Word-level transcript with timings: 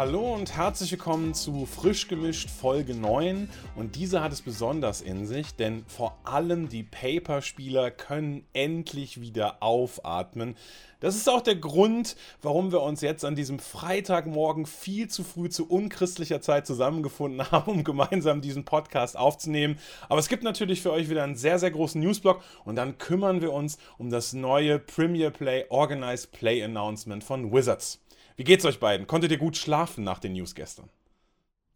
Hallo 0.00 0.32
und 0.32 0.56
herzlich 0.56 0.92
willkommen 0.92 1.34
zu 1.34 1.66
Frisch 1.66 2.08
gemischt 2.08 2.48
Folge 2.48 2.94
9 2.94 3.50
und 3.76 3.96
diese 3.96 4.22
hat 4.22 4.32
es 4.32 4.40
besonders 4.40 5.02
in 5.02 5.26
sich, 5.26 5.54
denn 5.56 5.84
vor 5.88 6.16
allem 6.24 6.70
die 6.70 6.84
Paper-Spieler 6.84 7.90
können 7.90 8.46
endlich 8.54 9.20
wieder 9.20 9.62
aufatmen. 9.62 10.56
Das 11.00 11.16
ist 11.16 11.28
auch 11.28 11.42
der 11.42 11.56
Grund, 11.56 12.16
warum 12.40 12.72
wir 12.72 12.80
uns 12.80 13.02
jetzt 13.02 13.26
an 13.26 13.34
diesem 13.34 13.58
Freitagmorgen 13.58 14.64
viel 14.64 15.08
zu 15.08 15.22
früh 15.22 15.50
zu 15.50 15.68
unchristlicher 15.68 16.40
Zeit 16.40 16.66
zusammengefunden 16.66 17.42
haben, 17.50 17.70
um 17.70 17.84
gemeinsam 17.84 18.40
diesen 18.40 18.64
Podcast 18.64 19.18
aufzunehmen. 19.18 19.78
Aber 20.08 20.20
es 20.20 20.30
gibt 20.30 20.44
natürlich 20.44 20.80
für 20.80 20.92
euch 20.92 21.10
wieder 21.10 21.24
einen 21.24 21.36
sehr, 21.36 21.58
sehr 21.58 21.72
großen 21.72 22.00
Newsblock 22.00 22.42
und 22.64 22.76
dann 22.76 22.96
kümmern 22.96 23.42
wir 23.42 23.52
uns 23.52 23.76
um 23.98 24.08
das 24.08 24.32
neue 24.32 24.78
Premier 24.78 25.28
Play 25.28 25.66
Organized 25.68 26.32
Play 26.32 26.64
Announcement 26.64 27.22
von 27.22 27.52
Wizards. 27.52 28.00
Wie 28.36 28.44
geht's 28.44 28.64
euch 28.64 28.80
beiden? 28.80 29.06
Konntet 29.06 29.30
ihr 29.30 29.38
gut 29.38 29.56
schlafen 29.56 30.04
nach 30.04 30.18
den 30.18 30.32
News 30.32 30.54
gestern? 30.54 30.88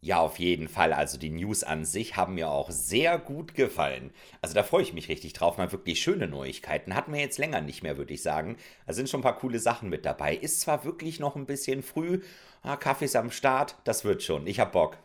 Ja, 0.05 0.19
auf 0.19 0.37
jeden 0.37 0.67
Fall. 0.67 0.93
Also 0.93 1.17
die 1.17 1.31
News 1.31 1.63
an 1.63 1.83
sich 1.83 2.15
haben 2.15 2.35
mir 2.35 2.49
auch 2.49 2.69
sehr 2.69 3.17
gut 3.17 3.55
gefallen. 3.55 4.11
Also 4.39 4.53
da 4.53 4.61
freue 4.61 4.83
ich 4.83 4.93
mich 4.93 5.09
richtig 5.09 5.33
drauf. 5.33 5.57
Mal 5.57 5.71
wirklich 5.71 5.99
schöne 5.99 6.27
Neuigkeiten. 6.27 6.93
Hatten 6.93 7.11
wir 7.11 7.19
jetzt 7.19 7.39
länger 7.39 7.61
nicht 7.61 7.81
mehr, 7.81 7.97
würde 7.97 8.13
ich 8.13 8.21
sagen. 8.21 8.57
Da 8.85 8.93
sind 8.93 9.09
schon 9.09 9.21
ein 9.21 9.23
paar 9.23 9.39
coole 9.39 9.57
Sachen 9.57 9.89
mit 9.89 10.05
dabei. 10.05 10.35
Ist 10.35 10.61
zwar 10.61 10.85
wirklich 10.85 11.19
noch 11.19 11.35
ein 11.35 11.47
bisschen 11.47 11.81
früh. 11.81 12.21
Ah, 12.61 12.77
Kaffee 12.77 13.05
ist 13.05 13.15
am 13.15 13.31
Start. 13.31 13.77
Das 13.83 14.05
wird 14.05 14.21
schon. 14.21 14.45
Ich 14.45 14.59
hab 14.59 14.73
Bock. 14.73 14.99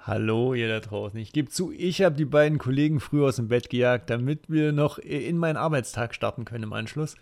Hallo, 0.00 0.54
ihr 0.54 0.68
da 0.68 0.80
draußen. 0.80 1.20
Ich 1.20 1.32
gebe 1.32 1.48
zu, 1.48 1.70
ich 1.70 2.02
habe 2.02 2.16
die 2.16 2.24
beiden 2.24 2.58
Kollegen 2.58 2.98
früh 2.98 3.24
aus 3.24 3.36
dem 3.36 3.46
Bett 3.46 3.70
gejagt, 3.70 4.10
damit 4.10 4.50
wir 4.50 4.72
noch 4.72 4.98
in 4.98 5.38
meinen 5.38 5.56
Arbeitstag 5.56 6.14
starten 6.16 6.44
können 6.44 6.64
im 6.64 6.72
Anschluss. 6.72 7.14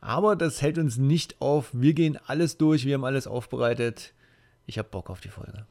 Aber 0.00 0.36
das 0.36 0.62
hält 0.62 0.78
uns 0.78 0.96
nicht 0.96 1.40
auf. 1.40 1.70
Wir 1.72 1.94
gehen 1.94 2.18
alles 2.26 2.56
durch, 2.56 2.86
wir 2.86 2.94
haben 2.94 3.04
alles 3.04 3.26
aufbereitet. 3.26 4.14
Ich 4.66 4.78
habe 4.78 4.88
Bock 4.88 5.10
auf 5.10 5.20
die 5.20 5.28
Folge. 5.28 5.66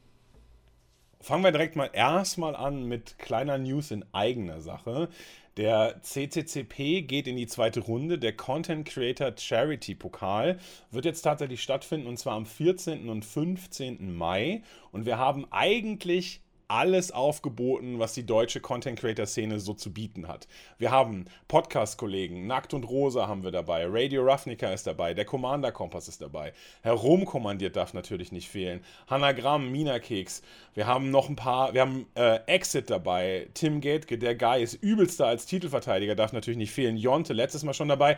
Fangen 1.22 1.44
wir 1.44 1.52
direkt 1.52 1.76
mal 1.76 1.90
erstmal 1.92 2.56
an 2.56 2.86
mit 2.86 3.18
kleiner 3.18 3.58
News 3.58 3.92
in 3.92 4.06
eigener 4.14 4.62
Sache. 4.62 5.10
Der 5.58 6.02
CCCP 6.02 7.02
geht 7.02 7.28
in 7.28 7.36
die 7.36 7.48
zweite 7.48 7.82
Runde. 7.82 8.18
Der 8.18 8.34
Content 8.34 8.88
Creator 8.88 9.34
Charity 9.38 9.96
Pokal 9.96 10.58
wird 10.92 11.04
jetzt 11.04 11.24
tatsächlich 11.24 11.62
stattfinden 11.62 12.08
und 12.08 12.18
zwar 12.18 12.36
am 12.36 12.46
14. 12.46 13.10
und 13.10 13.26
15. 13.26 14.16
Mai. 14.16 14.64
Und 14.94 15.06
wir 15.06 15.18
haben 15.18 15.46
eigentlich 15.52 16.42
alles 16.70 17.12
aufgeboten, 17.12 18.00
was 18.00 18.14
die 18.14 18.26
deutsche 18.26 18.62
Content 18.62 19.00
Creator 19.00 19.26
Szene 19.26 19.60
so 19.60 19.74
zu 19.74 19.92
bieten 19.92 20.28
hat. 20.28 20.48
Wir 20.78 20.92
haben 20.92 21.26
Podcast-Kollegen, 21.48 22.48
Nackt 22.48 22.74
und 22.74 22.84
Rosa 22.84 23.28
haben 23.28 23.44
wir 23.44 23.52
dabei, 23.52 23.86
Radio 23.88 24.24
Ravnica 24.24 24.72
ist 24.72 24.88
dabei, 24.88 25.14
der 25.14 25.26
Commander 25.26 25.72
Kompass 25.72 26.08
ist 26.08 26.22
dabei, 26.22 26.54
Herumkommandiert 26.84 27.76
darf 27.76 27.94
natürlich 27.94 28.32
nicht 28.32 28.50
fehlen, 28.50 28.82
Hanagramm, 29.10 29.72
Minakeks, 29.72 30.44
wir 30.76 30.86
haben 30.86 31.10
noch 31.10 31.28
ein 31.28 31.36
paar, 31.36 31.74
wir 31.74 31.82
haben 31.82 32.06
äh, 32.16 32.40
Exit 32.46 32.90
dabei, 32.90 33.50
Tim 33.56 33.82
Gatke, 33.82 34.18
der 34.18 34.36
Guy 34.36 34.62
ist 34.62 34.76
übelster 34.76 35.26
als 35.26 35.48
Titelverteidiger, 35.48 36.16
darf 36.16 36.34
natürlich 36.34 36.60
nicht 36.60 36.72
fehlen, 36.72 36.98
Jonte 36.98 37.34
letztes 37.34 37.64
Mal 37.64 37.74
schon 37.74 37.90
dabei. 37.90 38.18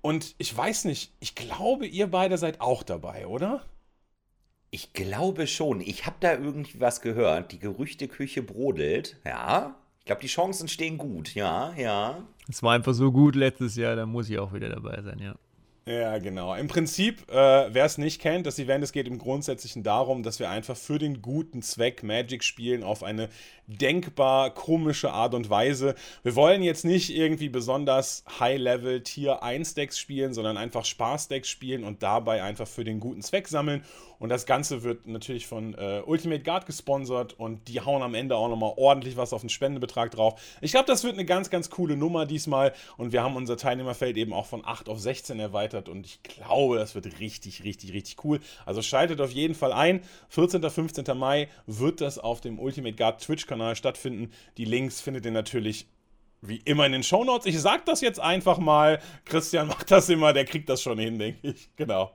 Und 0.00 0.34
ich 0.38 0.54
weiß 0.54 0.84
nicht, 0.86 1.12
ich 1.20 1.36
glaube, 1.36 1.86
ihr 1.86 2.08
beide 2.08 2.36
seid 2.36 2.60
auch 2.60 2.82
dabei, 2.82 3.28
oder? 3.28 3.62
Ich 4.74 4.94
glaube 4.94 5.46
schon. 5.46 5.82
Ich 5.82 6.06
habe 6.06 6.16
da 6.20 6.32
irgendwie 6.32 6.80
was 6.80 7.02
gehört. 7.02 7.52
Die 7.52 7.58
Gerüchteküche 7.58 8.42
brodelt. 8.42 9.18
Ja. 9.22 9.76
Ich 9.98 10.06
glaube, 10.06 10.22
die 10.22 10.28
Chancen 10.28 10.66
stehen 10.66 10.96
gut. 10.96 11.34
Ja, 11.34 11.74
ja. 11.76 12.26
Es 12.48 12.62
war 12.62 12.72
einfach 12.72 12.94
so 12.94 13.12
gut 13.12 13.36
letztes 13.36 13.76
Jahr, 13.76 13.96
da 13.96 14.06
muss 14.06 14.30
ich 14.30 14.38
auch 14.38 14.54
wieder 14.54 14.70
dabei 14.70 15.02
sein, 15.02 15.18
ja. 15.18 15.34
Ja, 15.84 16.16
genau. 16.18 16.54
Im 16.54 16.68
Prinzip, 16.68 17.28
äh, 17.28 17.34
wer 17.34 17.84
es 17.84 17.98
nicht 17.98 18.20
kennt, 18.20 18.46
das 18.46 18.58
Event, 18.58 18.82
es 18.82 18.92
geht 18.92 19.08
im 19.08 19.18
Grundsätzlichen 19.18 19.82
darum, 19.82 20.22
dass 20.22 20.38
wir 20.38 20.48
einfach 20.48 20.76
für 20.76 20.98
den 20.98 21.20
guten 21.20 21.60
Zweck 21.60 22.02
Magic 22.02 22.42
spielen 22.42 22.82
auf 22.82 23.02
eine 23.02 23.28
denkbar 23.66 24.50
komische 24.50 25.12
Art 25.12 25.34
und 25.34 25.50
Weise. 25.50 25.94
Wir 26.22 26.34
wollen 26.34 26.62
jetzt 26.62 26.84
nicht 26.84 27.14
irgendwie 27.14 27.48
besonders 27.48 28.24
High-Level 28.40 29.02
Tier 29.02 29.42
1 29.42 29.74
Decks 29.74 29.98
spielen, 29.98 30.34
sondern 30.34 30.56
einfach 30.56 30.84
Spaß-Decks 30.84 31.48
spielen 31.48 31.84
und 31.84 32.02
dabei 32.02 32.42
einfach 32.42 32.66
für 32.66 32.84
den 32.84 33.00
guten 33.00 33.22
Zweck 33.22 33.48
sammeln. 33.48 33.84
Und 34.22 34.28
das 34.28 34.46
Ganze 34.46 34.84
wird 34.84 35.08
natürlich 35.08 35.48
von 35.48 35.74
äh, 35.74 36.00
Ultimate 36.06 36.44
Guard 36.44 36.66
gesponsert 36.66 37.32
und 37.40 37.66
die 37.66 37.80
hauen 37.80 38.02
am 38.02 38.14
Ende 38.14 38.36
auch 38.36 38.48
nochmal 38.48 38.72
ordentlich 38.76 39.16
was 39.16 39.32
auf 39.32 39.40
den 39.40 39.50
Spendenbetrag 39.50 40.12
drauf. 40.12 40.40
Ich 40.60 40.70
glaube, 40.70 40.86
das 40.86 41.02
wird 41.02 41.14
eine 41.14 41.24
ganz, 41.24 41.50
ganz 41.50 41.70
coole 41.70 41.96
Nummer 41.96 42.24
diesmal 42.24 42.72
und 42.96 43.10
wir 43.10 43.24
haben 43.24 43.34
unser 43.34 43.56
Teilnehmerfeld 43.56 44.16
eben 44.16 44.32
auch 44.32 44.46
von 44.46 44.64
8 44.64 44.88
auf 44.88 45.00
16 45.00 45.40
erweitert 45.40 45.88
und 45.88 46.06
ich 46.06 46.22
glaube, 46.22 46.76
das 46.76 46.94
wird 46.94 47.18
richtig, 47.18 47.64
richtig, 47.64 47.92
richtig 47.92 48.24
cool. 48.24 48.38
Also 48.64 48.80
schaltet 48.80 49.20
auf 49.20 49.32
jeden 49.32 49.56
Fall 49.56 49.72
ein. 49.72 50.02
14. 50.28 50.62
15. 50.70 51.18
Mai 51.18 51.48
wird 51.66 52.00
das 52.00 52.20
auf 52.20 52.40
dem 52.40 52.60
Ultimate 52.60 52.94
Guard 52.94 53.20
Twitch-Kanal 53.52 53.76
stattfinden. 53.76 54.32
Die 54.56 54.64
Links 54.64 55.00
findet 55.00 55.24
ihr 55.26 55.32
natürlich 55.32 55.86
wie 56.40 56.60
immer 56.64 56.86
in 56.86 56.92
den 56.92 57.02
Shownotes. 57.02 57.46
Ich 57.46 57.60
sag 57.60 57.84
das 57.84 58.00
jetzt 58.00 58.18
einfach 58.18 58.58
mal. 58.58 58.98
Christian 59.24 59.68
macht 59.68 59.90
das 59.90 60.08
immer, 60.08 60.32
der 60.32 60.44
kriegt 60.44 60.68
das 60.68 60.82
schon 60.82 60.98
hin, 60.98 61.18
denke 61.18 61.48
ich. 61.48 61.68
Genau. 61.76 62.12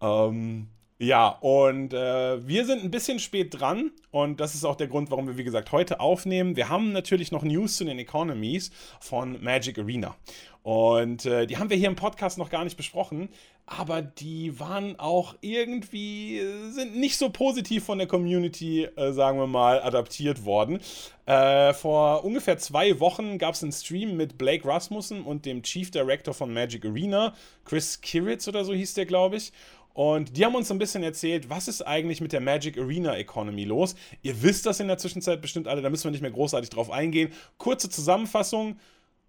Ähm, 0.00 0.68
ja, 0.98 1.28
und 1.28 1.94
äh, 1.94 2.46
wir 2.46 2.66
sind 2.66 2.82
ein 2.84 2.90
bisschen 2.90 3.18
spät 3.18 3.58
dran 3.58 3.90
und 4.10 4.40
das 4.40 4.54
ist 4.54 4.64
auch 4.64 4.76
der 4.76 4.88
Grund, 4.88 5.10
warum 5.10 5.26
wir, 5.26 5.36
wie 5.36 5.44
gesagt, 5.44 5.72
heute 5.72 6.00
aufnehmen. 6.00 6.56
Wir 6.56 6.68
haben 6.68 6.92
natürlich 6.92 7.32
noch 7.32 7.42
News 7.42 7.76
zu 7.76 7.84
den 7.84 7.98
Economies 7.98 8.70
von 9.00 9.42
Magic 9.42 9.78
Arena. 9.78 10.16
Und 10.62 11.26
äh, 11.26 11.46
die 11.46 11.56
haben 11.56 11.70
wir 11.70 11.76
hier 11.76 11.88
im 11.88 11.96
Podcast 11.96 12.38
noch 12.38 12.50
gar 12.50 12.64
nicht 12.64 12.76
besprochen, 12.76 13.30
aber 13.66 14.02
die 14.02 14.58
waren 14.58 14.98
auch 14.98 15.36
irgendwie, 15.40 16.40
sind 16.70 16.96
nicht 16.96 17.16
so 17.16 17.30
positiv 17.30 17.84
von 17.84 17.98
der 17.98 18.06
Community, 18.06 18.84
äh, 18.84 19.12
sagen 19.12 19.38
wir 19.38 19.46
mal, 19.46 19.80
adaptiert 19.82 20.44
worden. 20.44 20.80
Äh, 21.26 21.72
vor 21.72 22.24
ungefähr 22.24 22.58
zwei 22.58 22.98
Wochen 23.00 23.38
gab 23.38 23.54
es 23.54 23.62
einen 23.62 23.72
Stream 23.72 24.16
mit 24.16 24.36
Blake 24.36 24.66
Rasmussen 24.68 25.22
und 25.22 25.46
dem 25.46 25.62
Chief 25.62 25.90
Director 25.90 26.34
von 26.34 26.52
Magic 26.52 26.84
Arena, 26.84 27.34
Chris 27.64 28.00
Kiritz 28.00 28.48
oder 28.48 28.64
so 28.64 28.74
hieß 28.74 28.94
der, 28.94 29.06
glaube 29.06 29.36
ich. 29.36 29.52
Und 29.94 30.36
die 30.36 30.44
haben 30.44 30.54
uns 30.54 30.70
ein 30.70 30.78
bisschen 30.78 31.02
erzählt, 31.02 31.50
was 31.50 31.68
ist 31.68 31.82
eigentlich 31.82 32.20
mit 32.20 32.32
der 32.32 32.40
Magic 32.40 32.78
Arena 32.78 33.16
Economy 33.16 33.64
los. 33.64 33.94
Ihr 34.22 34.42
wisst 34.42 34.66
das 34.66 34.80
in 34.80 34.88
der 34.88 34.98
Zwischenzeit 34.98 35.40
bestimmt 35.42 35.68
alle, 35.68 35.82
da 35.82 35.90
müssen 35.90 36.04
wir 36.04 36.10
nicht 36.10 36.22
mehr 36.22 36.30
großartig 36.30 36.70
drauf 36.70 36.90
eingehen. 36.90 37.32
Kurze 37.58 37.90
Zusammenfassung. 37.90 38.78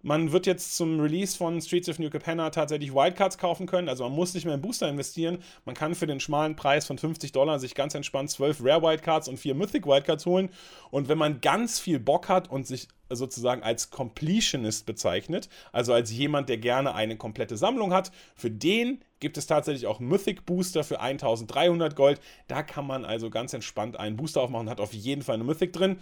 Man 0.06 0.32
wird 0.32 0.44
jetzt 0.44 0.76
zum 0.76 1.00
Release 1.00 1.34
von 1.34 1.62
Streets 1.62 1.88
of 1.88 1.98
New 1.98 2.10
Capenna 2.10 2.50
tatsächlich 2.50 2.92
Wildcards 2.92 3.38
kaufen 3.38 3.64
können. 3.64 3.88
Also 3.88 4.04
man 4.04 4.12
muss 4.12 4.34
nicht 4.34 4.44
mehr 4.44 4.52
in 4.52 4.60
Booster 4.60 4.86
investieren. 4.86 5.38
Man 5.64 5.74
kann 5.74 5.94
für 5.94 6.06
den 6.06 6.20
schmalen 6.20 6.56
Preis 6.56 6.86
von 6.86 6.98
50 6.98 7.32
Dollar 7.32 7.58
sich 7.58 7.74
ganz 7.74 7.94
entspannt 7.94 8.30
12 8.30 8.58
Rare 8.62 8.82
Wildcards 8.82 9.28
und 9.28 9.38
4 9.38 9.54
Mythic 9.54 9.86
Wildcards 9.86 10.26
holen. 10.26 10.50
Und 10.90 11.08
wenn 11.08 11.16
man 11.16 11.40
ganz 11.40 11.80
viel 11.80 11.98
Bock 11.98 12.28
hat 12.28 12.50
und 12.50 12.66
sich 12.66 12.88
sozusagen 13.08 13.62
als 13.62 13.88
Completionist 13.88 14.84
bezeichnet, 14.84 15.48
also 15.72 15.94
als 15.94 16.12
jemand, 16.12 16.50
der 16.50 16.58
gerne 16.58 16.94
eine 16.94 17.16
komplette 17.16 17.56
Sammlung 17.56 17.94
hat, 17.94 18.12
für 18.34 18.50
den 18.50 19.02
gibt 19.20 19.38
es 19.38 19.46
tatsächlich 19.46 19.86
auch 19.86 20.00
Mythic 20.00 20.44
Booster 20.44 20.84
für 20.84 21.00
1300 21.00 21.96
Gold. 21.96 22.20
Da 22.46 22.62
kann 22.62 22.86
man 22.86 23.06
also 23.06 23.30
ganz 23.30 23.54
entspannt 23.54 23.98
einen 23.98 24.16
Booster 24.16 24.42
aufmachen, 24.42 24.68
hat 24.68 24.80
auf 24.80 24.92
jeden 24.92 25.22
Fall 25.22 25.36
eine 25.36 25.44
Mythic 25.44 25.72
drin. 25.72 25.98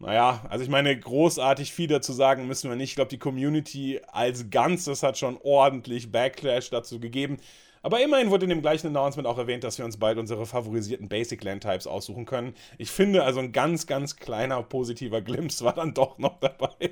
Naja, 0.00 0.42
also 0.48 0.64
ich 0.64 0.70
meine, 0.70 0.98
großartig 0.98 1.72
viel 1.72 1.86
dazu 1.86 2.14
sagen 2.14 2.46
müssen 2.46 2.70
wir 2.70 2.76
nicht. 2.76 2.90
Ich 2.90 2.94
glaube, 2.96 3.10
die 3.10 3.18
Community 3.18 4.00
als 4.10 4.48
Ganzes 4.48 5.02
hat 5.02 5.18
schon 5.18 5.38
ordentlich 5.42 6.10
Backlash 6.10 6.70
dazu 6.70 6.98
gegeben. 7.00 7.36
Aber 7.82 8.02
immerhin 8.02 8.30
wurde 8.30 8.44
in 8.44 8.50
dem 8.50 8.62
gleichen 8.62 8.88
Announcement 8.88 9.26
auch 9.28 9.36
erwähnt, 9.36 9.62
dass 9.62 9.76
wir 9.76 9.84
uns 9.84 9.98
bald 9.98 10.18
unsere 10.18 10.46
favorisierten 10.46 11.08
Basic 11.08 11.42
Land 11.44 11.62
Types 11.62 11.86
aussuchen 11.86 12.24
können. 12.24 12.54
Ich 12.78 12.90
finde 12.90 13.24
also 13.24 13.40
ein 13.40 13.52
ganz, 13.52 13.86
ganz 13.86 14.16
kleiner 14.16 14.62
positiver 14.62 15.20
Glimpse 15.20 15.64
war 15.64 15.74
dann 15.74 15.92
doch 15.92 16.18
noch 16.18 16.40
dabei. 16.40 16.90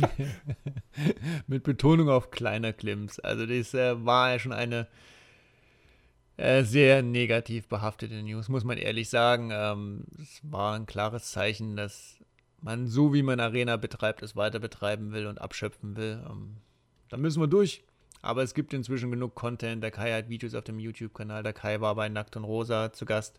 Mit 1.46 1.62
Betonung 1.62 2.08
auf 2.08 2.30
kleiner 2.30 2.72
Glimpse. 2.72 3.22
Also 3.22 3.44
das 3.44 3.74
äh, 3.74 4.04
war 4.04 4.32
ja 4.32 4.38
schon 4.38 4.52
eine 4.52 4.88
sehr 6.38 7.02
negativ 7.02 7.66
behaftete 7.66 8.22
News, 8.22 8.48
muss 8.48 8.64
man 8.64 8.78
ehrlich 8.78 9.08
sagen. 9.08 9.50
Ähm, 9.52 10.04
es 10.20 10.40
war 10.42 10.74
ein 10.74 10.86
klares 10.86 11.32
Zeichen, 11.32 11.76
dass 11.76 12.16
man 12.60 12.86
so 12.86 13.12
wie 13.12 13.22
man 13.22 13.40
Arena 13.40 13.76
betreibt, 13.76 14.22
es 14.22 14.36
weiter 14.36 14.58
betreiben 14.58 15.12
will 15.12 15.26
und 15.26 15.40
abschöpfen 15.40 15.96
will. 15.96 16.24
Ähm, 16.28 16.56
da 17.08 17.16
müssen 17.16 17.40
wir 17.40 17.48
durch. 17.48 17.82
Aber 18.20 18.42
es 18.42 18.54
gibt 18.54 18.74
inzwischen 18.74 19.10
genug 19.10 19.34
Content. 19.34 19.82
Der 19.82 19.90
Kai 19.90 20.12
hat 20.12 20.28
Videos 20.28 20.54
auf 20.54 20.64
dem 20.64 20.80
YouTube-Kanal. 20.80 21.42
Der 21.42 21.52
Kai 21.52 21.80
war 21.80 21.94
bei 21.94 22.08
Nackt 22.08 22.36
und 22.36 22.44
Rosa 22.44 22.92
zu 22.92 23.04
Gast 23.04 23.38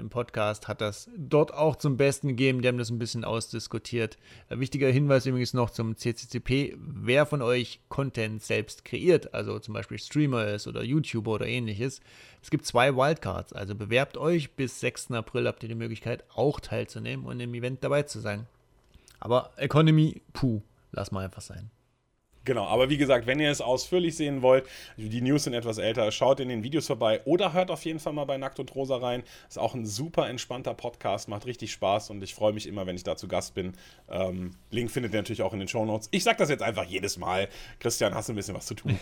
im 0.00 0.10
Podcast, 0.10 0.66
hat 0.66 0.80
das 0.80 1.08
dort 1.16 1.54
auch 1.54 1.76
zum 1.76 1.96
Besten 1.96 2.28
gegeben. 2.28 2.62
Die 2.62 2.68
haben 2.68 2.78
das 2.78 2.90
ein 2.90 2.98
bisschen 2.98 3.24
ausdiskutiert. 3.24 4.18
Ein 4.48 4.58
wichtiger 4.58 4.88
Hinweis 4.88 5.26
übrigens 5.26 5.54
noch 5.54 5.70
zum 5.70 5.96
CCCP. 5.96 6.76
Wer 6.78 7.26
von 7.26 7.42
euch 7.42 7.80
Content 7.88 8.42
selbst 8.42 8.84
kreiert, 8.84 9.32
also 9.32 9.58
zum 9.60 9.74
Beispiel 9.74 9.98
Streamer 9.98 10.46
ist 10.48 10.66
oder 10.66 10.82
YouTuber 10.82 11.30
oder 11.30 11.46
ähnliches, 11.46 12.00
es 12.42 12.50
gibt 12.50 12.66
zwei 12.66 12.96
Wildcards. 12.96 13.52
Also 13.52 13.76
bewerbt 13.76 14.16
euch. 14.16 14.50
Bis 14.52 14.80
6. 14.80 15.12
April 15.12 15.46
habt 15.46 15.62
ihr 15.62 15.68
die 15.68 15.74
Möglichkeit, 15.76 16.24
auch 16.34 16.58
teilzunehmen 16.58 17.26
und 17.26 17.38
im 17.38 17.54
Event 17.54 17.84
dabei 17.84 18.02
zu 18.02 18.18
sein. 18.18 18.46
Aber 19.20 19.52
Economy, 19.56 20.22
puh, 20.32 20.62
lass 20.90 21.12
mal 21.12 21.24
einfach 21.24 21.42
sein. 21.42 21.70
Genau, 22.50 22.66
aber 22.66 22.90
wie 22.90 22.96
gesagt, 22.96 23.28
wenn 23.28 23.38
ihr 23.38 23.48
es 23.48 23.60
ausführlich 23.60 24.16
sehen 24.16 24.42
wollt, 24.42 24.66
die 24.96 25.20
News 25.20 25.44
sind 25.44 25.54
etwas 25.54 25.78
älter, 25.78 26.10
schaut 26.10 26.40
in 26.40 26.48
den 26.48 26.64
Videos 26.64 26.88
vorbei 26.88 27.20
oder 27.24 27.52
hört 27.52 27.70
auf 27.70 27.84
jeden 27.84 28.00
Fall 28.00 28.12
mal 28.12 28.24
bei 28.24 28.38
Nackt 28.38 28.58
und 28.58 28.74
Rosa 28.74 28.96
rein. 28.96 29.22
Ist 29.48 29.56
auch 29.56 29.76
ein 29.76 29.86
super 29.86 30.28
entspannter 30.28 30.74
Podcast, 30.74 31.28
macht 31.28 31.46
richtig 31.46 31.70
Spaß 31.70 32.10
und 32.10 32.20
ich 32.24 32.34
freue 32.34 32.52
mich 32.52 32.66
immer, 32.66 32.88
wenn 32.88 32.96
ich 32.96 33.04
da 33.04 33.16
zu 33.16 33.28
Gast 33.28 33.54
bin. 33.54 33.74
Ähm, 34.08 34.50
Link 34.72 34.90
findet 34.90 35.12
ihr 35.12 35.20
natürlich 35.20 35.42
auch 35.42 35.52
in 35.52 35.60
den 35.60 35.68
Show 35.68 35.84
Notes. 35.84 36.08
Ich 36.10 36.24
sage 36.24 36.38
das 36.38 36.48
jetzt 36.48 36.64
einfach 36.64 36.82
jedes 36.86 37.18
Mal. 37.18 37.48
Christian, 37.78 38.16
hast 38.16 38.28
du 38.28 38.32
ein 38.32 38.36
bisschen 38.36 38.56
was 38.56 38.66
zu 38.66 38.74
tun? 38.74 38.98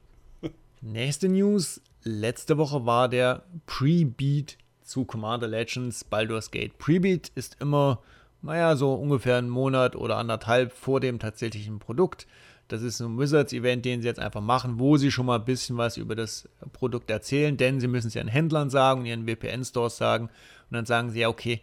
Nächste 0.82 1.30
News. 1.30 1.80
Letzte 2.02 2.58
Woche 2.58 2.84
war 2.84 3.08
der 3.08 3.44
Pre-Beat 3.64 4.58
zu 4.82 5.06
Commander 5.06 5.48
Legends 5.48 6.04
Baldur's 6.04 6.50
Gate. 6.50 6.76
Pre-Beat 6.76 7.32
ist 7.34 7.56
immer, 7.62 8.02
naja, 8.42 8.76
so 8.76 8.92
ungefähr 8.92 9.38
einen 9.38 9.48
Monat 9.48 9.96
oder 9.96 10.18
anderthalb 10.18 10.74
vor 10.74 11.00
dem 11.00 11.18
tatsächlichen 11.18 11.78
Produkt. 11.78 12.26
Das 12.68 12.82
ist 12.82 13.00
ein 13.00 13.18
Wizards-Event, 13.18 13.84
den 13.84 14.02
sie 14.02 14.08
jetzt 14.08 14.20
einfach 14.20 14.42
machen, 14.42 14.78
wo 14.78 14.98
sie 14.98 15.10
schon 15.10 15.26
mal 15.26 15.38
ein 15.38 15.44
bisschen 15.46 15.78
was 15.78 15.96
über 15.96 16.14
das 16.14 16.48
Produkt 16.72 17.10
erzählen, 17.10 17.56
denn 17.56 17.80
sie 17.80 17.88
müssen 17.88 18.08
es 18.08 18.14
ihren 18.14 18.28
Händlern 18.28 18.68
sagen, 18.68 19.06
ihren 19.06 19.26
VPN-Stores 19.26 19.96
sagen. 19.96 20.26
Und 20.26 20.74
dann 20.74 20.84
sagen 20.84 21.10
sie, 21.10 21.20
ja, 21.20 21.28
okay, 21.28 21.62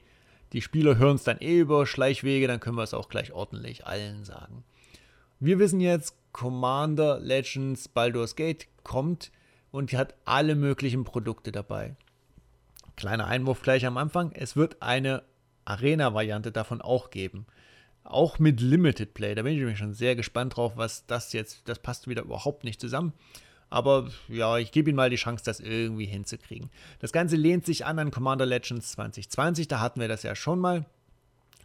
die 0.51 0.61
Spieler 0.61 0.97
hören 0.97 1.17
es 1.17 1.23
dann 1.23 1.37
eh 1.41 1.59
über 1.59 1.85
Schleichwege, 1.85 2.47
dann 2.47 2.59
können 2.59 2.77
wir 2.77 2.83
es 2.83 2.95
auch 2.95 3.09
gleich 3.09 3.33
ordentlich 3.33 3.85
allen 3.85 4.23
sagen. 4.23 4.63
Wir 5.39 5.59
wissen 5.59 5.79
jetzt, 5.79 6.15
Commander 6.31 7.19
Legends 7.19 7.87
Baldur's 7.87 8.35
Gate 8.35 8.67
kommt 8.83 9.31
und 9.71 9.93
hat 9.93 10.15
alle 10.25 10.55
möglichen 10.55 11.03
Produkte 11.03 11.51
dabei. 11.51 11.95
Kleiner 12.95 13.27
Einwurf 13.27 13.61
gleich 13.61 13.85
am 13.85 13.97
Anfang, 13.97 14.31
es 14.31 14.55
wird 14.55 14.81
eine 14.81 15.23
Arena-Variante 15.65 16.51
davon 16.51 16.81
auch 16.81 17.09
geben. 17.09 17.45
Auch 18.05 18.37
mit 18.37 18.61
Limited 18.61 19.15
Play. 19.15 19.33
Da 19.33 19.41
bin 19.41 19.53
ich 19.53 19.59
nämlich 19.59 19.79
schon 19.79 19.95
sehr 19.95 20.15
gespannt 20.15 20.55
drauf, 20.55 20.73
was 20.75 21.05
das 21.07 21.33
jetzt. 21.33 21.67
Das 21.67 21.79
passt 21.79 22.07
wieder 22.07 22.21
überhaupt 22.21 22.63
nicht 22.63 22.79
zusammen. 22.79 23.13
Aber 23.71 24.09
ja, 24.27 24.57
ich 24.59 24.71
gebe 24.71 24.91
ihm 24.91 24.95
mal 24.95 25.09
die 25.09 25.15
Chance, 25.15 25.43
das 25.43 25.59
irgendwie 25.59 26.05
hinzukriegen. 26.05 26.69
Das 26.99 27.11
Ganze 27.11 27.35
lehnt 27.35 27.65
sich 27.65 27.85
an 27.85 27.97
an 27.97 28.11
Commander 28.11 28.45
Legends 28.45 28.91
2020. 28.91 29.67
Da 29.67 29.79
hatten 29.79 29.99
wir 29.99 30.07
das 30.07 30.21
ja 30.21 30.35
schon 30.35 30.59
mal. 30.59 30.85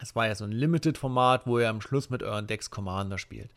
Es 0.01 0.17
war 0.17 0.27
ja 0.27 0.35
so 0.35 0.45
ein 0.45 0.53
Limited-Format, 0.53 1.47
wo 1.47 1.59
ihr 1.59 1.69
am 1.69 1.83
Schluss 1.83 2.09
mit 2.09 2.23
euren 2.23 2.47
Decks 2.47 2.71
Commander 2.71 3.19
spielt. 3.19 3.51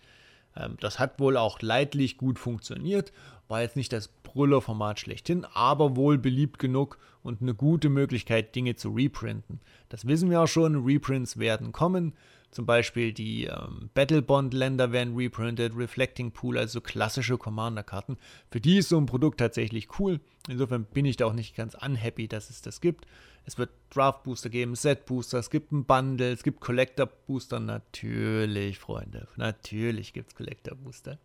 Ähm, 0.57 0.75
das 0.81 0.99
hat 0.99 1.19
wohl 1.19 1.37
auch 1.37 1.61
leidlich 1.61 2.17
gut 2.17 2.37
funktioniert. 2.37 3.13
War 3.47 3.61
jetzt 3.61 3.77
nicht 3.77 3.93
das 3.93 4.09
Brüller-Format 4.09 4.99
schlechthin, 4.99 5.45
aber 5.53 5.95
wohl 5.95 6.17
beliebt 6.17 6.59
genug 6.59 6.97
und 7.23 7.41
eine 7.41 7.53
gute 7.53 7.87
Möglichkeit, 7.87 8.55
Dinge 8.55 8.75
zu 8.75 8.89
reprinten. 8.89 9.61
Das 9.87 10.05
wissen 10.05 10.29
wir 10.29 10.41
auch 10.41 10.47
schon. 10.47 10.83
Reprints 10.83 11.39
werden 11.39 11.71
kommen. 11.71 12.13
Zum 12.53 12.67
Beispiel 12.67 13.13
die 13.13 13.45
ähm, 13.45 13.89
Battlebond-Länder 13.95 14.91
werden 14.91 15.15
reprintet, 15.15 15.75
Reflecting 15.75 16.31
Pool, 16.31 16.59
also 16.59 16.81
klassische 16.81 17.39
Commander-Karten. 17.39 18.17
Für 18.51 18.61
die 18.61 18.77
ist 18.77 18.89
so 18.89 18.97
ein 18.99 19.07
Produkt 19.07 19.39
tatsächlich 19.39 19.99
cool. 19.99 20.19
Insofern 20.47 20.85
bin 20.85 21.05
ich 21.05 21.17
da 21.17 21.25
auch 21.25 21.33
nicht 21.33 21.55
ganz 21.55 21.73
unhappy, 21.73 22.27
dass 22.27 22.51
es 22.51 22.61
das 22.61 22.79
gibt. 22.79 23.07
Es 23.45 23.57
wird 23.57 23.71
Draft-Booster 23.89 24.49
geben, 24.49 24.75
Set-Booster, 24.75 25.39
es 25.39 25.49
gibt 25.49 25.71
ein 25.71 25.85
Bundle, 25.85 26.31
es 26.31 26.43
gibt 26.43 26.61
Collector-Booster. 26.61 27.59
Natürlich, 27.59 28.77
Freunde, 28.77 29.27
natürlich 29.35 30.13
gibt 30.13 30.29
es 30.29 30.35
Collector-Booster. 30.35 31.17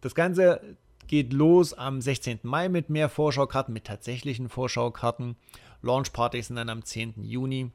Das 0.00 0.16
Ganze 0.16 0.76
geht 1.06 1.32
los 1.32 1.72
am 1.72 2.00
16. 2.00 2.40
Mai 2.42 2.68
mit 2.68 2.90
mehr 2.90 3.08
Vorschaukarten, 3.08 3.72
mit 3.72 3.84
tatsächlichen 3.84 4.48
Vorschaukarten. 4.48 5.36
Launch-Partys 5.82 6.48
sind 6.48 6.56
dann 6.56 6.68
am 6.68 6.84
10. 6.84 7.22
Juni. 7.22 7.70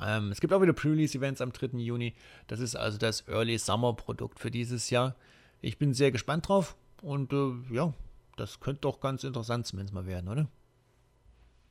Ähm, 0.00 0.32
es 0.32 0.40
gibt 0.40 0.52
auch 0.52 0.62
wieder 0.62 0.72
Pre-Release-Events 0.72 1.40
am 1.40 1.52
3. 1.52 1.78
Juni. 1.78 2.14
Das 2.46 2.60
ist 2.60 2.76
also 2.76 2.98
das 2.98 3.26
Early 3.28 3.58
Summer-Produkt 3.58 4.40
für 4.40 4.50
dieses 4.50 4.90
Jahr. 4.90 5.14
Ich 5.60 5.78
bin 5.78 5.94
sehr 5.94 6.10
gespannt 6.10 6.48
drauf 6.48 6.76
und 7.02 7.32
äh, 7.32 7.52
ja, 7.70 7.92
das 8.36 8.60
könnte 8.60 8.82
doch 8.82 9.00
ganz 9.00 9.24
interessant 9.24 9.66
zumindest 9.66 9.94
mal 9.94 10.06
werden, 10.06 10.28
oder? 10.28 10.48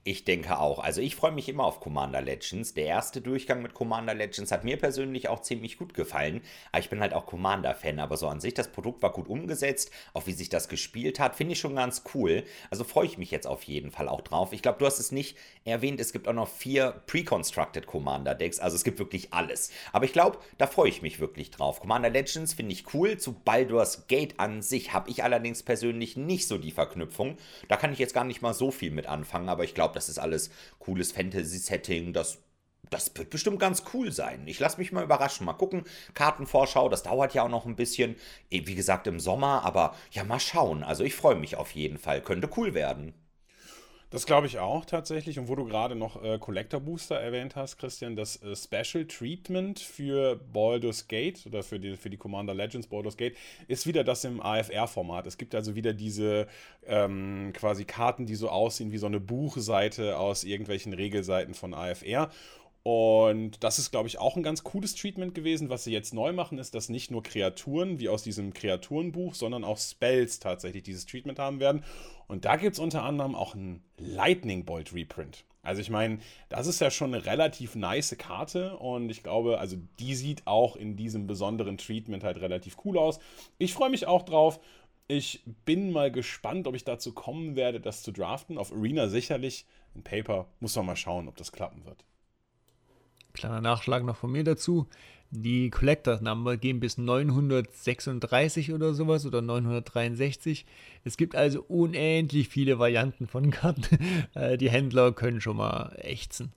Ich 0.04 0.26
denke 0.26 0.58
auch. 0.58 0.80
Also 0.80 1.00
ich 1.00 1.16
freue 1.16 1.32
mich 1.32 1.48
immer 1.48 1.64
auf 1.64 1.80
Commander 1.80 2.24
Legends. 2.24 2.74
Der 2.74 2.86
erste 2.86 3.22
Durchgang 3.22 3.62
mit 3.62 3.76
Commander 3.76 4.16
Legends 4.16 4.52
hat 4.52 4.64
mir 4.64 4.78
persönlich 4.78 5.30
auch 5.30 5.42
ziemlich 5.42 5.78
gut 5.78 5.94
gefallen. 5.94 6.42
Ich 6.76 6.90
bin 6.90 7.02
halt 7.02 7.14
auch 7.14 7.28
Commander-Fan. 7.28 8.00
Aber 8.00 8.18
so 8.18 8.28
an 8.28 8.40
sich, 8.40 8.56
das 8.56 8.72
Produkt 8.72 9.04
war 9.04 9.12
gut 9.12 9.28
umgesetzt. 9.28 9.92
Auch 10.16 10.26
wie 10.26 10.32
sich 10.32 10.50
das 10.50 10.70
gespielt 10.70 11.20
hat, 11.20 11.36
finde 11.36 11.54
ich 11.54 11.60
schon 11.60 11.76
ganz 11.76 12.02
cool. 12.16 12.44
Also 12.72 12.84
freue 12.84 13.06
ich 13.06 13.20
mich 13.20 13.30
jetzt 13.30 13.46
auf 13.46 13.62
jeden 13.62 13.92
Fall 13.92 14.10
auch 14.10 14.22
drauf. 14.22 14.54
Ich 14.54 14.64
glaube, 14.64 14.80
du 14.80 14.88
hast 14.88 14.98
es 14.98 15.12
nicht 15.12 15.38
erwähnt. 15.66 16.00
Es 16.02 16.14
gibt 16.14 16.28
auch 16.28 16.34
noch 16.34 16.48
vier 16.48 17.04
Pre-Constructed 17.06 17.86
Commander-Decks. 17.86 18.60
Also 18.60 18.78
es 18.78 18.84
gibt 18.84 18.98
wirklich 18.98 19.32
alles. 19.34 19.70
Aber 19.94 20.06
ich 20.06 20.14
glaube, 20.14 20.40
da 20.58 20.66
freue 20.66 20.90
ich 20.90 21.04
mich 21.04 21.20
wirklich 21.20 21.52
drauf. 21.52 21.80
Commander 21.80 22.10
Legends 22.10 22.56
finde 22.56 22.74
ich 22.74 22.92
cool. 22.96 23.20
Zu 23.20 23.34
Baldur's 23.34 24.08
Gate 24.08 24.40
an 24.40 24.64
sich 24.64 24.94
habe 24.94 25.12
ich 25.12 25.24
allerdings 25.24 25.62
persönlich 25.62 26.18
nicht 26.18 26.48
so 26.48 26.58
die 26.58 26.72
Verknüpfung. 26.72 27.38
Da 27.68 27.78
kann 27.78 27.94
ich 27.94 28.00
jetzt 28.00 28.16
gar 28.16 28.24
nicht 28.24 28.42
mal 28.42 28.56
so 28.56 28.72
viel 28.72 28.90
mit 28.90 29.06
anfangen. 29.06 29.48
Aber 29.48 29.64
ich 29.64 29.76
glaube, 29.76 29.91
glaube, 29.92 29.96
das 29.96 30.10
ist 30.10 30.20
alles 30.20 30.50
cooles 30.80 31.12
Fantasy-Setting, 31.12 32.14
das 32.14 32.40
das 32.90 33.12
wird 33.16 33.30
bestimmt 33.30 33.60
ganz 33.60 33.84
cool 33.94 34.12
sein. 34.12 34.46
Ich 34.48 34.60
lasse 34.60 34.78
mich 34.78 34.92
mal 34.92 35.04
überraschen. 35.04 35.46
Mal 35.46 35.54
gucken. 35.54 35.84
Kartenvorschau, 36.14 36.90
das 36.90 37.04
dauert 37.04 37.34
ja 37.34 37.44
auch 37.44 37.50
noch 37.50 37.66
ein 37.66 37.78
bisschen. 37.78 38.18
Wie 38.50 38.76
gesagt, 38.76 39.08
im 39.08 39.20
Sommer, 39.20 39.64
aber 39.64 39.96
ja, 40.12 40.26
mal 40.26 40.42
schauen. 40.42 40.84
Also 40.84 41.06
ich 41.06 41.16
freue 41.16 41.36
mich 41.36 41.56
auf 41.56 41.72
jeden 41.72 41.98
Fall. 41.98 42.22
Könnte 42.22 42.50
cool 42.58 42.74
werden. 42.74 43.14
Das 44.12 44.26
glaube 44.26 44.46
ich 44.46 44.60
auch 44.60 44.84
tatsächlich. 44.84 45.40
Und 45.40 45.48
wo 45.48 45.56
du 45.56 45.64
gerade 45.64 45.96
noch 45.96 46.22
äh, 46.22 46.38
Collector 46.38 46.82
Booster 46.82 47.16
erwähnt 47.16 47.56
hast, 47.56 47.78
Christian, 47.78 48.18
das 48.18 48.44
äh, 48.44 48.58
Special 48.58 49.06
Treatment 49.06 49.80
für 49.80 50.36
Baldur's 50.52 51.08
Gate 51.08 51.46
oder 51.46 51.64
für 51.64 51.80
die, 51.80 51.96
für 51.96 52.10
die 52.10 52.18
Commander 52.18 52.54
Legends 52.54 52.88
Baldur's 52.88 53.16
Gate 53.16 53.38
ist 53.70 53.88
wieder 53.88 54.04
das 54.04 54.26
im 54.26 54.42
AFR-Format. 54.42 55.28
Es 55.28 55.38
gibt 55.38 55.56
also 55.56 55.76
wieder 55.76 55.94
diese 55.94 56.48
ähm, 56.86 57.54
quasi 57.54 57.86
Karten, 57.86 58.26
die 58.26 58.36
so 58.36 58.50
aussehen 58.50 58.92
wie 58.92 58.98
so 58.98 59.06
eine 59.06 59.22
Buchseite 59.22 60.18
aus 60.18 60.44
irgendwelchen 60.44 60.92
Regelseiten 60.92 61.54
von 61.54 61.74
AFR. 61.74 62.30
Und 62.84 63.64
das 63.64 63.78
ist, 63.78 63.92
glaube 63.92 64.08
ich, 64.08 64.18
auch 64.18 64.36
ein 64.36 64.44
ganz 64.44 64.64
cooles 64.64 64.96
Treatment 64.96 65.36
gewesen. 65.36 65.70
Was 65.70 65.84
sie 65.84 65.92
jetzt 65.92 66.14
neu 66.14 66.34
machen, 66.34 66.58
ist, 66.58 66.74
dass 66.74 66.90
nicht 66.90 67.12
nur 67.12 67.22
Kreaturen 67.22 68.00
wie 68.00 68.10
aus 68.10 68.24
diesem 68.24 68.54
Kreaturenbuch, 68.54 69.36
sondern 69.36 69.64
auch 69.64 69.78
Spells 69.78 70.40
tatsächlich 70.40 70.84
dieses 70.84 71.06
Treatment 71.06 71.38
haben 71.38 71.60
werden. 71.60 71.84
Und 72.28 72.46
da 72.46 72.56
gibt 72.56 72.74
es 72.74 72.80
unter 72.80 73.04
anderem 73.04 73.36
auch 73.36 73.54
einen 73.54 73.84
Lightning 73.98 74.66
Bolt 74.66 74.94
Reprint. 74.94 75.46
Also 75.64 75.80
ich 75.82 75.92
meine, 75.92 76.20
das 76.50 76.66
ist 76.66 76.82
ja 76.82 76.90
schon 76.90 77.14
eine 77.14 77.26
relativ 77.26 77.76
nice 77.76 78.16
Karte 78.18 78.78
und 78.78 79.12
ich 79.12 79.22
glaube, 79.22 79.60
also 79.60 79.78
die 80.00 80.16
sieht 80.16 80.48
auch 80.48 80.76
in 80.76 80.96
diesem 80.96 81.28
besonderen 81.28 81.78
Treatment 81.78 82.24
halt 82.24 82.42
relativ 82.42 82.78
cool 82.84 82.98
aus. 82.98 83.20
Ich 83.60 83.74
freue 83.74 83.92
mich 83.92 84.08
auch 84.08 84.24
drauf. 84.24 84.60
Ich 85.08 85.44
bin 85.66 85.92
mal 85.92 86.12
gespannt, 86.12 86.68
ob 86.68 86.76
ich 86.76 86.84
dazu 86.84 87.14
kommen 87.14 87.56
werde, 87.56 87.80
das 87.80 88.02
zu 88.02 88.12
draften. 88.12 88.58
Auf 88.58 88.72
Arena 88.72 89.08
sicherlich. 89.08 89.66
Ein 89.94 90.04
Paper 90.04 90.48
muss 90.62 90.76
man 90.78 90.86
mal 90.86 90.96
schauen, 90.96 91.28
ob 91.28 91.36
das 91.36 91.52
klappen 91.52 91.86
wird. 91.86 92.06
Kleiner 93.34 93.62
Nachschlag 93.62 94.04
noch 94.04 94.18
von 94.18 94.32
mir 94.32 94.44
dazu. 94.44 94.88
Die 95.34 95.70
Collector 95.70 96.20
Number 96.22 96.58
gehen 96.58 96.82
bis 96.82 96.98
936 96.98 98.74
oder 98.74 98.94
sowas 98.94 99.26
oder 99.26 99.42
963. 99.42 100.66
Es 101.06 101.16
gibt 101.16 101.36
also 101.36 101.64
unendlich 101.70 102.50
viele 102.50 102.80
Varianten 102.80 103.28
von 103.28 103.50
Karten. 103.50 103.82
Äh, 104.36 104.58
die 104.58 104.70
Händler 104.70 105.14
können 105.14 105.42
schon 105.42 105.58
mal 105.58 105.96
ächzen. 105.98 106.52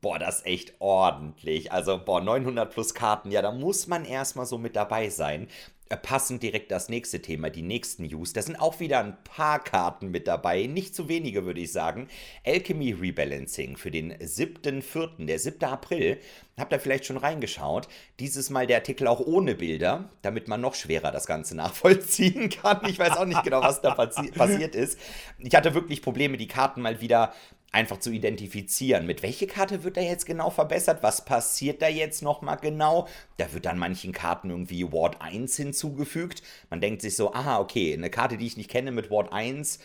Boah, 0.00 0.18
das 0.18 0.38
ist 0.38 0.46
echt 0.46 0.74
ordentlich. 0.80 1.72
Also, 1.72 2.00
boah, 2.02 2.20
900 2.20 2.70
plus 2.70 2.94
Karten, 2.94 3.30
ja, 3.30 3.40
da 3.40 3.52
muss 3.52 3.86
man 3.86 4.04
erstmal 4.04 4.46
so 4.46 4.58
mit 4.58 4.74
dabei 4.74 5.10
sein. 5.10 5.46
Passend 5.96 6.42
direkt 6.42 6.70
das 6.70 6.88
nächste 6.88 7.20
Thema, 7.22 7.50
die 7.50 7.62
nächsten 7.62 8.04
News. 8.04 8.32
Da 8.32 8.42
sind 8.42 8.56
auch 8.56 8.80
wieder 8.80 9.00
ein 9.00 9.16
paar 9.24 9.62
Karten 9.62 10.10
mit 10.10 10.26
dabei, 10.26 10.66
nicht 10.66 10.94
zu 10.94 11.08
wenige 11.08 11.44
würde 11.44 11.60
ich 11.60 11.72
sagen. 11.72 12.08
Alchemy 12.46 12.92
Rebalancing 12.92 13.76
für 13.76 13.90
den 13.90 14.12
7.4., 14.14 15.26
der 15.26 15.38
7. 15.38 15.64
April. 15.64 16.18
Habt 16.58 16.72
ihr 16.72 16.80
vielleicht 16.80 17.06
schon 17.06 17.16
reingeschaut? 17.16 17.88
Dieses 18.20 18.50
Mal 18.50 18.66
der 18.66 18.78
Artikel 18.78 19.06
auch 19.06 19.20
ohne 19.20 19.54
Bilder, 19.54 20.10
damit 20.22 20.48
man 20.48 20.60
noch 20.60 20.74
schwerer 20.74 21.10
das 21.10 21.26
Ganze 21.26 21.56
nachvollziehen 21.56 22.50
kann. 22.50 22.86
Ich 22.86 22.98
weiß 22.98 23.16
auch 23.16 23.26
nicht 23.26 23.42
genau, 23.42 23.62
was 23.62 23.80
da 23.80 23.94
passi 23.94 24.30
passiert 24.30 24.74
ist. 24.74 24.98
Ich 25.38 25.54
hatte 25.54 25.74
wirklich 25.74 26.02
Probleme, 26.02 26.36
die 26.36 26.48
Karten 26.48 26.82
mal 26.82 27.00
wieder 27.00 27.32
einfach 27.72 27.98
zu 27.98 28.10
identifizieren. 28.10 29.06
Mit 29.06 29.22
welche 29.22 29.46
Karte 29.46 29.82
wird 29.82 29.96
da 29.96 30.02
jetzt 30.02 30.26
genau 30.26 30.50
verbessert? 30.50 31.02
Was 31.02 31.24
passiert 31.24 31.82
da 31.82 31.88
jetzt 31.88 32.22
nochmal 32.22 32.58
genau? 32.58 33.08
Da 33.38 33.52
wird 33.52 33.64
dann 33.64 33.78
manchen 33.78 34.12
Karten 34.12 34.50
irgendwie 34.50 34.92
Ward 34.92 35.20
1 35.20 35.56
hinzugefügt. 35.56 36.42
Man 36.70 36.80
denkt 36.80 37.02
sich 37.02 37.16
so, 37.16 37.32
aha, 37.32 37.58
okay, 37.58 37.94
eine 37.94 38.10
Karte, 38.10 38.36
die 38.36 38.46
ich 38.46 38.56
nicht 38.56 38.70
kenne 38.70 38.92
mit 38.92 39.10
Ward 39.10 39.32
1 39.32 39.78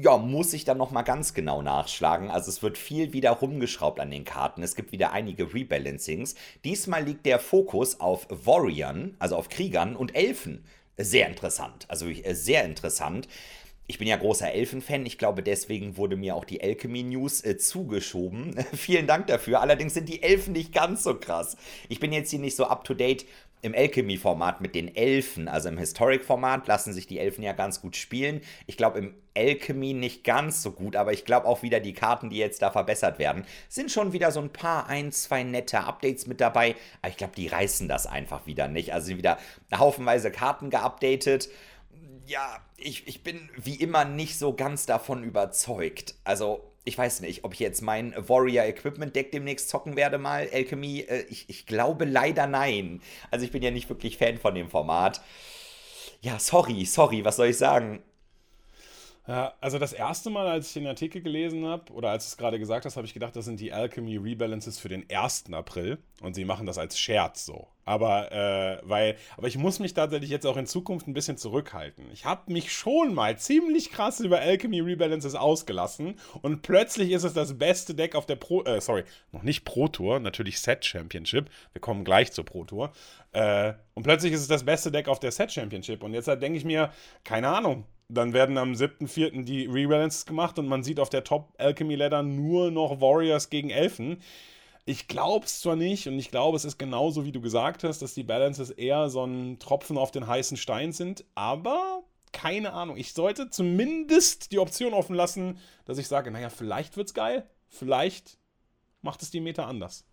ja, 0.00 0.16
muss 0.16 0.52
ich 0.52 0.64
dann 0.64 0.78
nochmal 0.78 1.04
ganz 1.04 1.34
genau 1.34 1.62
nachschlagen. 1.62 2.30
Also 2.30 2.50
es 2.50 2.62
wird 2.62 2.78
viel 2.78 3.12
wieder 3.12 3.30
rumgeschraubt 3.30 4.00
an 4.00 4.10
den 4.10 4.24
Karten. 4.24 4.62
Es 4.62 4.74
gibt 4.74 4.92
wieder 4.92 5.12
einige 5.12 5.54
Rebalancings. 5.54 6.34
Diesmal 6.64 7.04
liegt 7.04 7.26
der 7.26 7.38
Fokus 7.38 8.00
auf 8.00 8.26
Warriors, 8.28 9.10
also 9.18 9.36
auf 9.36 9.48
Kriegern 9.48 9.96
und 9.96 10.14
Elfen. 10.14 10.64
Sehr 10.96 11.28
interessant. 11.28 11.86
Also 11.88 12.06
sehr 12.32 12.64
interessant. 12.64 13.28
Ich 13.88 13.98
bin 13.98 14.06
ja 14.06 14.16
großer 14.16 14.52
Elfen-Fan. 14.52 15.06
Ich 15.06 15.16
glaube, 15.16 15.42
deswegen 15.42 15.96
wurde 15.96 16.16
mir 16.16 16.36
auch 16.36 16.44
die 16.44 16.62
Alchemy 16.62 17.04
News 17.04 17.42
äh, 17.42 17.56
zugeschoben. 17.56 18.54
Vielen 18.74 19.06
Dank 19.06 19.26
dafür. 19.28 19.62
Allerdings 19.62 19.94
sind 19.94 20.10
die 20.10 20.22
Elfen 20.22 20.52
nicht 20.52 20.74
ganz 20.74 21.02
so 21.02 21.14
krass. 21.14 21.56
Ich 21.88 21.98
bin 21.98 22.12
jetzt 22.12 22.30
hier 22.30 22.38
nicht 22.38 22.54
so 22.54 22.66
up 22.66 22.84
to 22.84 22.92
date 22.92 23.24
im 23.62 23.74
Alchemy-Format 23.74 24.60
mit 24.60 24.74
den 24.74 24.94
Elfen. 24.94 25.48
Also 25.48 25.70
im 25.70 25.78
Historic-Format 25.78 26.68
lassen 26.68 26.92
sich 26.92 27.06
die 27.06 27.18
Elfen 27.18 27.42
ja 27.42 27.54
ganz 27.54 27.80
gut 27.80 27.96
spielen. 27.96 28.42
Ich 28.66 28.76
glaube, 28.76 28.98
im 28.98 29.14
Alchemy 29.34 29.94
nicht 29.94 30.22
ganz 30.22 30.62
so 30.62 30.72
gut, 30.72 30.94
aber 30.94 31.12
ich 31.14 31.24
glaube 31.24 31.46
auch 31.46 31.62
wieder 31.62 31.80
die 31.80 31.94
Karten, 31.94 32.28
die 32.28 32.36
jetzt 32.36 32.60
da 32.60 32.70
verbessert 32.70 33.18
werden, 33.18 33.44
sind 33.70 33.90
schon 33.90 34.12
wieder 34.12 34.32
so 34.32 34.40
ein 34.40 34.52
paar, 34.52 34.86
ein, 34.88 35.12
zwei 35.12 35.44
nette 35.44 35.80
Updates 35.80 36.26
mit 36.26 36.42
dabei. 36.42 36.76
Aber 37.00 37.10
ich 37.10 37.16
glaube, 37.16 37.34
die 37.36 37.48
reißen 37.48 37.88
das 37.88 38.06
einfach 38.06 38.46
wieder 38.46 38.68
nicht. 38.68 38.92
Also 38.92 39.16
wieder 39.16 39.38
haufenweise 39.74 40.30
Karten 40.30 40.70
geupdatet 40.70 41.48
ja, 42.28 42.58
ich, 42.76 43.08
ich 43.08 43.22
bin 43.22 43.48
wie 43.56 43.76
immer 43.76 44.04
nicht 44.04 44.38
so 44.38 44.52
ganz 44.52 44.86
davon 44.86 45.24
überzeugt. 45.24 46.14
Also, 46.24 46.62
ich 46.84 46.96
weiß 46.96 47.20
nicht, 47.20 47.44
ob 47.44 47.54
ich 47.54 47.60
jetzt 47.60 47.82
mein 47.82 48.14
Warrior 48.28 48.64
Equipment 48.64 49.16
Deck 49.16 49.32
demnächst 49.32 49.68
zocken 49.68 49.96
werde, 49.96 50.18
mal 50.18 50.48
Alchemy. 50.52 51.00
Äh, 51.00 51.24
ich, 51.30 51.48
ich 51.48 51.66
glaube 51.66 52.04
leider 52.04 52.46
nein. 52.46 53.00
Also, 53.30 53.44
ich 53.44 53.52
bin 53.52 53.62
ja 53.62 53.70
nicht 53.70 53.88
wirklich 53.88 54.18
Fan 54.18 54.38
von 54.38 54.54
dem 54.54 54.68
Format. 54.68 55.22
Ja, 56.20 56.38
sorry, 56.38 56.84
sorry, 56.84 57.24
was 57.24 57.36
soll 57.36 57.48
ich 57.48 57.58
sagen? 57.58 58.02
Ja, 59.28 59.52
also 59.60 59.78
das 59.78 59.92
erste 59.92 60.30
Mal, 60.30 60.46
als 60.46 60.68
ich 60.68 60.72
den 60.72 60.86
Artikel 60.86 61.20
gelesen 61.20 61.66
habe, 61.66 61.92
oder 61.92 62.08
als 62.08 62.24
du 62.24 62.28
es 62.28 62.36
gerade 62.38 62.58
gesagt 62.58 62.86
hast, 62.86 62.96
habe 62.96 63.06
ich 63.06 63.12
gedacht, 63.12 63.36
das 63.36 63.44
sind 63.44 63.60
die 63.60 63.74
Alchemy 63.74 64.16
Rebalances 64.16 64.78
für 64.78 64.88
den 64.88 65.04
1. 65.10 65.52
April 65.52 65.98
und 66.22 66.32
sie 66.32 66.46
machen 66.46 66.64
das 66.64 66.78
als 66.78 66.98
Scherz 66.98 67.44
so. 67.44 67.68
Aber, 67.84 68.32
äh, 68.32 68.78
weil, 68.84 69.16
aber 69.36 69.46
ich 69.46 69.58
muss 69.58 69.80
mich 69.80 69.92
tatsächlich 69.92 70.30
jetzt 70.30 70.46
auch 70.46 70.56
in 70.56 70.64
Zukunft 70.64 71.06
ein 71.08 71.12
bisschen 71.12 71.36
zurückhalten. 71.36 72.06
Ich 72.10 72.24
habe 72.24 72.50
mich 72.50 72.72
schon 72.72 73.12
mal 73.12 73.36
ziemlich 73.36 73.90
krass 73.90 74.20
über 74.20 74.38
Alchemy 74.40 74.80
Rebalances 74.80 75.34
ausgelassen 75.34 76.14
und 76.40 76.62
plötzlich 76.62 77.10
ist 77.10 77.24
es 77.24 77.34
das 77.34 77.58
beste 77.58 77.94
Deck 77.94 78.14
auf 78.14 78.24
der 78.24 78.36
Pro, 78.36 78.64
äh, 78.64 78.80
sorry, 78.80 79.04
noch 79.32 79.42
nicht 79.42 79.66
Pro 79.66 79.88
Tour, 79.88 80.20
natürlich 80.20 80.58
Set 80.58 80.86
Championship. 80.86 81.50
Wir 81.72 81.82
kommen 81.82 82.02
gleich 82.02 82.32
zur 82.32 82.46
Pro 82.46 82.64
Tour. 82.64 82.92
Äh, 83.32 83.74
und 83.92 84.04
plötzlich 84.04 84.32
ist 84.32 84.40
es 84.40 84.48
das 84.48 84.64
beste 84.64 84.90
Deck 84.90 85.06
auf 85.06 85.20
der 85.20 85.32
Set 85.32 85.52
Championship 85.52 86.02
und 86.02 86.14
jetzt 86.14 86.28
denke 86.28 86.56
ich 86.56 86.64
mir, 86.64 86.90
keine 87.24 87.48
Ahnung, 87.48 87.84
dann 88.08 88.32
werden 88.32 88.56
am 88.56 88.72
7.4. 88.72 89.44
die 89.44 89.66
Rebalances 89.66 90.24
gemacht 90.24 90.58
und 90.58 90.66
man 90.66 90.82
sieht 90.82 90.98
auf 90.98 91.10
der 91.10 91.24
Top 91.24 91.52
Alchemy 91.58 91.94
Ladder 91.94 92.22
nur 92.22 92.70
noch 92.70 93.00
Warriors 93.00 93.50
gegen 93.50 93.70
Elfen. 93.70 94.22
Ich 94.86 95.08
glaube 95.08 95.44
es 95.44 95.60
zwar 95.60 95.76
nicht 95.76 96.08
und 96.08 96.18
ich 96.18 96.30
glaube, 96.30 96.56
es 96.56 96.64
ist 96.64 96.78
genauso, 96.78 97.26
wie 97.26 97.32
du 97.32 97.42
gesagt 97.42 97.84
hast, 97.84 98.00
dass 98.00 98.14
die 98.14 98.22
Balances 98.22 98.70
eher 98.70 99.10
so 99.10 99.24
ein 99.24 99.58
Tropfen 99.58 99.98
auf 99.98 100.10
den 100.10 100.26
heißen 100.26 100.56
Stein 100.56 100.92
sind, 100.92 101.26
aber 101.34 102.02
keine 102.32 102.72
Ahnung. 102.72 102.96
Ich 102.96 103.12
sollte 103.12 103.50
zumindest 103.50 104.52
die 104.52 104.58
Option 104.58 104.94
offen 104.94 105.14
lassen, 105.14 105.58
dass 105.84 105.98
ich 105.98 106.08
sage, 106.08 106.30
naja, 106.30 106.48
vielleicht 106.48 106.96
wird's 106.96 107.12
geil, 107.12 107.46
vielleicht 107.68 108.38
macht 109.02 109.20
es 109.20 109.30
die 109.30 109.40
Meta 109.40 109.66
anders. 109.66 110.07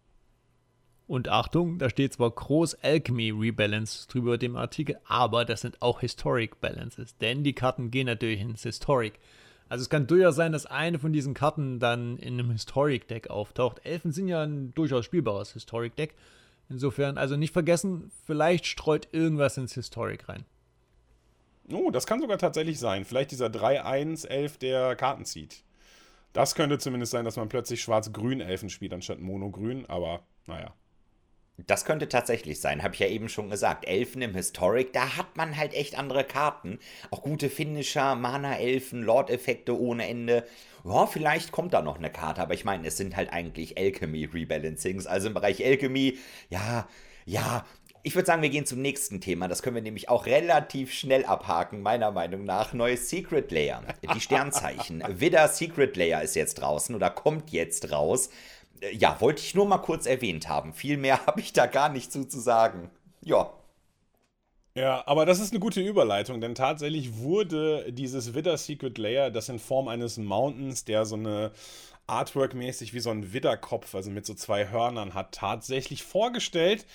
Und 1.07 1.29
Achtung, 1.29 1.77
da 1.77 1.89
steht 1.89 2.13
zwar 2.13 2.31
groß 2.31 2.75
Alchemy 2.83 3.31
Rebalance 3.31 4.07
drüber 4.07 4.39
dem 4.39 4.55
Artikel, 4.55 4.97
aber 5.05 5.45
das 5.45 5.61
sind 5.61 5.81
auch 5.81 5.99
Historic 5.99 6.59
Balances, 6.61 7.15
denn 7.17 7.43
die 7.43 7.53
Karten 7.53 7.91
gehen 7.91 8.07
natürlich 8.07 8.41
ins 8.41 8.63
Historic. 8.63 9.19
Also 9.69 9.83
es 9.83 9.89
kann 9.89 10.07
durchaus 10.07 10.35
sein, 10.35 10.51
dass 10.51 10.65
eine 10.65 10.97
von 10.97 11.13
diesen 11.13 11.33
Karten 11.33 11.79
dann 11.79 12.17
in 12.17 12.39
einem 12.39 12.51
Historic 12.51 13.07
Deck 13.07 13.29
auftaucht. 13.29 13.85
Elfen 13.85 14.11
sind 14.11 14.27
ja 14.27 14.43
ein 14.43 14.73
durchaus 14.73 15.05
spielbares 15.05 15.53
Historic 15.53 15.95
Deck. 15.95 16.15
Insofern, 16.69 17.17
also 17.19 17.35
nicht 17.35 17.53
vergessen, 17.53 18.11
vielleicht 18.25 18.65
streut 18.65 19.07
irgendwas 19.11 19.57
ins 19.57 19.73
Historic 19.73 20.27
rein. 20.27 20.45
Oh, 21.71 21.91
das 21.91 22.05
kann 22.05 22.21
sogar 22.21 22.37
tatsächlich 22.37 22.79
sein. 22.79 23.05
Vielleicht 23.05 23.31
dieser 23.31 23.47
3-1-11, 23.47 24.59
der 24.59 24.95
Karten 24.95 25.25
zieht. 25.25 25.63
Das 26.33 26.53
könnte 26.53 26.77
zumindest 26.77 27.11
sein, 27.11 27.25
dass 27.25 27.37
man 27.37 27.49
plötzlich 27.49 27.81
schwarz-grün-Elfen 27.81 28.69
spielt 28.69 28.93
anstatt 28.93 29.19
mono-grün, 29.19 29.85
aber 29.87 30.21
naja. 30.47 30.73
Das 31.57 31.85
könnte 31.85 32.09
tatsächlich 32.09 32.59
sein, 32.59 32.83
habe 32.83 32.93
ich 32.93 32.99
ja 32.99 33.07
eben 33.07 33.29
schon 33.29 33.49
gesagt. 33.49 33.87
Elfen 33.87 34.21
im 34.21 34.35
Historic, 34.35 34.91
da 34.91 35.15
hat 35.15 35.37
man 35.37 35.55
halt 35.55 35.73
echt 35.73 35.97
andere 35.97 36.25
Karten. 36.25 36.79
Auch 37.11 37.21
gute 37.21 37.49
Finisher, 37.49 38.15
Mana-Elfen, 38.15 39.01
Lord-Effekte 39.01 39.79
ohne 39.79 40.07
Ende. 40.07 40.45
Ja, 40.83 41.07
vielleicht 41.07 41.51
kommt 41.51 41.73
da 41.73 41.81
noch 41.81 41.97
eine 41.97 42.11
Karte, 42.11 42.41
aber 42.41 42.53
ich 42.53 42.65
meine, 42.65 42.87
es 42.87 42.97
sind 42.97 43.15
halt 43.15 43.31
eigentlich 43.31 43.77
Alchemy-Rebalancings. 43.77 45.07
Also 45.07 45.27
im 45.27 45.33
Bereich 45.33 45.65
Alchemy, 45.65 46.17
ja, 46.49 46.87
ja, 47.25 47.65
ich 48.05 48.13
würde 48.13 48.27
sagen, 48.27 48.43
wir 48.43 48.49
gehen 48.49 48.67
zum 48.67 48.83
nächsten 48.83 49.19
Thema. 49.19 49.47
Das 49.47 49.63
können 49.63 49.75
wir 49.75 49.81
nämlich 49.81 50.09
auch 50.09 50.27
relativ 50.27 50.93
schnell 50.93 51.25
abhaken, 51.25 51.81
meiner 51.81 52.11
Meinung 52.11 52.43
nach. 52.43 52.71
Neues 52.71 53.09
Secret 53.09 53.51
Layer. 53.51 53.83
Die 54.13 54.19
Sternzeichen. 54.19 55.03
Widder 55.07 55.47
Secret 55.47 55.97
Layer 55.97 56.21
ist 56.21 56.35
jetzt 56.35 56.55
draußen 56.55 56.93
oder 56.93 57.09
kommt 57.09 57.49
jetzt 57.49 57.91
raus. 57.91 58.29
Äh, 58.81 58.95
ja, 58.95 59.19
wollte 59.19 59.41
ich 59.41 59.55
nur 59.55 59.65
mal 59.65 59.77
kurz 59.79 60.05
erwähnt 60.05 60.47
haben. 60.49 60.73
Viel 60.73 60.97
mehr 60.97 61.25
habe 61.27 61.41
ich 61.41 61.53
da 61.53 61.65
gar 61.65 61.89
nicht 61.89 62.11
zu, 62.11 62.27
zu 62.27 62.39
sagen. 62.39 62.89
Ja. 63.21 63.51
Ja, 64.77 65.03
aber 65.07 65.25
das 65.25 65.39
ist 65.39 65.51
eine 65.51 65.61
gute 65.61 65.79
Überleitung, 65.79 66.41
denn 66.41 66.53
tatsächlich 66.53 67.17
wurde 67.17 67.93
dieses 67.93 68.33
Widder 68.33 68.57
Secret 68.57 68.97
Layer, 68.97 69.31
das 69.31 69.47
in 69.47 69.57
Form 69.57 69.87
eines 69.87 70.17
Mountains, 70.17 70.83
der 70.83 71.05
so 71.05 71.15
eine 71.15 71.53
Artwork-mäßig 72.07 72.93
wie 72.93 72.99
so 72.99 73.09
ein 73.09 73.31
Widderkopf, 73.31 73.95
also 73.95 74.11
mit 74.11 74.25
so 74.25 74.33
zwei 74.33 74.69
Hörnern 74.69 75.13
hat, 75.13 75.31
tatsächlich 75.33 76.03
vorgestellt 76.03 76.85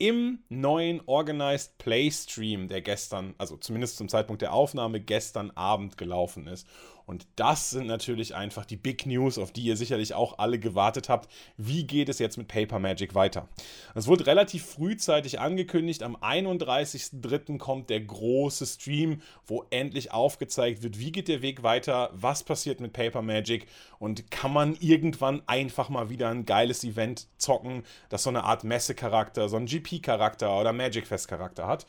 im 0.00 0.38
neuen 0.48 1.02
Organized 1.06 1.76
Play 1.76 2.10
Stream, 2.10 2.68
der 2.68 2.80
gestern, 2.80 3.34
also 3.36 3.58
zumindest 3.58 3.98
zum 3.98 4.08
Zeitpunkt 4.08 4.40
der 4.40 4.52
Aufnahme, 4.54 5.00
gestern 5.00 5.50
Abend 5.50 5.98
gelaufen 5.98 6.46
ist. 6.46 6.66
Und 7.06 7.26
das 7.36 7.70
sind 7.70 7.86
natürlich 7.86 8.34
einfach 8.34 8.64
die 8.64 8.76
Big 8.76 9.06
News, 9.06 9.38
auf 9.38 9.52
die 9.52 9.62
ihr 9.62 9.76
sicherlich 9.76 10.14
auch 10.14 10.38
alle 10.38 10.58
gewartet 10.58 11.08
habt. 11.08 11.30
Wie 11.56 11.86
geht 11.86 12.08
es 12.08 12.18
jetzt 12.18 12.36
mit 12.36 12.48
Paper 12.48 12.78
Magic 12.78 13.14
weiter? 13.14 13.48
Es 13.94 14.06
wurde 14.06 14.26
relativ 14.26 14.64
frühzeitig 14.64 15.40
angekündigt. 15.40 16.02
Am 16.02 16.16
31.03. 16.16 17.58
kommt 17.58 17.90
der 17.90 18.00
große 18.00 18.66
Stream, 18.66 19.22
wo 19.44 19.64
endlich 19.70 20.12
aufgezeigt 20.12 20.82
wird, 20.82 20.98
wie 20.98 21.12
geht 21.12 21.28
der 21.28 21.42
Weg 21.42 21.62
weiter, 21.62 22.10
was 22.12 22.42
passiert 22.42 22.80
mit 22.80 22.92
Paper 22.92 23.22
Magic 23.22 23.66
und 23.98 24.30
kann 24.30 24.52
man 24.52 24.76
irgendwann 24.80 25.42
einfach 25.46 25.88
mal 25.88 26.10
wieder 26.10 26.28
ein 26.28 26.46
geiles 26.46 26.84
Event 26.84 27.28
zocken, 27.38 27.84
das 28.08 28.22
so 28.22 28.30
eine 28.30 28.44
Art 28.44 28.64
Messecharakter, 28.64 29.48
so 29.48 29.56
einen 29.56 29.66
GP-Charakter 29.66 30.58
oder 30.58 30.72
Magic 30.72 31.06
Fest-Charakter 31.06 31.66
hat. 31.66 31.86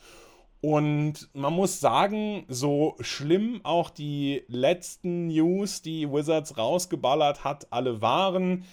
Und 0.62 1.28
man 1.34 1.52
muss 1.52 1.80
sagen, 1.80 2.46
so 2.48 2.94
schlimm 3.00 3.60
auch 3.64 3.90
die 3.90 4.44
letzten 4.46 5.26
News, 5.26 5.82
die 5.82 6.08
Wizards 6.08 6.56
rausgeballert 6.56 7.42
hat, 7.42 7.72
alle 7.72 8.00
waren, 8.00 8.64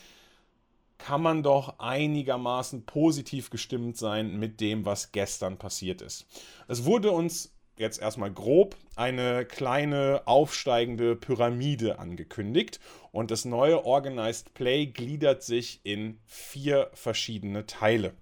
kann 1.00 1.24
man 1.24 1.42
doch 1.42 1.80
einigermaßen 1.80 2.86
positiv 2.86 3.50
gestimmt 3.50 3.98
sein 3.98 4.38
mit 4.38 4.62
dem, 4.62 4.86
was 4.86 5.12
gestern 5.12 5.58
passiert 5.58 6.04
ist. 6.04 6.28
Es 6.68 6.86
wurde 6.86 7.10
uns 7.12 7.56
jetzt 7.80 8.00
erstmal 8.00 8.32
grob 8.32 8.76
eine 8.96 9.46
kleine 9.46 10.22
aufsteigende 10.26 11.16
Pyramide 11.16 11.98
angekündigt 11.98 12.80
und 13.12 13.32
das 13.32 13.46
neue 13.46 13.84
Organized 13.84 14.54
Play 14.54 14.86
gliedert 14.86 15.42
sich 15.42 15.80
in 15.84 16.20
vier 16.28 16.92
verschiedene 16.94 17.66
Teile. 17.66 18.14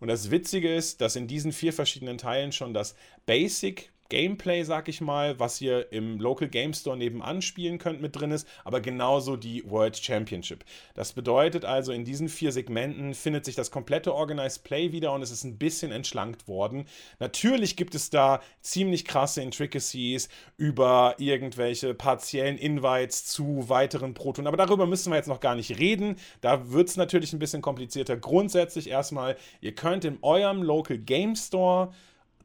Und 0.00 0.08
das 0.08 0.30
Witzige 0.30 0.74
ist, 0.74 1.00
dass 1.00 1.14
in 1.14 1.28
diesen 1.28 1.52
vier 1.52 1.72
verschiedenen 1.72 2.18
Teilen 2.18 2.52
schon 2.52 2.74
das 2.74 2.94
Basic 3.26 3.92
Gameplay, 4.10 4.64
sag 4.64 4.88
ich 4.88 5.00
mal, 5.00 5.38
was 5.40 5.60
ihr 5.62 5.90
im 5.92 6.20
Local 6.20 6.48
Game 6.48 6.74
Store 6.74 6.96
nebenan 6.96 7.40
spielen 7.40 7.78
könnt, 7.78 8.02
mit 8.02 8.14
drin 8.14 8.32
ist, 8.32 8.46
aber 8.64 8.82
genauso 8.82 9.36
die 9.36 9.64
World 9.70 9.96
Championship. 9.96 10.64
Das 10.94 11.14
bedeutet 11.14 11.64
also, 11.64 11.92
in 11.92 12.04
diesen 12.04 12.28
vier 12.28 12.52
Segmenten 12.52 13.14
findet 13.14 13.46
sich 13.46 13.54
das 13.54 13.70
komplette 13.70 14.14
Organized 14.14 14.64
Play 14.64 14.92
wieder 14.92 15.12
und 15.12 15.22
es 15.22 15.30
ist 15.30 15.44
ein 15.44 15.56
bisschen 15.56 15.92
entschlankt 15.92 16.46
worden. 16.48 16.84
Natürlich 17.18 17.76
gibt 17.76 17.94
es 17.94 18.10
da 18.10 18.40
ziemlich 18.60 19.06
krasse 19.06 19.40
Intricacies 19.40 20.28
über 20.58 21.14
irgendwelche 21.18 21.94
partiellen 21.94 22.58
Invites 22.58 23.24
zu 23.24 23.68
weiteren 23.68 24.12
Protonen, 24.12 24.48
aber 24.48 24.56
darüber 24.56 24.86
müssen 24.86 25.10
wir 25.10 25.16
jetzt 25.16 25.28
noch 25.28 25.40
gar 25.40 25.54
nicht 25.54 25.78
reden. 25.78 26.16
Da 26.40 26.70
wird 26.72 26.88
es 26.88 26.96
natürlich 26.96 27.32
ein 27.32 27.38
bisschen 27.38 27.62
komplizierter. 27.62 28.16
Grundsätzlich 28.16 28.90
erstmal, 28.90 29.36
ihr 29.60 29.74
könnt 29.74 30.04
in 30.04 30.18
eurem 30.22 30.62
Local 30.62 30.98
Game 30.98 31.36
Store 31.36 31.92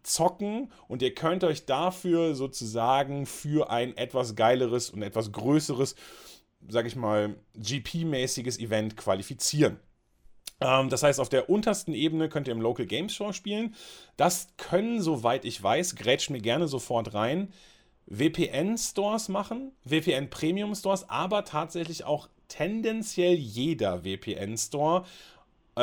zocken 0.06 0.72
und 0.88 1.02
ihr 1.02 1.14
könnt 1.14 1.44
euch 1.44 1.66
dafür 1.66 2.36
sozusagen 2.36 3.26
für 3.26 3.70
ein 3.70 3.98
etwas 3.98 4.36
geileres 4.36 4.90
und 4.90 5.02
etwas 5.02 5.32
größeres, 5.32 5.96
sag 6.68 6.86
ich 6.86 6.96
mal, 6.96 7.36
GP-mäßiges 7.58 8.60
Event 8.60 8.98
qualifizieren. 8.98 9.80
Ähm, 10.62 10.90
das 10.90 11.04
heißt, 11.04 11.20
auf 11.20 11.30
der 11.30 11.50
untersten 11.50 11.94
Ebene 11.94 12.30
könnt 12.30 12.48
ihr 12.48 12.54
im 12.54 12.62
Local 12.62 12.86
Games 12.86 13.14
Store 13.14 13.34
spielen. 13.34 13.76
Das 14.18 14.50
können, 14.58 15.02
soweit 15.02 15.46
ich 15.46 15.62
weiß, 15.62 15.96
grätscht 15.96 16.30
mir 16.30 16.42
gerne 16.42 16.68
sofort 16.68 17.14
rein, 17.14 17.52
VPN-Stores 18.08 19.30
machen, 19.30 19.72
VPN-Premium-Stores, 19.86 21.10
aber 21.10 21.44
tatsächlich 21.44 22.04
auch 22.04 22.30
tendenziell 22.48 23.34
jeder 23.34 24.04
VPN-Store 24.04 25.06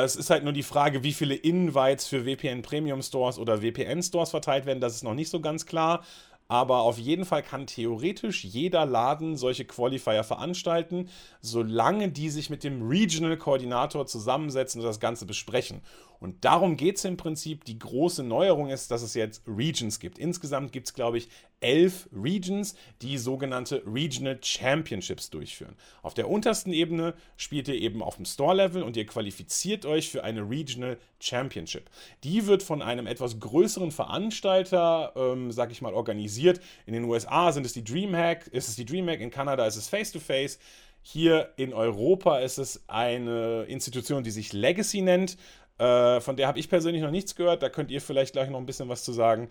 es 0.01 0.15
ist 0.15 0.29
halt 0.31 0.43
nur 0.43 0.53
die 0.53 0.63
Frage, 0.63 1.03
wie 1.03 1.13
viele 1.13 1.35
Invites 1.35 2.07
für 2.07 2.23
VPN 2.23 2.63
Premium 2.63 3.01
Stores 3.03 3.37
oder 3.37 3.59
VPN 3.59 4.01
Stores 4.01 4.31
verteilt 4.31 4.65
werden. 4.65 4.81
Das 4.81 4.95
ist 4.95 5.03
noch 5.03 5.13
nicht 5.13 5.29
so 5.29 5.39
ganz 5.39 5.65
klar. 5.65 6.03
aber 6.47 6.81
auf 6.81 6.99
jeden 6.99 7.25
Fall 7.25 7.41
kann 7.41 7.67
theoretisch 7.67 8.43
jeder 8.43 8.85
Laden 8.85 9.37
solche 9.37 9.65
Qualifier 9.65 10.23
veranstalten, 10.23 11.09
solange 11.41 12.09
die 12.09 12.29
sich 12.29 12.49
mit 12.49 12.63
dem 12.63 12.87
Regional 12.87 13.37
Koordinator 13.37 14.05
zusammensetzen 14.05 14.81
und 14.81 14.87
das 14.87 14.99
Ganze 14.99 15.25
besprechen. 15.25 15.81
Und 16.23 16.45
darum 16.45 16.77
geht 16.77 16.95
es 16.95 17.03
im 17.03 17.17
Prinzip. 17.17 17.65
Die 17.65 17.77
große 17.77 18.23
Neuerung 18.23 18.69
ist, 18.69 18.91
dass 18.91 19.01
es 19.01 19.13
jetzt 19.13 19.43
Regions 19.45 19.99
gibt. 19.99 20.17
Insgesamt 20.17 20.71
gibt 20.71 20.87
es, 20.87 20.93
glaube 20.93 21.17
ich, 21.17 21.27
elf 21.59 22.07
Regions, 22.13 22.75
die 23.01 23.17
sogenannte 23.17 23.83
Regional 23.85 24.39
Championships 24.41 25.29
durchführen. 25.29 25.75
Auf 26.01 26.13
der 26.13 26.29
untersten 26.29 26.71
Ebene 26.71 27.13
spielt 27.35 27.67
ihr 27.67 27.75
eben 27.75 28.01
auf 28.01 28.15
dem 28.15 28.23
Store-Level 28.23 28.83
und 28.83 28.95
ihr 28.95 29.05
qualifiziert 29.05 29.85
euch 29.85 30.09
für 30.09 30.23
eine 30.23 30.49
Regional 30.49 30.97
Championship. 31.19 31.89
Die 32.23 32.47
wird 32.47 32.63
von 32.63 32.81
einem 32.81 33.05
etwas 33.05 33.41
größeren 33.41 33.91
Veranstalter, 33.91 35.11
ähm, 35.17 35.51
sag 35.51 35.71
ich 35.73 35.81
mal, 35.81 35.93
organisiert. 35.93 36.61
In 36.85 36.93
den 36.93 37.03
USA 37.03 37.51
sind 37.51 37.65
es 37.65 37.73
die 37.73 37.83
Dreamhack, 37.83 38.47
ist 38.47 38.69
es 38.69 38.77
die 38.77 38.85
Dreamhack, 38.85 39.19
in 39.19 39.29
Kanada 39.29 39.67
ist 39.67 39.75
es 39.75 39.89
Face-to-Face. 39.89 40.55
-face. 40.55 40.59
Hier 41.05 41.51
in 41.57 41.73
Europa 41.73 42.39
ist 42.39 42.57
es 42.57 42.85
eine 42.87 43.63
Institution, 43.63 44.23
die 44.23 44.31
sich 44.31 44.53
Legacy 44.53 45.01
nennt. 45.01 45.35
Äh, 45.77 46.21
von 46.21 46.35
der 46.35 46.47
habe 46.47 46.59
ich 46.59 46.69
persönlich 46.69 47.01
noch 47.01 47.11
nichts 47.11 47.35
gehört. 47.35 47.63
Da 47.63 47.69
könnt 47.69 47.91
ihr 47.91 48.01
vielleicht 48.01 48.33
gleich 48.33 48.49
noch 48.49 48.59
ein 48.59 48.65
bisschen 48.65 48.89
was 48.89 49.03
zu 49.03 49.11
sagen. 49.11 49.49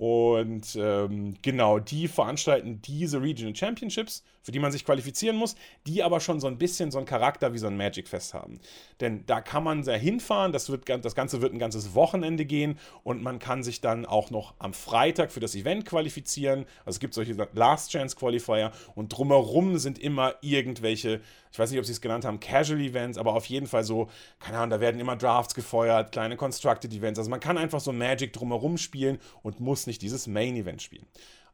Und 0.00 0.76
ähm, 0.76 1.34
genau, 1.42 1.78
die 1.78 2.08
veranstalten 2.08 2.80
diese 2.80 3.20
Regional 3.20 3.54
Championships, 3.54 4.24
für 4.40 4.50
die 4.50 4.58
man 4.58 4.72
sich 4.72 4.86
qualifizieren 4.86 5.36
muss, 5.36 5.56
die 5.86 6.02
aber 6.02 6.20
schon 6.20 6.40
so 6.40 6.46
ein 6.46 6.56
bisschen 6.56 6.90
so 6.90 6.96
einen 6.96 7.06
Charakter 7.06 7.52
wie 7.52 7.58
so 7.58 7.66
ein 7.66 7.76
Magic 7.76 8.08
Fest 8.08 8.32
haben. 8.32 8.60
Denn 9.00 9.26
da 9.26 9.42
kann 9.42 9.62
man 9.62 9.84
sehr 9.84 9.98
hinfahren, 9.98 10.52
das, 10.52 10.70
wird, 10.70 10.88
das 10.88 11.14
Ganze 11.14 11.42
wird 11.42 11.52
ein 11.52 11.58
ganzes 11.58 11.94
Wochenende 11.94 12.46
gehen 12.46 12.78
und 13.02 13.22
man 13.22 13.38
kann 13.38 13.62
sich 13.62 13.82
dann 13.82 14.06
auch 14.06 14.30
noch 14.30 14.54
am 14.58 14.72
Freitag 14.72 15.32
für 15.32 15.40
das 15.40 15.54
Event 15.54 15.84
qualifizieren. 15.84 16.60
Also 16.86 16.96
es 16.96 17.00
gibt 17.00 17.12
solche 17.12 17.36
Last 17.52 17.90
Chance 17.90 18.16
Qualifier 18.16 18.72
und 18.94 19.10
drumherum 19.10 19.76
sind 19.76 19.98
immer 19.98 20.36
irgendwelche, 20.40 21.20
ich 21.52 21.58
weiß 21.58 21.70
nicht, 21.70 21.78
ob 21.80 21.84
sie 21.86 21.92
es 21.92 22.00
genannt 22.00 22.24
haben, 22.24 22.40
Casual 22.40 22.80
Events, 22.80 23.18
aber 23.18 23.34
auf 23.34 23.46
jeden 23.46 23.66
Fall 23.66 23.84
so, 23.84 24.08
keine 24.38 24.58
Ahnung, 24.58 24.70
da 24.70 24.80
werden 24.80 25.00
immer 25.00 25.16
Drafts 25.16 25.54
gefeuert, 25.54 26.12
kleine 26.12 26.36
Constructed 26.36 26.92
Events. 26.92 27.18
Also 27.18 27.30
man 27.30 27.40
kann 27.40 27.58
einfach 27.58 27.80
so 27.80 27.92
Magic 27.92 28.32
drumherum 28.32 28.78
spielen 28.78 29.18
und 29.42 29.60
muss 29.60 29.86
nicht 29.86 30.02
dieses 30.02 30.26
Main 30.26 30.56
Event 30.56 30.82
spielen. 30.82 31.06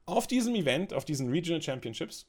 Auf 0.04 0.26
diesem 0.26 0.54
Event, 0.54 0.92
auf 0.92 1.04
diesen 1.04 1.30
Regional 1.30 1.62
Championships, 1.62 2.26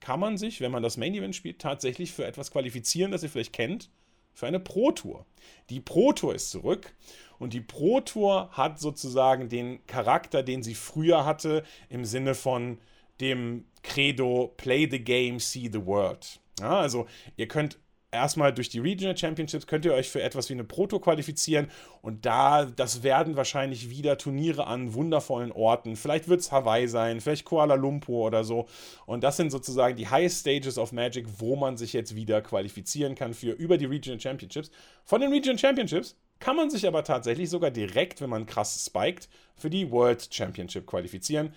kann 0.00 0.18
man 0.18 0.38
sich, 0.38 0.60
wenn 0.60 0.72
man 0.72 0.82
das 0.82 0.96
Main 0.96 1.14
Event 1.14 1.36
spielt, 1.36 1.60
tatsächlich 1.60 2.12
für 2.12 2.24
etwas 2.24 2.50
qualifizieren, 2.50 3.12
das 3.12 3.22
ihr 3.22 3.28
vielleicht 3.28 3.52
kennt, 3.52 3.90
für 4.32 4.46
eine 4.46 4.60
Pro 4.60 4.90
Tour. 4.92 5.26
Die 5.68 5.80
Pro 5.80 6.12
Tour 6.12 6.34
ist 6.34 6.50
zurück 6.50 6.94
und 7.38 7.52
die 7.52 7.60
Pro 7.60 8.00
Tour 8.00 8.48
hat 8.52 8.80
sozusagen 8.80 9.48
den 9.48 9.84
Charakter, 9.86 10.42
den 10.42 10.62
sie 10.62 10.74
früher 10.74 11.26
hatte, 11.26 11.64
im 11.90 12.04
Sinne 12.04 12.34
von 12.34 12.78
dem 13.20 13.66
Credo 13.82 14.54
Play 14.56 14.88
the 14.90 14.98
Game, 14.98 15.38
See 15.38 15.68
the 15.70 15.84
World. 15.84 16.40
Ja, 16.60 16.78
also 16.78 17.06
ihr 17.36 17.48
könnt 17.48 17.78
erstmal 18.12 18.52
durch 18.52 18.68
die 18.68 18.80
Regional 18.80 19.16
Championships 19.16 19.66
könnt 19.66 19.84
ihr 19.84 19.94
euch 19.94 20.08
für 20.08 20.22
etwas 20.22 20.48
wie 20.48 20.54
eine 20.54 20.64
Proto 20.64 20.98
qualifizieren 20.98 21.70
und 22.02 22.26
da, 22.26 22.64
das 22.64 23.02
werden 23.02 23.36
wahrscheinlich 23.36 23.90
wieder 23.90 24.18
Turniere 24.18 24.66
an 24.66 24.94
wundervollen 24.94 25.52
Orten. 25.52 25.96
Vielleicht 25.96 26.28
wird 26.28 26.40
es 26.40 26.50
Hawaii 26.52 26.88
sein, 26.88 27.20
vielleicht 27.20 27.44
Kuala 27.44 27.74
Lumpur 27.74 28.26
oder 28.26 28.44
so. 28.44 28.66
Und 29.06 29.22
das 29.22 29.36
sind 29.36 29.50
sozusagen 29.50 29.96
die 29.96 30.08
High 30.08 30.32
Stages 30.32 30.78
of 30.78 30.92
Magic, 30.92 31.26
wo 31.38 31.56
man 31.56 31.76
sich 31.76 31.92
jetzt 31.92 32.16
wieder 32.16 32.42
qualifizieren 32.42 33.14
kann 33.14 33.34
für 33.34 33.52
über 33.52 33.78
die 33.78 33.86
Regional 33.86 34.20
Championships. 34.20 34.70
Von 35.04 35.20
den 35.20 35.32
Regional 35.32 35.58
Championships 35.58 36.16
kann 36.40 36.56
man 36.56 36.70
sich 36.70 36.86
aber 36.86 37.04
tatsächlich 37.04 37.50
sogar 37.50 37.70
direkt, 37.70 38.20
wenn 38.20 38.30
man 38.30 38.46
krass 38.46 38.84
spiked, 38.84 39.28
für 39.54 39.70
die 39.70 39.90
World 39.90 40.28
Championship 40.32 40.86
qualifizieren. 40.86 41.54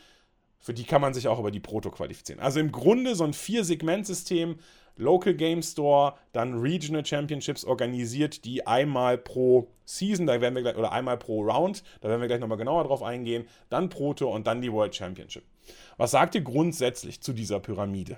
Für 0.59 0.73
die 0.73 0.83
kann 0.83 1.01
man 1.01 1.13
sich 1.13 1.27
auch 1.27 1.39
über 1.39 1.51
die 1.51 1.59
Proto 1.59 1.89
qualifizieren. 1.89 2.41
Also 2.41 2.59
im 2.59 2.71
Grunde 2.71 3.15
so 3.15 3.25
ein 3.25 3.33
Vier-Segment-System 3.33 4.59
Local 4.95 5.33
Game 5.33 5.61
Store, 5.61 6.13
dann 6.31 6.59
Regional 6.59 7.05
Championships 7.05 7.65
organisiert, 7.65 8.45
die 8.45 8.65
einmal 8.67 9.17
pro 9.17 9.67
Season, 9.85 10.27
da 10.27 10.39
werden 10.39 10.55
wir 10.55 10.61
gleich, 10.61 10.77
oder 10.77 10.91
einmal 10.91 11.17
pro 11.17 11.41
Round, 11.41 11.83
da 12.01 12.09
werden 12.09 12.21
wir 12.21 12.27
gleich 12.27 12.39
nochmal 12.39 12.57
genauer 12.57 12.83
drauf 12.85 13.03
eingehen, 13.03 13.47
dann 13.69 13.89
Proto 13.89 14.33
und 14.33 14.47
dann 14.47 14.61
die 14.61 14.71
World 14.71 14.95
Championship. 14.95 15.43
Was 15.97 16.11
sagt 16.11 16.35
ihr 16.35 16.41
grundsätzlich 16.41 17.21
zu 17.21 17.33
dieser 17.33 17.59
Pyramide? 17.59 18.17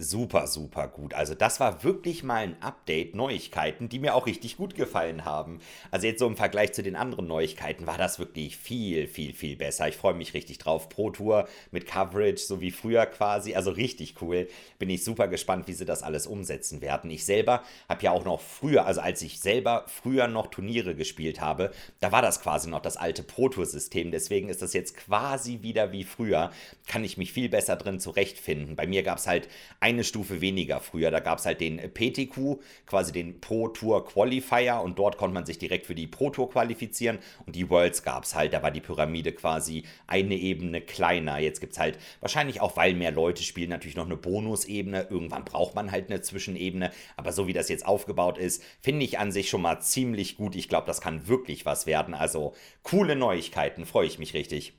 Super, 0.00 0.46
super 0.46 0.88
gut. 0.88 1.12
Also 1.12 1.34
das 1.34 1.60
war 1.60 1.84
wirklich 1.84 2.22
mal 2.22 2.44
ein 2.44 2.62
Update, 2.62 3.14
Neuigkeiten, 3.14 3.90
die 3.90 3.98
mir 3.98 4.14
auch 4.14 4.24
richtig 4.24 4.56
gut 4.56 4.74
gefallen 4.74 5.26
haben. 5.26 5.60
Also 5.90 6.06
jetzt 6.06 6.20
so 6.20 6.26
im 6.26 6.34
Vergleich 6.34 6.72
zu 6.72 6.82
den 6.82 6.96
anderen 6.96 7.26
Neuigkeiten 7.26 7.86
war 7.86 7.98
das 7.98 8.18
wirklich 8.18 8.56
viel, 8.56 9.06
viel, 9.06 9.34
viel 9.34 9.54
besser. 9.54 9.88
Ich 9.88 9.98
freue 9.98 10.14
mich 10.14 10.32
richtig 10.32 10.56
drauf. 10.56 10.88
Pro 10.88 11.10
Tour 11.10 11.46
mit 11.72 11.86
Coverage, 11.86 12.38
so 12.38 12.62
wie 12.62 12.70
früher 12.70 13.04
quasi. 13.04 13.54
Also 13.54 13.70
richtig 13.70 14.14
cool. 14.22 14.48
Bin 14.78 14.88
ich 14.88 15.04
super 15.04 15.28
gespannt, 15.28 15.68
wie 15.68 15.74
sie 15.74 15.84
das 15.84 16.02
alles 16.02 16.26
umsetzen 16.26 16.80
werden. 16.80 17.10
Ich 17.10 17.26
selber 17.26 17.62
habe 17.86 18.02
ja 18.02 18.12
auch 18.12 18.24
noch 18.24 18.40
früher, 18.40 18.86
also 18.86 19.02
als 19.02 19.20
ich 19.20 19.40
selber 19.40 19.84
früher 19.88 20.26
noch 20.26 20.46
Turniere 20.46 20.94
gespielt 20.94 21.42
habe, 21.42 21.70
da 22.00 22.12
war 22.12 22.22
das 22.22 22.40
quasi 22.40 22.70
noch 22.70 22.80
das 22.80 22.96
alte 22.96 23.22
Pro 23.22 23.50
Tour 23.50 23.66
System. 23.66 24.10
Deswegen 24.10 24.48
ist 24.48 24.62
das 24.62 24.72
jetzt 24.72 24.96
quasi 24.96 25.60
wieder 25.60 25.92
wie 25.92 26.04
früher. 26.04 26.50
Kann 26.86 27.04
ich 27.04 27.18
mich 27.18 27.34
viel 27.34 27.50
besser 27.50 27.76
drin 27.76 28.00
zurechtfinden. 28.00 28.74
Bei 28.74 28.86
mir 28.86 29.02
gab 29.02 29.18
es 29.18 29.26
halt 29.26 29.50
eine 29.82 30.04
Stufe 30.04 30.40
weniger 30.40 30.80
früher. 30.80 31.10
Da 31.10 31.18
gab 31.18 31.38
es 31.38 31.46
halt 31.46 31.60
den 31.60 31.78
PTQ, 31.78 32.60
quasi 32.86 33.10
den 33.10 33.40
Pro 33.40 33.68
Tour 33.68 34.06
Qualifier 34.06 34.80
und 34.80 34.98
dort 34.98 35.18
konnte 35.18 35.34
man 35.34 35.44
sich 35.44 35.58
direkt 35.58 35.86
für 35.86 35.96
die 35.96 36.06
Pro 36.06 36.30
Tour 36.30 36.48
qualifizieren 36.48 37.18
und 37.46 37.56
die 37.56 37.68
Worlds 37.68 38.04
gab 38.04 38.22
es 38.22 38.34
halt. 38.36 38.52
Da 38.52 38.62
war 38.62 38.70
die 38.70 38.80
Pyramide 38.80 39.32
quasi 39.32 39.82
eine 40.06 40.36
Ebene 40.36 40.80
kleiner. 40.80 41.38
Jetzt 41.38 41.60
gibt 41.60 41.72
es 41.72 41.80
halt 41.80 41.98
wahrscheinlich 42.20 42.60
auch, 42.60 42.76
weil 42.76 42.94
mehr 42.94 43.10
Leute 43.10 43.42
spielen, 43.42 43.70
natürlich 43.70 43.96
noch 43.96 44.06
eine 44.06 44.16
Bonusebene. 44.16 45.08
Irgendwann 45.10 45.44
braucht 45.44 45.74
man 45.74 45.90
halt 45.90 46.10
eine 46.10 46.20
Zwischenebene. 46.20 46.92
Aber 47.16 47.32
so 47.32 47.48
wie 47.48 47.52
das 47.52 47.68
jetzt 47.68 47.84
aufgebaut 47.84 48.38
ist, 48.38 48.62
finde 48.80 49.04
ich 49.04 49.18
an 49.18 49.32
sich 49.32 49.50
schon 49.50 49.62
mal 49.62 49.80
ziemlich 49.80 50.36
gut. 50.36 50.54
Ich 50.54 50.68
glaube, 50.68 50.86
das 50.86 51.00
kann 51.00 51.26
wirklich 51.26 51.66
was 51.66 51.86
werden. 51.86 52.14
Also 52.14 52.54
coole 52.84 53.16
Neuigkeiten, 53.16 53.84
freue 53.84 54.06
ich 54.06 54.20
mich 54.20 54.32
richtig. 54.32 54.74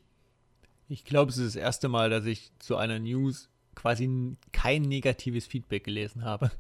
Ich 0.88 1.06
glaube, 1.06 1.32
es 1.32 1.38
ist 1.38 1.56
das 1.56 1.62
erste 1.62 1.90
Mal, 1.90 2.10
dass 2.10 2.26
ich 2.26 2.52
zu 2.60 2.78
einer 2.78 3.00
News 3.00 3.50
quasi 3.76 4.36
kein 4.52 4.84
negatives 4.84 5.46
Feedback 5.48 5.84
gelesen 5.84 6.24
habe. 6.24 6.52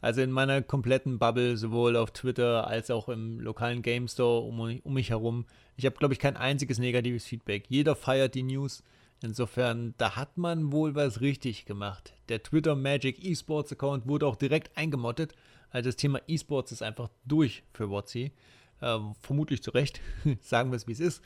Also 0.00 0.20
in 0.20 0.32
meiner 0.32 0.62
kompletten 0.62 1.18
Bubble, 1.18 1.56
sowohl 1.56 1.96
auf 1.96 2.10
Twitter 2.10 2.66
als 2.66 2.90
auch 2.90 3.08
im 3.08 3.40
lokalen 3.40 3.82
Game 3.82 4.08
Store 4.08 4.42
um, 4.42 4.80
um 4.82 4.94
mich 4.94 5.10
herum, 5.10 5.46
ich 5.76 5.86
habe, 5.86 5.96
glaube 5.96 6.14
ich, 6.14 6.20
kein 6.20 6.36
einziges 6.36 6.78
negatives 6.78 7.24
Feedback. 7.24 7.64
Jeder 7.68 7.96
feiert 7.96 8.34
die 8.34 8.42
News. 8.42 8.82
Insofern, 9.22 9.94
da 9.98 10.16
hat 10.16 10.36
man 10.36 10.72
wohl 10.72 10.94
was 10.94 11.20
richtig 11.20 11.64
gemacht. 11.64 12.12
Der 12.28 12.42
Twitter 12.42 12.74
Magic 12.74 13.24
Esports 13.24 13.72
Account 13.72 14.06
wurde 14.08 14.26
auch 14.26 14.36
direkt 14.36 14.76
eingemottet. 14.76 15.34
Also 15.70 15.88
das 15.88 15.96
Thema 15.96 16.20
Esports 16.26 16.72
ist 16.72 16.82
einfach 16.82 17.08
durch 17.24 17.62
für 17.72 17.88
WotC. 17.88 18.32
Äh, 18.80 18.98
vermutlich 19.20 19.62
zu 19.62 19.70
Recht. 19.70 20.00
Sagen 20.40 20.70
wir 20.70 20.76
es, 20.76 20.88
wie 20.88 20.92
es 20.92 21.00
ist. 21.00 21.22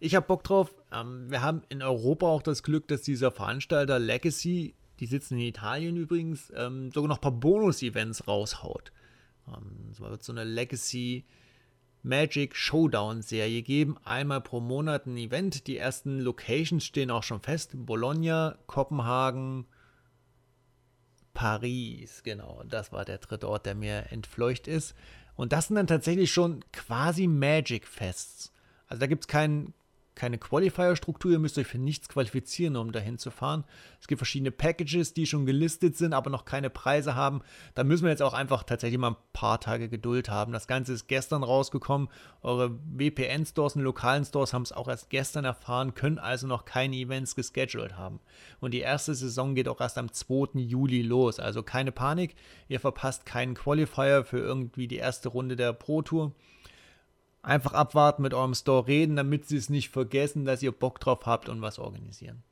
Ich 0.00 0.14
habe 0.14 0.26
Bock 0.26 0.44
drauf. 0.44 0.74
Ähm, 0.92 1.30
wir 1.30 1.42
haben 1.42 1.62
in 1.68 1.82
Europa 1.82 2.26
auch 2.26 2.42
das 2.42 2.62
Glück, 2.62 2.88
dass 2.88 3.02
dieser 3.02 3.30
Veranstalter 3.30 3.98
Legacy, 3.98 4.74
die 5.00 5.06
sitzen 5.06 5.34
in 5.34 5.46
Italien 5.46 5.96
übrigens, 5.96 6.52
ähm, 6.54 6.92
sogar 6.92 7.08
noch 7.08 7.18
ein 7.18 7.22
paar 7.22 7.32
Bonus-Events 7.32 8.28
raushaut. 8.28 8.92
Ähm, 9.48 9.90
es 9.90 10.00
wird 10.00 10.22
so 10.22 10.32
eine 10.32 10.44
Legacy 10.44 11.24
Magic 12.02 12.54
Showdown-Serie 12.54 13.62
geben. 13.62 13.96
Einmal 14.04 14.40
pro 14.40 14.60
Monat 14.60 15.06
ein 15.06 15.16
Event. 15.16 15.66
Die 15.66 15.76
ersten 15.76 16.20
Locations 16.20 16.84
stehen 16.84 17.10
auch 17.10 17.24
schon 17.24 17.40
fest. 17.40 17.72
Bologna, 17.74 18.56
Kopenhagen, 18.66 19.66
Paris. 21.34 22.22
Genau, 22.22 22.62
das 22.68 22.92
war 22.92 23.04
der 23.04 23.18
dritte 23.18 23.48
Ort, 23.48 23.66
der 23.66 23.74
mir 23.74 24.06
entfleucht 24.10 24.68
ist. 24.68 24.94
Und 25.34 25.52
das 25.52 25.68
sind 25.68 25.76
dann 25.76 25.86
tatsächlich 25.88 26.32
schon 26.32 26.64
quasi 26.72 27.26
Magic-Fests. 27.26 28.52
Also 28.86 29.00
da 29.00 29.06
gibt 29.06 29.24
es 29.24 29.28
keinen 29.28 29.74
keine 30.18 30.36
Qualifier-Struktur, 30.36 31.30
ihr 31.30 31.38
müsst 31.38 31.56
euch 31.58 31.66
für 31.68 31.78
nichts 31.78 32.08
qualifizieren, 32.08 32.76
um 32.76 32.92
dahin 32.92 33.18
zu 33.18 33.30
fahren. 33.30 33.64
Es 34.00 34.08
gibt 34.08 34.18
verschiedene 34.18 34.50
Packages, 34.50 35.14
die 35.14 35.26
schon 35.26 35.46
gelistet 35.46 35.96
sind, 35.96 36.12
aber 36.12 36.28
noch 36.28 36.44
keine 36.44 36.70
Preise 36.70 37.14
haben. 37.14 37.40
Da 37.74 37.84
müssen 37.84 38.02
wir 38.02 38.10
jetzt 38.10 38.22
auch 38.22 38.34
einfach 38.34 38.64
tatsächlich 38.64 38.98
mal 38.98 39.12
ein 39.12 39.16
paar 39.32 39.60
Tage 39.60 39.88
Geduld 39.88 40.28
haben. 40.28 40.52
Das 40.52 40.66
Ganze 40.66 40.92
ist 40.92 41.06
gestern 41.06 41.44
rausgekommen. 41.44 42.08
Eure 42.42 42.78
WPN-Stores 42.84 43.76
und 43.76 43.82
lokalen 43.82 44.24
Stores 44.24 44.52
haben 44.52 44.62
es 44.62 44.72
auch 44.72 44.88
erst 44.88 45.08
gestern 45.08 45.44
erfahren, 45.44 45.94
können 45.94 46.18
also 46.18 46.48
noch 46.48 46.64
keine 46.64 46.96
Events 46.96 47.36
gescheduled 47.36 47.96
haben. 47.96 48.18
Und 48.60 48.74
die 48.74 48.80
erste 48.80 49.14
Saison 49.14 49.54
geht 49.54 49.68
auch 49.68 49.80
erst 49.80 49.98
am 49.98 50.12
2. 50.12 50.58
Juli 50.58 51.02
los. 51.02 51.38
Also 51.38 51.62
keine 51.62 51.92
Panik, 51.92 52.34
ihr 52.66 52.80
verpasst 52.80 53.24
keinen 53.24 53.54
Qualifier 53.54 54.24
für 54.24 54.38
irgendwie 54.38 54.88
die 54.88 54.96
erste 54.96 55.28
Runde 55.28 55.54
der 55.54 55.72
Pro 55.72 56.02
Tour. 56.02 56.32
Einfach 57.42 57.72
abwarten, 57.72 58.22
mit 58.22 58.34
eurem 58.34 58.54
Store 58.54 58.86
reden, 58.86 59.16
damit 59.16 59.46
sie 59.46 59.56
es 59.56 59.70
nicht 59.70 59.90
vergessen, 59.90 60.44
dass 60.44 60.62
ihr 60.62 60.72
Bock 60.72 61.00
drauf 61.00 61.20
habt 61.24 61.48
und 61.48 61.62
was 61.62 61.78
organisieren. 61.78 62.42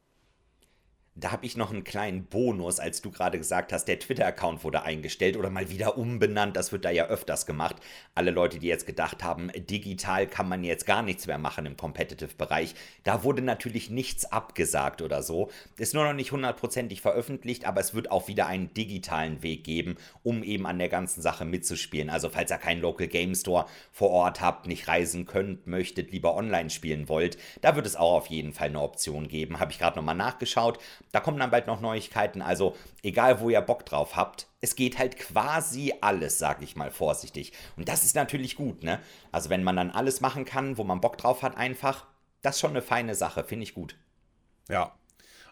Da 1.19 1.33
habe 1.33 1.47
ich 1.47 1.57
noch 1.57 1.73
einen 1.73 1.83
kleinen 1.83 2.27
Bonus, 2.27 2.79
als 2.79 3.01
du 3.01 3.11
gerade 3.11 3.39
gesagt 3.39 3.73
hast, 3.73 3.87
der 3.87 3.99
Twitter-Account 3.99 4.65
wurde 4.65 4.83
eingestellt 4.83 5.39
oder 5.39 5.49
mal 5.49 5.71
wieder 5.71 5.97
umbenannt. 5.97 6.57
Das 6.57 6.73
wird 6.73 6.85
da 6.85 6.91
ja 6.91 7.07
öfters 7.07 7.47
gemacht. 7.47 7.77
Alle 8.15 8.31
Leute, 8.31 8.59
die 8.59 8.67
jetzt 8.67 8.87
gedacht 8.87 9.25
haben, 9.25 9.51
digital 9.55 10.27
kann 10.27 10.49
man 10.49 10.63
jetzt 10.63 10.85
gar 10.85 11.03
nichts 11.03 11.27
mehr 11.27 11.39
machen 11.39 11.65
im 11.65 11.77
Competitive-Bereich, 11.77 12.75
da 13.05 13.25
wurde 13.25 13.41
natürlich 13.41 13.89
nichts 13.89 14.31
abgesagt 14.31 15.01
oder 15.01 15.23
so. 15.23 15.51
Ist 15.79 15.95
nur 15.95 16.05
noch 16.05 16.13
nicht 16.13 16.33
hundertprozentig 16.33 17.01
veröffentlicht, 17.01 17.65
aber 17.65 17.81
es 17.81 17.95
wird 17.95 18.11
auch 18.11 18.29
wieder 18.29 18.47
einen 18.47 18.75
digitalen 18.75 19.43
Weg 19.43 19.65
geben, 19.65 19.97
um 20.23 20.43
eben 20.43 20.67
an 20.67 20.79
der 20.79 20.91
ganzen 20.91 21.23
Sache 21.23 21.47
mitzuspielen. 21.47 22.11
Also 22.11 22.29
falls 22.29 22.51
ihr 22.51 22.59
keinen 22.59 22.83
Local 22.83 23.07
Game 23.07 23.35
Store 23.35 23.67
vor 23.91 24.11
Ort 24.11 24.43
habt, 24.43 24.67
nicht 24.67 24.87
reisen 24.87 25.25
könnt, 25.25 25.67
möchtet, 25.67 26.13
lieber 26.13 26.37
online 26.37 26.69
spielen 26.69 27.09
wollt, 27.09 27.39
da 27.63 27.75
wird 27.75 27.87
es 27.87 27.97
auch 27.97 28.13
auf 28.13 28.27
jeden 28.27 28.53
Fall 28.53 28.69
eine 28.69 28.83
Option 28.83 29.29
geben. 29.29 29.61
Habe 29.61 29.73
ich 29.73 29.79
gerade 29.79 29.97
nochmal 29.97 30.15
nachgeschaut. 30.15 30.79
Da 31.13 31.21
kommen 31.21 31.39
dann 31.39 31.51
bald 31.51 31.67
noch 31.67 31.81
Neuigkeiten. 31.81 32.43
Also 32.43 32.77
egal, 33.03 33.41
wo 33.41 33.51
ihr 33.51 33.61
Bock 33.61 33.87
drauf 33.87 34.17
habt, 34.17 34.49
es 34.61 34.77
geht 34.77 34.99
halt 34.99 35.19
quasi 35.19 35.95
alles, 36.01 36.39
sage 36.39 36.65
ich 36.65 36.77
mal 36.77 36.91
vorsichtig. 36.91 37.53
Und 37.77 37.89
das 37.89 38.05
ist 38.05 38.17
natürlich 38.17 38.57
gut, 38.57 38.83
ne? 38.83 39.01
Also 39.33 39.51
wenn 39.51 39.65
man 39.65 39.77
dann 39.77 39.91
alles 39.91 40.21
machen 40.21 40.45
kann, 40.45 40.77
wo 40.79 40.85
man 40.85 41.01
Bock 41.01 41.17
drauf 41.19 41.43
hat, 41.43 41.57
einfach, 41.57 42.07
das 42.43 42.57
ist 42.57 42.61
schon 42.61 42.71
eine 42.71 42.83
feine 42.83 43.15
Sache, 43.15 43.45
finde 43.45 43.65
ich 43.65 43.75
gut. 43.75 43.97
Ja, 44.69 44.96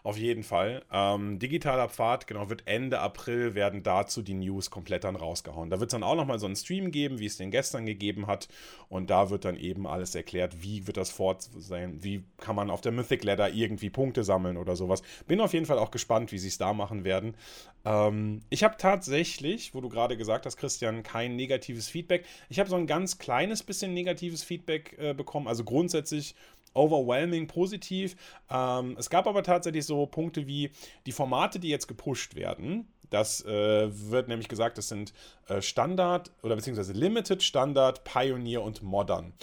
auf 0.05 0.17
jeden 0.17 0.43
Fall. 0.43 0.83
Ähm, 0.91 1.39
digitaler 1.39 1.89
Pfad, 1.89 2.27
genau, 2.27 2.47
wird 2.47 2.67
Ende 2.67 2.99
April 2.99 3.55
werden 3.55 3.81
dazu 3.81 4.21
die 4.21 4.35
News 4.35 4.69
komplett 4.69 5.03
dann 5.03 5.15
rausgehauen. 5.15 5.71
Da 5.71 5.79
wird 5.79 5.89
es 5.89 5.93
dann 5.93 6.03
auch 6.03 6.13
nochmal 6.13 6.37
so 6.37 6.45
einen 6.45 6.55
Stream 6.55 6.91
geben, 6.91 7.17
wie 7.17 7.25
es 7.25 7.37
den 7.37 7.49
gestern 7.49 7.87
gegeben 7.87 8.27
hat. 8.27 8.47
Und 8.87 9.09
da 9.09 9.31
wird 9.31 9.45
dann 9.45 9.57
eben 9.57 9.87
alles 9.87 10.13
erklärt, 10.13 10.61
wie 10.61 10.85
wird 10.85 10.97
das 10.97 11.09
fort 11.09 11.41
sein, 11.57 12.03
wie 12.03 12.23
kann 12.37 12.55
man 12.55 12.69
auf 12.69 12.81
der 12.81 12.91
Mythic 12.91 13.23
Ladder 13.23 13.49
irgendwie 13.49 13.89
Punkte 13.89 14.23
sammeln 14.23 14.57
oder 14.57 14.75
sowas. 14.75 15.01
Bin 15.27 15.41
auf 15.41 15.53
jeden 15.53 15.65
Fall 15.65 15.79
auch 15.79 15.89
gespannt, 15.89 16.31
wie 16.31 16.37
sie 16.37 16.49
es 16.49 16.59
da 16.59 16.71
machen 16.73 17.03
werden. 17.03 17.35
Ähm, 17.83 18.41
ich 18.51 18.63
habe 18.63 18.75
tatsächlich, 18.77 19.73
wo 19.73 19.81
du 19.81 19.89
gerade 19.89 20.17
gesagt 20.17 20.45
hast, 20.45 20.57
Christian, 20.57 21.01
kein 21.01 21.35
negatives 21.35 21.89
Feedback. 21.89 22.25
Ich 22.49 22.59
habe 22.59 22.69
so 22.69 22.75
ein 22.75 22.85
ganz 22.85 23.17
kleines 23.17 23.63
bisschen 23.63 23.95
negatives 23.95 24.43
Feedback 24.43 24.95
äh, 24.99 25.15
bekommen. 25.15 25.47
Also 25.47 25.63
grundsätzlich 25.63 26.35
overwhelming 26.75 27.47
positiv. 27.47 28.15
Ähm, 28.49 28.95
es 28.99 29.09
gab 29.09 29.25
aber 29.25 29.41
tatsächlich 29.41 29.85
so 29.85 30.05
Punkte 30.05 30.45
wie 30.45 30.71
die 31.05 31.11
Formate, 31.11 31.59
die 31.59 31.69
jetzt 31.69 31.87
gepusht 31.87 32.35
werden. 32.35 32.87
Das 33.09 33.43
äh, 33.45 33.87
wird 34.09 34.27
nämlich 34.27 34.47
gesagt, 34.47 34.77
das 34.77 34.89
sind 34.89 35.13
äh, 35.47 35.61
Standard 35.61 36.31
oder 36.43 36.55
beziehungsweise 36.55 36.93
Limited, 36.93 37.43
Standard, 37.43 38.03
Pioneer 38.03 38.61
und 38.61 38.83
Modern. 38.83 39.33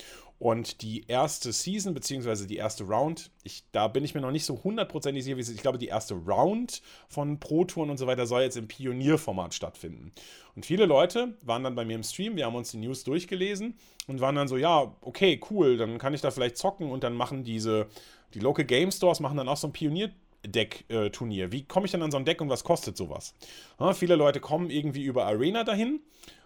Und 0.43 0.83
die 0.83 1.05
erste 1.07 1.53
Season, 1.53 1.95
beziehungsweise 1.95 2.49
die 2.49 2.57
erste 2.57 2.83
Round, 2.83 3.31
ich, 3.45 3.63
da 3.71 3.87
bin 3.87 4.03
ich 4.03 4.13
mir 4.13 4.21
noch 4.21 4.33
nicht 4.33 4.45
so 4.45 4.61
hundertprozentig 4.65 5.23
sicher, 5.23 5.37
wie 5.37 5.41
es 5.41 5.49
ist. 5.49 5.55
Ich 5.55 5.63
glaube, 5.63 5.79
die 5.79 5.87
erste 5.87 6.15
Round 6.15 6.83
von 7.09 7.39
Pro-Touren 7.39 7.91
und 7.91 7.97
so 7.97 8.09
weiter 8.09 8.27
soll 8.27 8.43
jetzt 8.43 8.57
im 8.57 8.67
Pionierformat 8.67 9.55
stattfinden. 9.55 10.11
Und 10.57 10.67
viele 10.67 10.87
Leute 10.87 11.37
waren 11.43 11.63
dann 11.63 11.77
bei 11.77 11.85
mir 11.85 11.95
im 11.95 12.03
Stream, 12.03 12.35
wir 12.35 12.47
haben 12.47 12.57
uns 12.57 12.73
die 12.73 12.79
News 12.79 13.05
durchgelesen 13.05 13.79
und 14.09 14.21
waren 14.21 14.35
dann 14.35 14.49
so, 14.49 14.57
ja, 14.57 14.97
okay, 15.03 15.41
cool, 15.49 15.77
dann 15.77 15.99
kann 15.99 16.13
ich 16.13 16.23
da 16.23 16.33
vielleicht 16.33 16.57
zocken 16.57 16.91
und 16.91 17.05
dann 17.05 17.15
machen 17.15 17.45
diese, 17.45 17.87
die 18.35 18.41
Local 18.41 18.65
Game 18.65 18.91
Stores 18.91 19.21
machen 19.21 19.37
dann 19.37 19.49
auch 19.49 19.57
so 19.57 19.69
ein 19.69 19.73
Pionier- 19.73 20.11
Deck-Turnier. 20.45 21.53
Wie 21.53 21.63
komme 21.67 21.87
ich 21.87 21.93
denn 21.93 22.03
an 22.03 22.11
so 22.11 22.17
ein 22.17 22.25
Deck 22.25 22.41
und 22.41 22.49
was 22.49 22.65
kostet 22.65 22.97
sowas? 22.97 23.33
Ja, 23.79 23.93
viele 23.95 24.17
Leute 24.17 24.41
kommen 24.41 24.71
irgendwie 24.71 25.05
über 25.05 25.25
Arena 25.25 25.63
dahin 25.63 26.01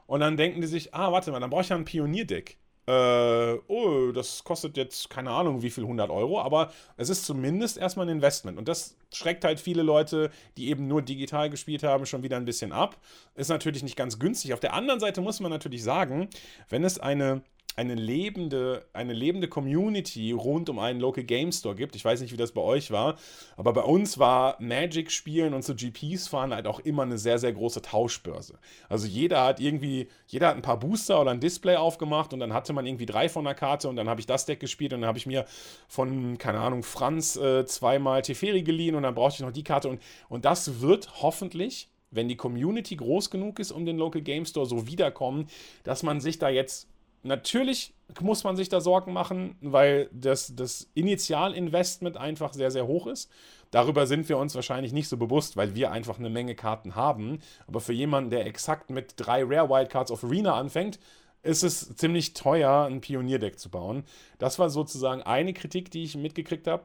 und 0.07 0.21
dann 0.21 0.37
denken 0.37 0.61
die 0.61 0.67
sich, 0.67 0.93
ah, 0.93 1.13
warte 1.13 1.31
mal, 1.31 1.41
dann 1.41 1.49
brauche 1.49 1.63
ich 1.63 1.71
ja 1.71 1.77
ein 1.77 1.87
Pionierdeck 1.87 2.59
äh, 2.87 3.59
oh, 3.67 4.13
das 4.13 4.45
kostet 4.45 4.77
jetzt 4.77 5.11
keine 5.11 5.31
Ahnung 5.31 5.63
wie 5.63 5.71
viel 5.71 5.85
100 5.85 6.09
Euro, 6.11 6.41
aber 6.41 6.73
es 6.97 7.09
ist 7.09 7.25
zumindest 7.25 7.79
erstmal 7.79 8.07
ein 8.07 8.17
Investment. 8.17 8.59
Und 8.59 8.69
das 8.69 8.97
schreckt 9.13 9.45
halt 9.45 9.59
viele 9.59 9.83
Leute, 9.83 10.31
die 10.57 10.69
eben 10.69 10.87
nur 10.87 11.03
digital 11.03 11.51
gespielt 11.51 11.83
haben, 11.83 12.07
schon 12.07 12.23
wieder 12.23 12.37
ein 12.37 12.45
bisschen 12.45 12.73
ab. 12.73 12.97
Ist 13.35 13.49
natürlich 13.49 13.83
nicht 13.83 13.97
ganz 13.97 14.19
günstig. 14.19 14.55
Auf 14.55 14.61
der 14.61 14.75
anderen 14.75 15.01
Seite 15.01 15.21
muss 15.21 15.41
man 15.41 15.51
natürlich 15.51 15.83
sagen, 15.83 16.29
wenn 16.69 16.85
es 16.85 16.99
eine 16.99 17.43
eine 17.77 17.95
lebende, 17.95 18.87
eine 18.95 19.13
lebende 19.13 19.49
Community 19.49 20.33
rund 20.33 20.71
um 20.71 20.79
einen 20.79 20.99
Local 20.99 21.25
Game 21.25 21.53
Store 21.53 21.75
gibt. 21.75 21.95
Ich 21.95 22.05
weiß 22.05 22.23
nicht, 22.23 22.33
wie 22.33 22.39
das 22.39 22.53
bei 22.53 22.63
euch 22.63 22.91
war, 22.91 23.17
aber 23.57 23.75
bei 23.75 23.83
uns 23.83 24.19
war 24.19 24.57
Magic 24.61 25.13
spielen 25.13 25.53
und 25.53 25.63
so 25.63 25.75
GPs 25.75 26.27
fahren 26.27 26.55
halt 26.55 26.67
auch 26.67 26.81
immer 26.81 27.03
eine 27.03 27.19
sehr, 27.19 27.39
sehr 27.39 27.53
große 27.53 27.83
Tauschbörse. 27.83 28.59
Also 28.89 29.07
jeder 29.07 29.45
hat 29.45 29.61
irgendwie, 29.61 30.09
jeder 30.27 30.49
hat 30.49 30.57
ein 30.57 30.63
paar 30.63 30.79
Booster 30.79 31.21
oder 31.21 31.33
ein 31.33 31.41
Display 31.41 31.77
aufgemacht 31.77 32.33
und 32.33 32.41
dann 32.41 32.55
hatte 32.55 32.73
man 32.73 32.87
irgendwie 32.87 33.07
drei 33.07 33.29
von 33.29 33.45
der 33.45 33.55
Karte 33.55 33.91
und 33.91 33.97
dann 33.97 34.09
habe 34.09 34.21
ich 34.21 34.27
das 34.27 34.47
Deck 34.47 34.59
gespielt 34.59 34.95
und 34.95 35.03
dann 35.03 35.09
habe 35.09 35.19
ich 35.19 35.27
mir 35.27 35.45
von, 35.87 36.39
keine 36.39 36.61
Ahnung, 36.61 36.83
Franz 36.83 37.37
äh, 37.37 37.67
zweimal 37.67 38.23
Teferi 38.23 38.63
geliehen 38.63 38.95
und 38.95 39.03
dann 39.03 39.15
brauchte 39.15 39.37
ich 39.37 39.47
noch 39.47 39.53
die 39.53 39.65
Karte 39.65 39.91
und, 39.91 40.01
und 40.31 40.47
das 40.47 40.81
wird 40.81 41.23
hoffentlich 41.23 41.91
wenn 42.13 42.29
die 42.29 42.37
Community 42.37 42.97
groß 42.97 43.31
genug 43.31 43.59
ist 43.59 43.73
um 43.73 43.85
den 43.85 43.99
Local 43.99 44.23
Game 44.23 44.47
Store 44.47 44.65
so 44.65 44.87
wiederkommen, 44.87 45.49
dass 45.85 46.03
man 46.03 46.21
sich 46.21 46.39
da 46.39 46.49
jetzt 46.49 46.89
Natürlich 47.27 47.93
muss 48.21 48.45
man 48.45 48.57
sich 48.57 48.69
da 48.69 48.81
Sorgen 48.81 49.13
machen, 49.13 49.57
weil 49.61 50.09
das, 50.13 50.55
das 50.55 50.89
Initialinvestment 50.95 52.17
einfach 52.17 52.53
sehr, 52.53 52.71
sehr 52.71 52.87
hoch 52.87 53.07
ist. 53.07 53.31
Darüber 53.73 54.07
sind 54.07 54.29
wir 54.29 54.39
uns 54.39 54.55
wahrscheinlich 54.55 54.93
nicht 54.93 55.09
so 55.09 55.17
bewusst, 55.17 55.57
weil 55.57 55.75
wir 55.75 55.91
einfach 55.91 56.19
eine 56.19 56.31
Menge 56.31 56.55
Karten 56.55 56.95
haben. 56.95 57.41
Aber 57.67 57.81
für 57.81 57.93
jemanden, 57.93 58.31
der 58.31 58.47
exakt 58.47 58.91
mit 58.91 59.15
drei 59.17 59.43
Rare 59.43 59.69
Wildcards 59.69 60.13
of 60.13 60.23
Arena 60.23 60.55
anfängt, 60.55 61.01
ist 61.43 61.63
es 61.63 61.95
ziemlich 61.97 62.33
teuer, 62.33 62.87
ein 62.89 63.01
Pionierdeck 63.01 63.59
zu 63.59 63.71
bauen. 63.71 64.05
Das 64.39 64.59
war 64.59 64.71
sozusagen 64.71 65.23
eine 65.23 65.53
Kritik, 65.53 65.91
die 65.91 66.05
ich 66.05 66.17
mitgekriegt 66.17 66.67
habe. 66.67 66.85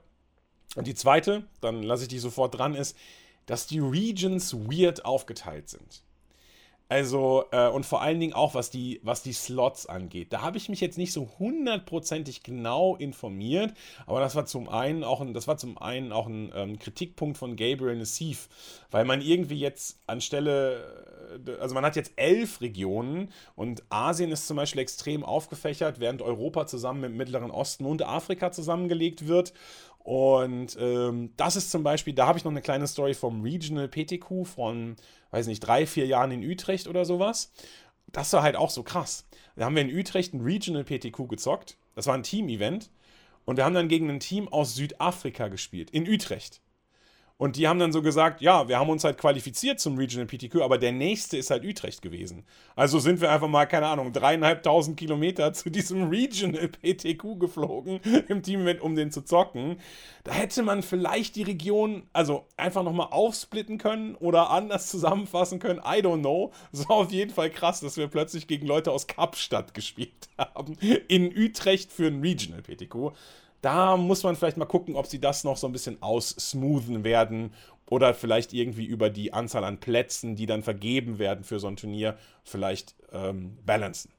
Und 0.75 0.87
die 0.87 0.95
zweite, 0.95 1.43
dann 1.59 1.83
lasse 1.83 2.03
ich 2.03 2.09
die 2.09 2.19
sofort 2.19 2.57
dran, 2.57 2.75
ist, 2.75 2.97
dass 3.45 3.67
die 3.67 3.79
Regions 3.79 4.53
weird 4.53 5.05
aufgeteilt 5.05 5.69
sind. 5.69 6.03
Also, 6.91 7.45
äh, 7.51 7.69
und 7.69 7.85
vor 7.85 8.01
allen 8.01 8.19
Dingen 8.19 8.33
auch, 8.33 8.53
was 8.53 8.69
die, 8.69 8.99
was 9.01 9.23
die 9.23 9.31
Slots 9.31 9.85
angeht. 9.85 10.33
Da 10.33 10.41
habe 10.41 10.57
ich 10.57 10.67
mich 10.67 10.81
jetzt 10.81 10.97
nicht 10.97 11.13
so 11.13 11.29
hundertprozentig 11.39 12.43
genau 12.43 12.97
informiert, 12.97 13.73
aber 14.05 14.19
das 14.19 14.35
war 14.35 14.45
zum 14.45 14.67
einen 14.67 15.05
auch 15.05 15.21
ein, 15.21 15.33
das 15.33 15.47
war 15.47 15.55
zum 15.55 15.77
einen 15.77 16.11
auch 16.11 16.27
ein 16.27 16.51
ähm, 16.53 16.79
Kritikpunkt 16.79 17.37
von 17.37 17.55
Gabriel 17.55 17.95
Nassif, 17.95 18.49
weil 18.91 19.05
man 19.05 19.21
irgendwie 19.21 19.57
jetzt 19.57 20.01
anstelle, 20.05 21.39
äh, 21.47 21.61
also 21.61 21.75
man 21.75 21.85
hat 21.85 21.95
jetzt 21.95 22.11
elf 22.17 22.59
Regionen 22.59 23.31
und 23.55 23.83
Asien 23.89 24.29
ist 24.29 24.45
zum 24.45 24.57
Beispiel 24.57 24.81
extrem 24.81 25.23
aufgefächert, 25.23 26.01
während 26.01 26.21
Europa 26.21 26.67
zusammen 26.67 26.99
mit 26.99 27.11
dem 27.11 27.17
Mittleren 27.17 27.51
Osten 27.51 27.85
und 27.85 28.03
Afrika 28.03 28.51
zusammengelegt 28.51 29.29
wird. 29.29 29.53
Und 30.03 30.77
ähm, 30.79 31.31
das 31.37 31.55
ist 31.55 31.71
zum 31.71 31.83
Beispiel, 31.83 32.13
da 32.13 32.25
habe 32.25 32.37
ich 32.37 32.43
noch 32.43 32.51
eine 32.51 32.61
kleine 32.61 32.87
Story 32.87 33.13
vom 33.13 33.43
Regional 33.43 33.87
PTQ 33.87 34.45
von, 34.45 34.95
weiß 35.31 35.47
nicht, 35.47 35.61
drei, 35.61 35.85
vier 35.85 36.05
Jahren 36.05 36.31
in 36.31 36.43
Utrecht 36.43 36.87
oder 36.87 37.05
sowas. 37.05 37.51
Das 38.11 38.31
war 38.33 38.43
halt 38.43 38.55
auch 38.55 38.69
so 38.69 38.83
krass. 38.83 39.25
Da 39.55 39.65
haben 39.65 39.75
wir 39.75 39.81
in 39.81 39.95
Utrecht 39.95 40.33
ein 40.33 40.41
Regional 40.41 40.83
PTQ 40.83 41.27
gezockt. 41.27 41.77
Das 41.95 42.07
war 42.07 42.15
ein 42.15 42.23
Team-Event. 42.23 42.89
Und 43.45 43.57
wir 43.57 43.65
haben 43.65 43.73
dann 43.73 43.87
gegen 43.87 44.09
ein 44.09 44.19
Team 44.19 44.47
aus 44.47 44.75
Südafrika 44.75 45.47
gespielt, 45.47 45.89
in 45.89 46.07
Utrecht. 46.07 46.61
Und 47.41 47.55
die 47.55 47.67
haben 47.67 47.79
dann 47.79 47.91
so 47.91 48.03
gesagt, 48.03 48.39
ja, 48.41 48.67
wir 48.67 48.77
haben 48.77 48.91
uns 48.91 49.03
halt 49.03 49.17
qualifiziert 49.17 49.79
zum 49.79 49.97
Regional 49.97 50.27
PTQ, 50.27 50.57
aber 50.61 50.77
der 50.77 50.91
nächste 50.91 51.37
ist 51.37 51.49
halt 51.49 51.65
Utrecht 51.65 52.03
gewesen. 52.03 52.45
Also 52.75 52.99
sind 52.99 53.19
wir 53.19 53.31
einfach 53.31 53.47
mal, 53.47 53.65
keine 53.65 53.87
Ahnung, 53.87 54.13
dreieinhalbtausend 54.13 54.95
Kilometer 54.95 55.51
zu 55.53 55.71
diesem 55.71 56.09
Regional 56.09 56.67
PTQ 56.67 57.39
geflogen 57.39 57.99
im 58.27 58.43
Team, 58.43 58.67
um 58.81 58.95
den 58.95 59.09
zu 59.09 59.23
zocken. 59.23 59.77
Da 60.23 60.33
hätte 60.33 60.61
man 60.61 60.83
vielleicht 60.83 61.35
die 61.35 61.41
Region, 61.41 62.03
also 62.13 62.45
einfach 62.57 62.83
nochmal 62.83 63.07
aufsplitten 63.09 63.79
können 63.79 64.13
oder 64.13 64.51
anders 64.51 64.91
zusammenfassen 64.91 65.57
können. 65.57 65.79
I 65.79 66.03
don't 66.03 66.19
know. 66.19 66.51
Es 66.71 66.87
war 66.87 66.97
auf 66.97 67.11
jeden 67.11 67.33
Fall 67.33 67.49
krass, 67.49 67.79
dass 67.79 67.97
wir 67.97 68.07
plötzlich 68.07 68.45
gegen 68.45 68.67
Leute 68.67 68.91
aus 68.91 69.07
Kapstadt 69.07 69.73
gespielt 69.73 70.29
haben. 70.37 70.77
In 71.07 71.35
Utrecht 71.35 71.91
für 71.91 72.05
ein 72.05 72.21
Regional 72.21 72.61
PTQ. 72.61 73.15
Da 73.61 73.95
muss 73.95 74.23
man 74.23 74.35
vielleicht 74.35 74.57
mal 74.57 74.65
gucken, 74.65 74.95
ob 74.95 75.05
sie 75.05 75.19
das 75.19 75.43
noch 75.43 75.57
so 75.57 75.67
ein 75.67 75.73
bisschen 75.73 76.01
aussmoothen 76.01 77.03
werden 77.03 77.53
oder 77.85 78.13
vielleicht 78.13 78.53
irgendwie 78.53 78.85
über 78.85 79.09
die 79.09 79.33
Anzahl 79.33 79.63
an 79.63 79.79
Plätzen, 79.79 80.35
die 80.35 80.45
dann 80.45 80.63
vergeben 80.63 81.19
werden 81.19 81.43
für 81.43 81.59
so 81.59 81.67
ein 81.67 81.75
Turnier, 81.75 82.17
vielleicht 82.43 82.95
ähm, 83.11 83.57
balancen. 83.65 84.11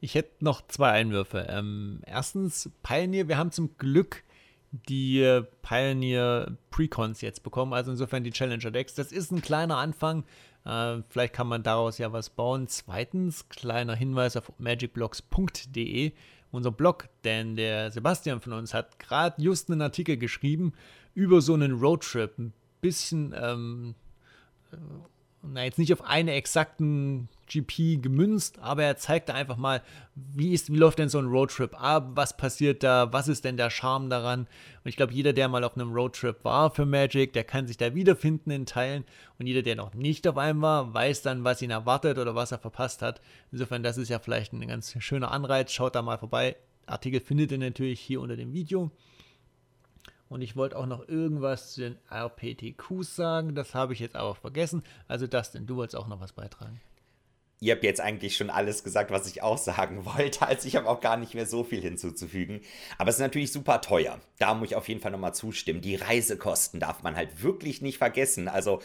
Ich 0.00 0.14
hätte 0.14 0.44
noch 0.44 0.66
zwei 0.66 0.90
Einwürfe. 0.90 1.46
Ähm, 1.48 2.00
erstens, 2.06 2.70
Pioneer, 2.82 3.28
wir 3.28 3.36
haben 3.36 3.52
zum 3.52 3.76
Glück 3.76 4.24
die 4.70 5.42
Pioneer 5.62 6.56
Precons 6.70 7.20
jetzt 7.20 7.42
bekommen, 7.42 7.72
also 7.72 7.90
insofern 7.90 8.24
die 8.24 8.30
Challenger 8.30 8.70
Decks. 8.70 8.94
Das 8.94 9.12
ist 9.12 9.30
ein 9.30 9.42
kleiner 9.42 9.76
Anfang. 9.76 10.24
Äh, 10.64 11.02
vielleicht 11.08 11.34
kann 11.34 11.48
man 11.48 11.62
daraus 11.62 11.98
ja 11.98 12.12
was 12.12 12.30
bauen. 12.30 12.68
Zweitens, 12.68 13.48
kleiner 13.48 13.94
Hinweis 13.94 14.36
auf 14.36 14.52
magicblocks.de 14.58 16.12
unser 16.50 16.70
Blog, 16.70 17.08
denn 17.24 17.56
der 17.56 17.90
Sebastian 17.90 18.40
von 18.40 18.52
uns 18.52 18.74
hat 18.74 18.98
gerade 18.98 19.40
just 19.40 19.70
einen 19.70 19.82
Artikel 19.82 20.16
geschrieben 20.16 20.72
über 21.14 21.40
so 21.40 21.54
einen 21.54 21.72
Roadtrip. 21.72 22.38
Ein 22.38 22.52
bisschen, 22.80 23.34
ähm, 23.36 23.94
äh, 24.72 24.76
na, 25.42 25.64
jetzt 25.64 25.78
nicht 25.78 25.92
auf 25.92 26.02
einen 26.02 26.28
exakten 26.28 27.28
GP 27.48 28.02
gemünzt, 28.02 28.58
aber 28.58 28.84
er 28.84 28.96
zeigte 28.96 29.34
einfach 29.34 29.56
mal, 29.56 29.82
wie, 30.14 30.52
ist, 30.52 30.72
wie 30.72 30.76
läuft 30.76 30.98
denn 30.98 31.08
so 31.08 31.18
ein 31.18 31.26
Roadtrip 31.26 31.80
ab, 31.80 32.10
was 32.14 32.36
passiert 32.36 32.82
da, 32.82 33.12
was 33.12 33.28
ist 33.28 33.44
denn 33.44 33.56
der 33.56 33.70
Charme 33.70 34.10
daran. 34.10 34.40
Und 34.40 34.88
ich 34.88 34.96
glaube, 34.96 35.12
jeder, 35.12 35.32
der 35.32 35.48
mal 35.48 35.64
auf 35.64 35.76
einem 35.76 35.92
Roadtrip 35.92 36.44
war 36.44 36.70
für 36.70 36.86
Magic, 36.86 37.32
der 37.32 37.44
kann 37.44 37.66
sich 37.66 37.76
da 37.76 37.94
wiederfinden 37.94 38.50
in 38.50 38.66
Teilen. 38.66 39.04
Und 39.38 39.46
jeder, 39.46 39.62
der 39.62 39.76
noch 39.76 39.94
nicht 39.94 40.26
auf 40.28 40.38
einem 40.38 40.62
war, 40.62 40.92
weiß 40.92 41.22
dann, 41.22 41.44
was 41.44 41.62
ihn 41.62 41.70
erwartet 41.70 42.18
oder 42.18 42.34
was 42.34 42.52
er 42.52 42.58
verpasst 42.58 43.02
hat. 43.02 43.20
Insofern, 43.52 43.82
das 43.82 43.98
ist 43.98 44.08
ja 44.08 44.18
vielleicht 44.18 44.52
ein 44.52 44.66
ganz 44.66 44.94
schöner 44.98 45.30
Anreiz. 45.30 45.72
Schaut 45.72 45.94
da 45.94 46.02
mal 46.02 46.18
vorbei. 46.18 46.56
Artikel 46.86 47.20
findet 47.20 47.52
ihr 47.52 47.58
natürlich 47.58 48.00
hier 48.00 48.20
unter 48.20 48.36
dem 48.36 48.52
Video. 48.52 48.90
Und 50.28 50.42
ich 50.42 50.56
wollte 50.56 50.76
auch 50.76 50.86
noch 50.86 51.08
irgendwas 51.08 51.72
zu 51.72 51.80
den 51.80 51.98
RPTQs 52.10 53.16
sagen. 53.16 53.54
Das 53.54 53.74
habe 53.74 53.94
ich 53.94 54.00
jetzt 54.00 54.16
aber 54.16 54.34
vergessen. 54.34 54.82
Also 55.06 55.26
Dustin, 55.26 55.66
du 55.66 55.76
wolltest 55.76 55.96
auch 55.96 56.08
noch 56.08 56.20
was 56.20 56.32
beitragen. 56.32 56.80
Ihr 57.60 57.74
habt 57.74 57.84
jetzt 57.84 58.00
eigentlich 58.00 58.36
schon 58.36 58.50
alles 58.50 58.84
gesagt, 58.84 59.10
was 59.10 59.26
ich 59.26 59.42
auch 59.42 59.58
sagen 59.68 60.04
wollte. 60.04 60.46
Also 60.46 60.68
ich 60.68 60.76
habe 60.76 60.88
auch 60.88 61.00
gar 61.00 61.16
nicht 61.16 61.34
mehr 61.34 61.46
so 61.46 61.64
viel 61.64 61.80
hinzuzufügen. 61.80 62.60
Aber 62.98 63.10
es 63.10 63.16
ist 63.16 63.22
natürlich 63.22 63.52
super 63.52 63.80
teuer. 63.80 64.20
Da 64.38 64.54
muss 64.54 64.68
ich 64.68 64.76
auf 64.76 64.88
jeden 64.88 65.00
Fall 65.00 65.12
nochmal 65.12 65.34
zustimmen. 65.34 65.80
Die 65.80 65.96
Reisekosten 65.96 66.80
darf 66.80 67.02
man 67.02 67.16
halt 67.16 67.42
wirklich 67.42 67.82
nicht 67.82 67.98
vergessen. 67.98 68.48
Also 68.48 68.80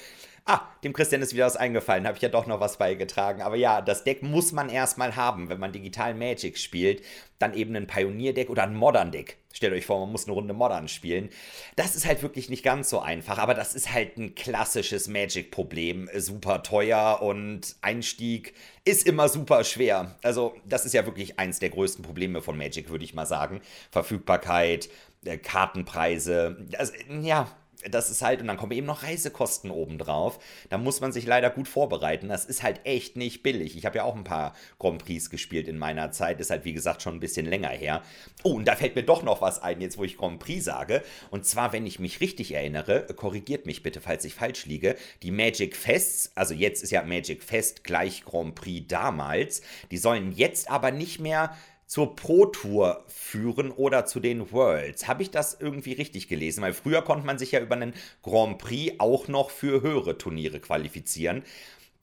Ah, 0.45 0.67
dem 0.83 0.91
Christian 0.91 1.21
ist 1.21 1.33
wieder 1.33 1.45
was 1.45 1.55
eingefallen, 1.55 2.05
habe 2.05 2.17
ich 2.17 2.21
ja 2.21 2.27
doch 2.27 2.47
noch 2.47 2.59
was 2.59 2.77
beigetragen. 2.77 3.41
Aber 3.41 3.55
ja, 3.55 3.81
das 3.81 4.03
Deck 4.03 4.23
muss 4.23 4.51
man 4.51 4.67
erstmal 4.67 5.15
haben, 5.15 5.47
wenn 5.47 5.59
man 5.59 5.71
digital 5.71 6.13
Magic 6.13 6.57
spielt. 6.57 7.01
Dann 7.39 7.53
eben 7.53 7.73
ein 7.77 7.87
Pioneer-Deck 7.87 8.49
oder 8.49 8.63
ein 8.63 8.75
Modern-Deck. 8.75 9.37
Stellt 9.53 9.71
euch 9.73 9.85
vor, 9.85 10.01
man 10.01 10.11
muss 10.11 10.25
eine 10.25 10.33
Runde 10.33 10.53
Modern 10.53 10.89
spielen. 10.89 11.29
Das 11.77 11.95
ist 11.95 12.05
halt 12.05 12.23
wirklich 12.23 12.49
nicht 12.49 12.63
ganz 12.63 12.89
so 12.89 12.99
einfach, 12.99 13.37
aber 13.37 13.53
das 13.53 13.73
ist 13.73 13.93
halt 13.93 14.17
ein 14.17 14.35
klassisches 14.35 15.07
Magic-Problem. 15.07 16.09
Super 16.17 16.61
teuer 16.61 17.21
und 17.21 17.75
Einstieg 17.81 18.53
ist 18.83 19.07
immer 19.07 19.29
super 19.29 19.63
schwer. 19.63 20.15
Also, 20.23 20.55
das 20.65 20.85
ist 20.85 20.93
ja 20.93 21.05
wirklich 21.05 21.39
eins 21.39 21.59
der 21.59 21.69
größten 21.69 22.03
Probleme 22.03 22.41
von 22.41 22.57
Magic, 22.57 22.89
würde 22.89 23.05
ich 23.05 23.13
mal 23.13 23.25
sagen. 23.25 23.61
Verfügbarkeit, 23.91 24.89
äh, 25.23 25.37
Kartenpreise. 25.37 26.57
Also, 26.77 26.93
ja, 27.21 27.47
das 27.89 28.09
ist 28.09 28.21
halt, 28.21 28.41
und 28.41 28.47
dann 28.47 28.57
kommen 28.57 28.71
eben 28.71 28.87
noch 28.87 29.03
Reisekosten 29.03 29.71
obendrauf. 29.71 30.39
Da 30.69 30.77
muss 30.77 31.01
man 31.01 31.11
sich 31.11 31.25
leider 31.25 31.49
gut 31.49 31.67
vorbereiten. 31.67 32.29
Das 32.29 32.45
ist 32.45 32.63
halt 32.63 32.81
echt 32.85 33.15
nicht 33.15 33.43
billig. 33.43 33.77
Ich 33.77 33.85
habe 33.85 33.97
ja 33.97 34.03
auch 34.03 34.15
ein 34.15 34.23
paar 34.23 34.53
Grand 34.79 35.03
Prix 35.03 35.29
gespielt 35.29 35.67
in 35.67 35.77
meiner 35.77 36.11
Zeit. 36.11 36.39
Ist 36.39 36.49
halt, 36.49 36.65
wie 36.65 36.73
gesagt, 36.73 37.01
schon 37.01 37.15
ein 37.15 37.19
bisschen 37.19 37.45
länger 37.45 37.69
her. 37.69 38.03
Oh, 38.43 38.53
und 38.53 38.67
da 38.67 38.75
fällt 38.75 38.95
mir 38.95 39.03
doch 39.03 39.23
noch 39.23 39.41
was 39.41 39.61
ein, 39.61 39.81
jetzt 39.81 39.97
wo 39.97 40.03
ich 40.03 40.17
Grand 40.17 40.39
Prix 40.39 40.63
sage. 40.63 41.03
Und 41.31 41.45
zwar, 41.45 41.73
wenn 41.73 41.85
ich 41.85 41.99
mich 41.99 42.21
richtig 42.21 42.53
erinnere, 42.53 43.05
korrigiert 43.15 43.65
mich 43.65 43.83
bitte, 43.83 44.01
falls 44.01 44.25
ich 44.25 44.33
falsch 44.33 44.65
liege, 44.65 44.95
die 45.21 45.31
Magic 45.31 45.75
Fests, 45.75 46.31
also 46.35 46.53
jetzt 46.53 46.83
ist 46.83 46.91
ja 46.91 47.03
Magic 47.03 47.43
Fest 47.43 47.83
gleich 47.83 48.23
Grand 48.25 48.55
Prix 48.55 48.87
damals, 48.87 49.61
die 49.91 49.97
sollen 49.97 50.31
jetzt 50.31 50.69
aber 50.69 50.91
nicht 50.91 51.19
mehr 51.19 51.55
zur 51.85 52.15
Pro 52.15 52.45
Tour 52.45 53.03
führen 53.07 53.71
oder 53.71 54.05
zu 54.05 54.19
den 54.19 54.51
Worlds. 54.51 55.07
Habe 55.07 55.23
ich 55.23 55.31
das 55.31 55.57
irgendwie 55.59 55.93
richtig 55.93 56.27
gelesen? 56.27 56.61
Weil 56.61 56.73
früher 56.73 57.01
konnte 57.01 57.25
man 57.25 57.37
sich 57.37 57.51
ja 57.51 57.59
über 57.59 57.75
einen 57.75 57.93
Grand 58.21 58.57
Prix 58.57 58.95
auch 58.99 59.27
noch 59.27 59.49
für 59.49 59.81
höhere 59.81 60.17
Turniere 60.17 60.59
qualifizieren. 60.59 61.43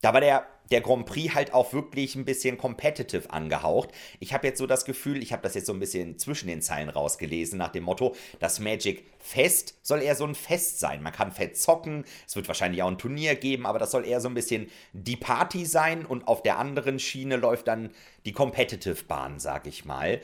Da 0.01 0.13
war 0.13 0.21
der 0.21 0.47
der 0.71 0.81
Grand 0.81 1.05
Prix 1.05 1.33
halt 1.33 1.53
auch 1.53 1.73
wirklich 1.73 2.15
ein 2.15 2.25
bisschen 2.25 2.57
competitive 2.57 3.31
angehaucht. 3.31 3.89
Ich 4.19 4.33
habe 4.33 4.47
jetzt 4.47 4.57
so 4.57 4.67
das 4.67 4.85
Gefühl, 4.85 5.21
ich 5.21 5.33
habe 5.33 5.43
das 5.43 5.53
jetzt 5.53 5.67
so 5.67 5.73
ein 5.73 5.79
bisschen 5.79 6.17
zwischen 6.17 6.47
den 6.47 6.61
Zeilen 6.61 6.89
rausgelesen, 6.89 7.57
nach 7.57 7.71
dem 7.71 7.83
Motto, 7.83 8.15
das 8.39 8.59
Magic 8.59 9.05
Fest 9.19 9.77
soll 9.81 10.01
eher 10.01 10.15
so 10.15 10.25
ein 10.25 10.35
Fest 10.35 10.79
sein. 10.79 11.03
Man 11.03 11.13
kann 11.13 11.31
fett 11.31 11.57
zocken, 11.57 12.05
es 12.27 12.35
wird 12.35 12.47
wahrscheinlich 12.47 12.81
auch 12.81 12.87
ein 12.87 12.97
Turnier 12.97 13.35
geben, 13.35 13.65
aber 13.65 13.79
das 13.79 13.91
soll 13.91 14.05
eher 14.05 14.21
so 14.21 14.29
ein 14.29 14.33
bisschen 14.33 14.69
die 14.93 15.17
Party 15.17 15.65
sein 15.65 16.05
und 16.05 16.27
auf 16.27 16.41
der 16.41 16.57
anderen 16.57 16.99
Schiene 16.99 17.35
läuft 17.35 17.67
dann 17.67 17.91
die 18.25 18.31
Competitive-Bahn, 18.31 19.39
sag 19.39 19.67
ich 19.67 19.85
mal. 19.85 20.21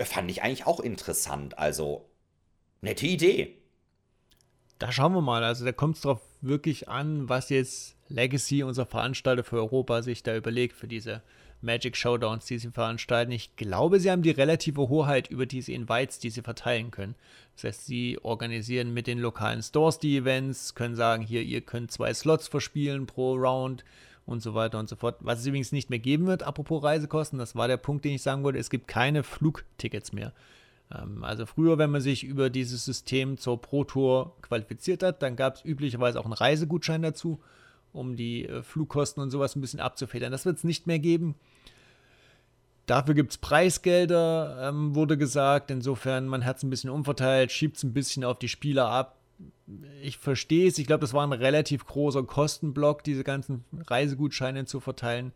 Fand 0.00 0.30
ich 0.30 0.42
eigentlich 0.42 0.66
auch 0.66 0.80
interessant, 0.80 1.58
also 1.58 2.08
nette 2.80 3.06
Idee. 3.06 3.56
Da 4.78 4.92
schauen 4.92 5.12
wir 5.12 5.22
mal, 5.22 5.42
also 5.42 5.64
da 5.64 5.72
kommt 5.72 5.96
es 5.96 6.02
drauf 6.02 6.20
wirklich 6.40 6.88
an, 6.88 7.28
was 7.28 7.50
jetzt 7.50 7.96
Legacy, 8.08 8.62
unser 8.62 8.86
Veranstalter 8.86 9.44
für 9.44 9.56
Europa, 9.56 10.02
sich 10.02 10.22
da 10.22 10.36
überlegt 10.36 10.76
für 10.76 10.88
diese 10.88 11.22
Magic 11.60 11.96
Showdowns, 11.96 12.46
die 12.46 12.58
sie 12.58 12.70
veranstalten. 12.70 13.32
Ich 13.32 13.56
glaube, 13.56 13.98
sie 14.00 14.10
haben 14.10 14.22
die 14.22 14.30
relative 14.30 14.88
Hoheit 14.88 15.28
über 15.28 15.46
diese 15.46 15.72
Invites, 15.72 16.18
die 16.18 16.30
sie 16.30 16.42
verteilen 16.42 16.90
können. 16.90 17.16
Das 17.54 17.64
heißt, 17.64 17.86
sie 17.86 18.18
organisieren 18.22 18.94
mit 18.94 19.06
den 19.06 19.18
lokalen 19.18 19.62
Stores 19.62 19.98
die 19.98 20.16
Events, 20.16 20.74
können 20.74 20.94
sagen, 20.94 21.22
hier, 21.22 21.42
ihr 21.42 21.60
könnt 21.60 21.90
zwei 21.90 22.14
Slots 22.14 22.46
verspielen 22.46 23.06
pro 23.06 23.34
Round 23.34 23.84
und 24.24 24.42
so 24.42 24.54
weiter 24.54 24.78
und 24.78 24.88
so 24.88 24.94
fort. 24.94 25.16
Was 25.20 25.40
es 25.40 25.46
übrigens 25.46 25.72
nicht 25.72 25.90
mehr 25.90 25.98
geben 25.98 26.26
wird, 26.26 26.44
apropos 26.44 26.82
Reisekosten, 26.82 27.38
das 27.38 27.56
war 27.56 27.66
der 27.66 27.78
Punkt, 27.78 28.04
den 28.04 28.14
ich 28.14 28.22
sagen 28.22 28.44
wollte, 28.44 28.58
es 28.58 28.70
gibt 28.70 28.86
keine 28.86 29.24
Flugtickets 29.24 30.12
mehr. 30.12 30.32
Ähm, 30.94 31.24
also 31.24 31.44
früher, 31.46 31.78
wenn 31.78 31.90
man 31.90 32.00
sich 32.00 32.22
über 32.22 32.50
dieses 32.50 32.84
System 32.84 33.36
zur 33.36 33.60
Pro 33.60 33.84
Tour 33.84 34.36
qualifiziert 34.42 35.02
hat, 35.02 35.22
dann 35.22 35.34
gab 35.34 35.56
es 35.56 35.64
üblicherweise 35.64 36.20
auch 36.20 36.24
einen 36.24 36.34
Reisegutschein 36.34 37.02
dazu 37.02 37.40
um 37.92 38.16
die 38.16 38.46
äh, 38.46 38.62
Flugkosten 38.62 39.22
und 39.22 39.30
sowas 39.30 39.56
ein 39.56 39.60
bisschen 39.60 39.80
abzufedern. 39.80 40.32
Das 40.32 40.44
wird 40.44 40.58
es 40.58 40.64
nicht 40.64 40.86
mehr 40.86 40.98
geben. 40.98 41.34
Dafür 42.88 43.14
gibt 43.14 43.32
es 43.32 43.38
Preisgelder, 43.38 44.68
ähm, 44.68 44.94
wurde 44.94 45.18
gesagt. 45.18 45.70
Insofern, 45.70 46.26
man 46.26 46.46
hat 46.46 46.56
es 46.56 46.62
ein 46.62 46.70
bisschen 46.70 46.88
umverteilt, 46.88 47.52
schiebt 47.52 47.76
es 47.76 47.82
ein 47.82 47.92
bisschen 47.92 48.24
auf 48.24 48.38
die 48.38 48.48
Spieler 48.48 48.88
ab. 48.88 49.18
Ich 50.02 50.16
verstehe 50.16 50.66
es. 50.66 50.78
Ich 50.78 50.86
glaube, 50.86 51.02
das 51.02 51.12
war 51.12 51.26
ein 51.26 51.34
relativ 51.34 51.84
großer 51.84 52.22
Kostenblock, 52.22 53.04
diese 53.04 53.24
ganzen 53.24 53.64
Reisegutscheine 53.86 54.64
zu 54.64 54.80
verteilen. 54.80 55.32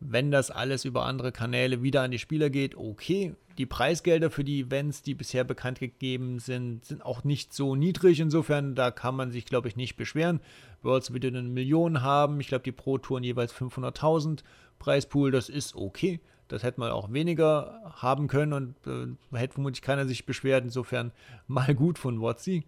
Wenn 0.00 0.30
das 0.30 0.50
alles 0.50 0.86
über 0.86 1.04
andere 1.04 1.30
Kanäle 1.30 1.82
wieder 1.82 2.02
an 2.02 2.10
die 2.10 2.18
Spieler 2.18 2.48
geht, 2.48 2.74
okay. 2.76 3.34
Die 3.58 3.66
Preisgelder 3.66 4.30
für 4.30 4.44
die 4.44 4.60
Events, 4.60 5.02
die 5.02 5.14
bisher 5.14 5.44
bekannt 5.44 5.80
gegeben 5.80 6.38
sind, 6.38 6.84
sind 6.84 7.04
auch 7.04 7.22
nicht 7.24 7.52
so 7.52 7.74
niedrig. 7.74 8.20
Insofern, 8.20 8.74
da 8.74 8.92
kann 8.92 9.16
man 9.16 9.30
sich, 9.30 9.44
glaube 9.44 9.68
ich, 9.68 9.76
nicht 9.76 9.96
beschweren. 9.96 10.40
Worlds 10.82 11.12
wieder 11.12 11.28
eine 11.28 11.42
Million 11.42 12.02
haben. 12.02 12.40
Ich 12.40 12.48
glaube, 12.48 12.64
die 12.64 12.72
Pro-Touren 12.72 13.24
jeweils 13.24 13.54
500.000. 13.54 14.40
Preispool, 14.78 15.30
das 15.30 15.48
ist 15.48 15.74
okay. 15.74 16.20
Das 16.46 16.62
hätte 16.62 16.80
man 16.80 16.90
auch 16.90 17.12
weniger 17.12 17.92
haben 17.96 18.26
können 18.28 18.52
und 18.52 18.74
äh, 18.86 19.36
hätte 19.36 19.54
vermutlich 19.54 19.82
keiner 19.82 20.06
sich 20.06 20.24
beschwert. 20.24 20.64
Insofern 20.64 21.12
mal 21.46 21.74
gut 21.74 21.98
von 21.98 22.20
Wotzi. 22.20 22.64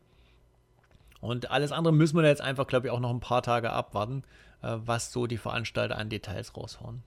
Und 1.20 1.51
alles 1.51 1.73
andere 1.73 1.92
müssen 1.92 2.16
wir 2.16 2.27
jetzt 2.27 2.42
einfach, 2.42 2.66
glaube 2.66 2.87
ich, 2.87 2.92
auch 2.92 3.01
noch 3.01 3.11
ein 3.11 3.20
paar 3.20 3.42
Tage 3.42 3.70
abwarten, 3.70 4.23
äh, 4.62 4.77
was 4.85 5.12
so 5.12 5.27
die 5.27 5.38
Veranstalter 5.38 5.96
an 5.96 6.09
Details 6.09 6.57
raushauen. 6.57 7.03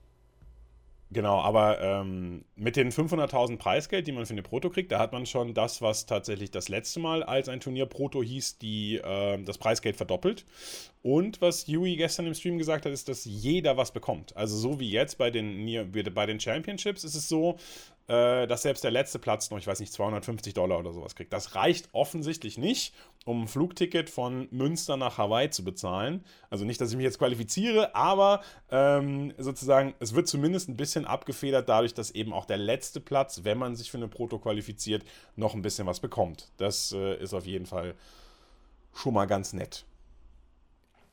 Genau, 1.14 1.40
aber 1.40 1.80
ähm, 1.80 2.44
mit 2.56 2.74
den 2.74 2.90
500.000 2.90 3.56
Preisgeld, 3.56 4.08
die 4.08 4.10
man 4.10 4.26
für 4.26 4.32
eine 4.32 4.42
Proto 4.42 4.68
kriegt, 4.68 4.90
da 4.90 4.98
hat 4.98 5.12
man 5.12 5.26
schon 5.26 5.54
das, 5.54 5.80
was 5.80 6.06
tatsächlich 6.06 6.50
das 6.50 6.68
letzte 6.68 6.98
Mal 6.98 7.22
als 7.22 7.48
ein 7.48 7.60
Turnier 7.60 7.86
Proto 7.86 8.20
hieß, 8.20 8.58
die, 8.58 8.96
äh, 8.96 9.40
das 9.44 9.56
Preisgeld 9.56 9.94
verdoppelt. 9.94 10.44
Und 11.02 11.40
was 11.40 11.68
Yui 11.68 11.94
gestern 11.94 12.26
im 12.26 12.34
Stream 12.34 12.58
gesagt 12.58 12.84
hat, 12.84 12.92
ist, 12.92 13.08
dass 13.08 13.24
jeder 13.24 13.76
was 13.76 13.92
bekommt. 13.92 14.36
Also 14.36 14.56
so 14.56 14.80
wie 14.80 14.90
jetzt 14.90 15.16
bei 15.16 15.30
den, 15.30 15.92
bei 16.14 16.26
den 16.26 16.40
Championships 16.40 17.04
ist 17.04 17.14
es 17.14 17.28
so, 17.28 17.58
äh, 18.06 18.46
dass 18.46 18.62
selbst 18.62 18.84
der 18.84 18.90
letzte 18.90 19.18
Platz 19.18 19.50
noch, 19.50 19.58
ich 19.58 19.66
weiß 19.66 19.80
nicht, 19.80 19.92
250 19.92 20.52
Dollar 20.54 20.78
oder 20.78 20.92
sowas 20.92 21.14
kriegt. 21.14 21.32
Das 21.32 21.54
reicht 21.54 21.88
offensichtlich 21.92 22.58
nicht, 22.58 22.94
um 23.24 23.42
ein 23.42 23.48
Flugticket 23.48 24.10
von 24.10 24.48
Münster 24.50 24.96
nach 24.96 25.16
Hawaii 25.16 25.50
zu 25.50 25.64
bezahlen. 25.64 26.24
Also 26.50 26.64
nicht, 26.64 26.80
dass 26.80 26.90
ich 26.90 26.96
mich 26.96 27.04
jetzt 27.04 27.18
qualifiziere, 27.18 27.94
aber 27.94 28.42
ähm, 28.70 29.32
sozusagen, 29.38 29.94
es 30.00 30.14
wird 30.14 30.28
zumindest 30.28 30.68
ein 30.68 30.76
bisschen 30.76 31.06
abgefedert 31.06 31.68
dadurch, 31.68 31.94
dass 31.94 32.10
eben 32.10 32.32
auch 32.32 32.44
der 32.44 32.58
letzte 32.58 33.00
Platz, 33.00 33.44
wenn 33.44 33.58
man 33.58 33.74
sich 33.74 33.90
für 33.90 33.96
eine 33.96 34.08
Proto 34.08 34.38
qualifiziert, 34.38 35.04
noch 35.36 35.54
ein 35.54 35.62
bisschen 35.62 35.86
was 35.86 36.00
bekommt. 36.00 36.50
Das 36.58 36.92
äh, 36.92 37.16
ist 37.16 37.32
auf 37.32 37.46
jeden 37.46 37.66
Fall 37.66 37.94
schon 38.92 39.14
mal 39.14 39.26
ganz 39.26 39.52
nett. 39.54 39.86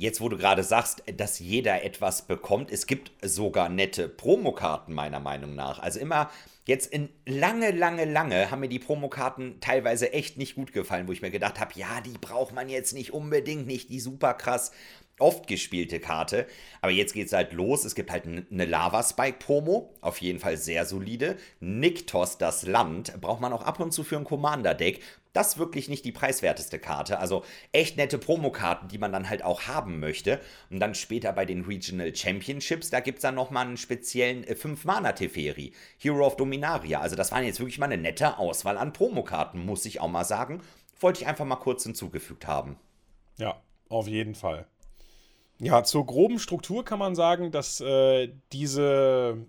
Jetzt, 0.01 0.19
wo 0.19 0.29
du 0.29 0.37
gerade 0.37 0.63
sagst, 0.63 1.03
dass 1.15 1.37
jeder 1.37 1.83
etwas 1.83 2.23
bekommt, 2.23 2.71
es 2.71 2.87
gibt 2.87 3.11
sogar 3.21 3.69
nette 3.69 4.09
Promokarten, 4.09 4.95
meiner 4.95 5.19
Meinung 5.19 5.53
nach. 5.53 5.77
Also 5.77 5.99
immer 5.99 6.31
jetzt 6.65 6.91
in 6.91 7.09
lange, 7.27 7.69
lange, 7.69 8.05
lange 8.05 8.49
haben 8.49 8.61
mir 8.61 8.67
die 8.67 8.79
Promokarten 8.79 9.59
teilweise 9.59 10.11
echt 10.11 10.39
nicht 10.39 10.55
gut 10.55 10.73
gefallen, 10.73 11.07
wo 11.07 11.11
ich 11.11 11.21
mir 11.21 11.29
gedacht 11.29 11.59
habe, 11.59 11.73
ja, 11.75 12.01
die 12.01 12.17
braucht 12.19 12.51
man 12.51 12.67
jetzt 12.67 12.93
nicht 12.93 13.13
unbedingt, 13.13 13.67
nicht 13.67 13.91
die 13.91 13.99
super 13.99 14.33
krass 14.33 14.71
oft 15.19 15.45
gespielte 15.45 15.99
Karte. 15.99 16.47
Aber 16.81 16.91
jetzt 16.91 17.13
geht 17.13 17.27
es 17.27 17.33
halt 17.33 17.53
los. 17.53 17.85
Es 17.85 17.93
gibt 17.93 18.09
halt 18.09 18.25
eine 18.25 18.65
Lava 18.65 19.03
Spike 19.03 19.37
Promo, 19.37 19.93
auf 20.01 20.17
jeden 20.17 20.39
Fall 20.39 20.57
sehr 20.57 20.85
solide. 20.85 21.37
Niktos, 21.59 22.39
das 22.39 22.65
Land, 22.65 23.21
braucht 23.21 23.39
man 23.39 23.53
auch 23.53 23.61
ab 23.63 23.79
und 23.79 23.91
zu 23.91 24.03
für 24.03 24.17
ein 24.17 24.23
Commander-Deck. 24.23 25.01
Das 25.33 25.57
wirklich 25.57 25.87
nicht 25.87 26.03
die 26.03 26.11
preiswerteste 26.11 26.77
Karte. 26.77 27.19
Also 27.19 27.43
echt 27.71 27.97
nette 27.97 28.17
Promokarten, 28.17 28.89
die 28.89 28.97
man 28.97 29.13
dann 29.13 29.29
halt 29.29 29.43
auch 29.43 29.63
haben 29.63 29.99
möchte. 29.99 30.41
Und 30.69 30.79
dann 30.79 30.93
später 30.93 31.31
bei 31.31 31.45
den 31.45 31.63
Regional 31.63 32.13
Championships, 32.13 32.89
da 32.89 32.99
gibt 32.99 33.19
es 33.19 33.21
dann 33.21 33.35
nochmal 33.35 33.65
einen 33.65 33.77
speziellen 33.77 34.43
5-Mana-Teferi. 34.43 35.73
Hero 35.97 36.25
of 36.25 36.35
Dominaria. 36.35 36.99
Also 36.99 37.15
das 37.15 37.31
waren 37.31 37.45
jetzt 37.45 37.59
wirklich 37.59 37.79
mal 37.79 37.85
eine 37.85 38.01
nette 38.01 38.37
Auswahl 38.37 38.77
an 38.77 38.93
Promokarten, 38.93 39.65
muss 39.65 39.85
ich 39.85 40.01
auch 40.01 40.09
mal 40.09 40.25
sagen. 40.25 40.61
Wollte 40.99 41.21
ich 41.21 41.27
einfach 41.27 41.45
mal 41.45 41.55
kurz 41.55 41.83
hinzugefügt 41.83 42.45
haben. 42.45 42.77
Ja, 43.37 43.61
auf 43.89 44.07
jeden 44.07 44.35
Fall. 44.35 44.67
Ja, 45.59 45.83
zur 45.83 46.05
groben 46.05 46.39
Struktur 46.39 46.83
kann 46.83 46.99
man 46.99 47.15
sagen, 47.15 47.51
dass 47.51 47.79
äh, 47.81 48.33
diese 48.51 49.45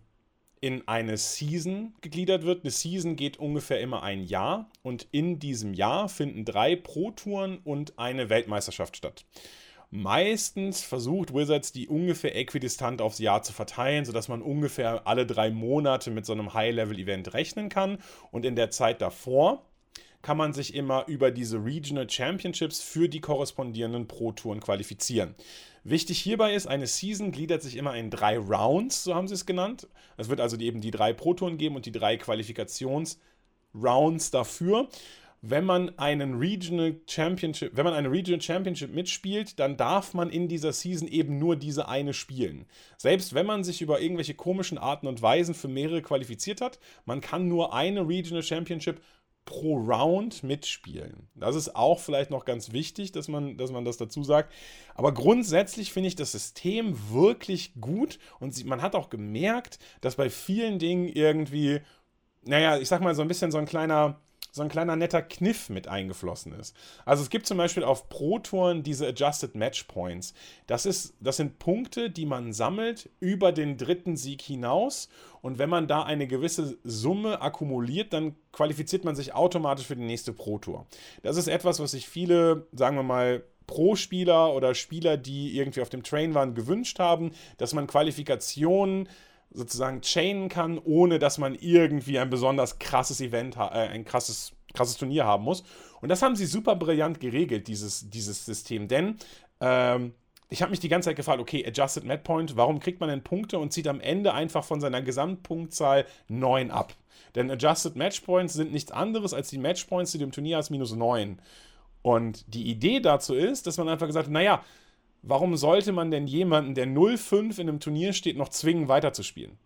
in 0.62 0.86
eine 0.86 1.16
Season 1.16 1.92
gegliedert 2.00 2.44
wird. 2.44 2.62
Eine 2.62 2.70
Season 2.70 3.16
geht 3.16 3.36
ungefähr 3.36 3.80
immer 3.80 4.02
ein 4.02 4.22
Jahr 4.22 4.70
und 4.82 5.08
in 5.10 5.40
diesem 5.40 5.74
Jahr 5.74 6.08
finden 6.08 6.44
drei 6.44 6.76
Pro-Touren 6.76 7.58
und 7.64 7.98
eine 7.98 8.30
Weltmeisterschaft 8.30 8.96
statt. 8.96 9.26
Meistens 9.90 10.80
versucht 10.80 11.34
Wizards 11.34 11.72
die 11.72 11.88
ungefähr 11.88 12.36
äquidistant 12.36 13.02
aufs 13.02 13.18
Jahr 13.18 13.42
zu 13.42 13.52
verteilen, 13.52 14.04
sodass 14.04 14.28
man 14.28 14.40
ungefähr 14.40 15.06
alle 15.06 15.26
drei 15.26 15.50
Monate 15.50 16.10
mit 16.12 16.24
so 16.24 16.32
einem 16.32 16.54
High-Level-Event 16.54 17.34
rechnen 17.34 17.68
kann. 17.68 17.98
Und 18.30 18.46
in 18.46 18.56
der 18.56 18.70
Zeit 18.70 19.02
davor 19.02 19.66
kann 20.22 20.36
man 20.36 20.52
sich 20.52 20.74
immer 20.74 21.06
über 21.08 21.32
diese 21.32 21.62
Regional 21.62 22.08
Championships 22.08 22.80
für 22.80 23.08
die 23.08 23.20
korrespondierenden 23.20 24.06
Pro-Touren 24.06 24.60
qualifizieren. 24.60 25.34
Wichtig 25.84 26.20
hierbei 26.20 26.54
ist, 26.54 26.66
eine 26.66 26.86
Season 26.86 27.32
gliedert 27.32 27.62
sich 27.62 27.76
immer 27.76 27.96
in 27.96 28.10
drei 28.10 28.38
Rounds, 28.38 29.02
so 29.02 29.16
haben 29.16 29.26
sie 29.26 29.34
es 29.34 29.46
genannt. 29.46 29.88
Es 30.16 30.28
wird 30.28 30.40
also 30.40 30.56
eben 30.56 30.80
die 30.80 30.92
drei 30.92 31.12
Pro-Touren 31.12 31.58
geben 31.58 31.74
und 31.74 31.86
die 31.86 31.92
drei 31.92 32.16
Qualifikationsrounds 32.16 34.30
dafür. 34.30 34.88
Wenn 35.44 35.64
man 35.64 35.98
einen 35.98 36.38
Regional 36.38 37.00
Championship, 37.08 37.72
wenn 37.74 37.84
man 37.84 37.94
eine 37.94 38.12
Regional 38.12 38.40
Championship 38.40 38.94
mitspielt, 38.94 39.58
dann 39.58 39.76
darf 39.76 40.14
man 40.14 40.30
in 40.30 40.46
dieser 40.46 40.72
Season 40.72 41.08
eben 41.08 41.40
nur 41.40 41.56
diese 41.56 41.88
eine 41.88 42.14
spielen. 42.14 42.64
Selbst 42.96 43.34
wenn 43.34 43.46
man 43.46 43.64
sich 43.64 43.82
über 43.82 44.00
irgendwelche 44.00 44.34
komischen 44.34 44.78
Arten 44.78 45.08
und 45.08 45.20
Weisen 45.20 45.56
für 45.56 45.66
mehrere 45.66 46.00
qualifiziert 46.00 46.60
hat, 46.60 46.78
man 47.06 47.20
kann 47.20 47.48
nur 47.48 47.74
eine 47.74 48.06
Regional 48.06 48.44
Championship 48.44 49.00
pro 49.44 49.76
Round 49.76 50.42
mitspielen. 50.42 51.28
Das 51.34 51.56
ist 51.56 51.74
auch 51.74 51.98
vielleicht 51.98 52.30
noch 52.30 52.44
ganz 52.44 52.72
wichtig, 52.72 53.12
dass 53.12 53.28
man, 53.28 53.56
dass 53.56 53.72
man 53.72 53.84
das 53.84 53.96
dazu 53.96 54.22
sagt. 54.22 54.52
Aber 54.94 55.12
grundsätzlich 55.12 55.92
finde 55.92 56.08
ich 56.08 56.16
das 56.16 56.32
System 56.32 56.96
wirklich 57.10 57.72
gut 57.80 58.18
und 58.38 58.64
man 58.66 58.82
hat 58.82 58.94
auch 58.94 59.10
gemerkt, 59.10 59.78
dass 60.00 60.16
bei 60.16 60.30
vielen 60.30 60.78
Dingen 60.78 61.08
irgendwie, 61.08 61.80
naja, 62.42 62.78
ich 62.78 62.88
sag 62.88 63.00
mal 63.00 63.14
so 63.14 63.22
ein 63.22 63.28
bisschen 63.28 63.50
so 63.50 63.58
ein 63.58 63.66
kleiner 63.66 64.20
so 64.52 64.62
ein 64.62 64.68
kleiner 64.68 64.96
netter 64.96 65.22
Kniff 65.22 65.70
mit 65.70 65.88
eingeflossen 65.88 66.52
ist. 66.52 66.76
Also 67.06 67.22
es 67.22 67.30
gibt 67.30 67.46
zum 67.46 67.56
Beispiel 67.56 67.84
auf 67.84 68.10
Pro-Touren 68.10 68.82
diese 68.82 69.08
Adjusted 69.08 69.54
Match 69.54 69.84
Points. 69.84 70.34
Das, 70.66 70.84
ist, 70.84 71.14
das 71.20 71.38
sind 71.38 71.58
Punkte, 71.58 72.10
die 72.10 72.26
man 72.26 72.52
sammelt 72.52 73.08
über 73.18 73.50
den 73.50 73.78
dritten 73.78 74.16
Sieg 74.16 74.42
hinaus. 74.42 75.08
Und 75.40 75.58
wenn 75.58 75.70
man 75.70 75.88
da 75.88 76.02
eine 76.02 76.26
gewisse 76.26 76.76
Summe 76.84 77.40
akkumuliert, 77.40 78.12
dann 78.12 78.36
qualifiziert 78.52 79.04
man 79.04 79.16
sich 79.16 79.34
automatisch 79.34 79.86
für 79.86 79.96
die 79.96 80.04
nächste 80.04 80.34
Pro-Tour. 80.34 80.86
Das 81.22 81.38
ist 81.38 81.48
etwas, 81.48 81.80
was 81.80 81.92
sich 81.92 82.06
viele, 82.06 82.66
sagen 82.72 82.96
wir 82.96 83.02
mal, 83.02 83.42
Pro-Spieler 83.66 84.52
oder 84.52 84.74
Spieler, 84.74 85.16
die 85.16 85.56
irgendwie 85.56 85.80
auf 85.80 85.88
dem 85.88 86.02
Train 86.02 86.34
waren, 86.34 86.54
gewünscht 86.54 86.98
haben, 86.98 87.32
dass 87.56 87.72
man 87.72 87.86
Qualifikationen 87.86 89.08
sozusagen 89.54 90.00
chainen 90.00 90.48
kann, 90.48 90.78
ohne 90.78 91.18
dass 91.18 91.38
man 91.38 91.54
irgendwie 91.54 92.18
ein 92.18 92.30
besonders 92.30 92.78
krasses 92.78 93.20
Event, 93.20 93.56
äh, 93.56 93.60
ein 93.60 94.04
krasses, 94.04 94.52
krasses 94.74 94.96
Turnier 94.96 95.24
haben 95.24 95.44
muss. 95.44 95.64
Und 96.00 96.08
das 96.08 96.22
haben 96.22 96.36
sie 96.36 96.46
super 96.46 96.76
brillant 96.76 97.20
geregelt, 97.20 97.68
dieses, 97.68 98.08
dieses 98.10 98.44
System. 98.44 98.88
Denn 98.88 99.16
ähm, 99.60 100.14
ich 100.48 100.60
habe 100.60 100.70
mich 100.70 100.80
die 100.80 100.88
ganze 100.88 101.08
Zeit 101.08 101.16
gefragt, 101.16 101.40
okay, 101.40 101.64
Adjusted 101.66 102.04
Net 102.04 102.24
Point, 102.24 102.56
warum 102.56 102.78
kriegt 102.78 103.00
man 103.00 103.08
denn 103.08 103.22
Punkte 103.22 103.58
und 103.58 103.72
zieht 103.72 103.88
am 103.88 104.00
Ende 104.00 104.34
einfach 104.34 104.64
von 104.64 104.80
seiner 104.80 105.00
Gesamtpunktzahl 105.00 106.06
9 106.28 106.70
ab? 106.70 106.94
Denn 107.34 107.50
Adjusted 107.50 107.96
Match 107.96 108.20
Points 108.20 108.54
sind 108.54 108.72
nichts 108.72 108.92
anderes 108.92 109.32
als 109.32 109.48
die 109.48 109.58
Match 109.58 109.84
Points, 109.84 110.12
die 110.12 110.18
du 110.18 110.24
im 110.24 110.32
Turnier 110.32 110.58
hast, 110.58 110.70
minus 110.70 110.94
9. 110.94 111.40
Und 112.02 112.52
die 112.52 112.68
Idee 112.68 113.00
dazu 113.00 113.34
ist, 113.34 113.66
dass 113.66 113.78
man 113.78 113.88
einfach 113.88 114.06
gesagt 114.06 114.26
hat, 114.26 114.32
naja, 114.32 114.62
warum 115.22 115.56
sollte 115.56 115.92
man 115.92 116.10
denn 116.10 116.26
jemanden, 116.26 116.74
der 116.74 116.86
0-5 116.86 117.58
in 117.58 117.68
einem 117.68 117.80
Turnier 117.80 118.12
steht, 118.12 118.36
noch 118.36 118.48
zwingen, 118.48 118.88
weiterzuspielen? 118.88 119.58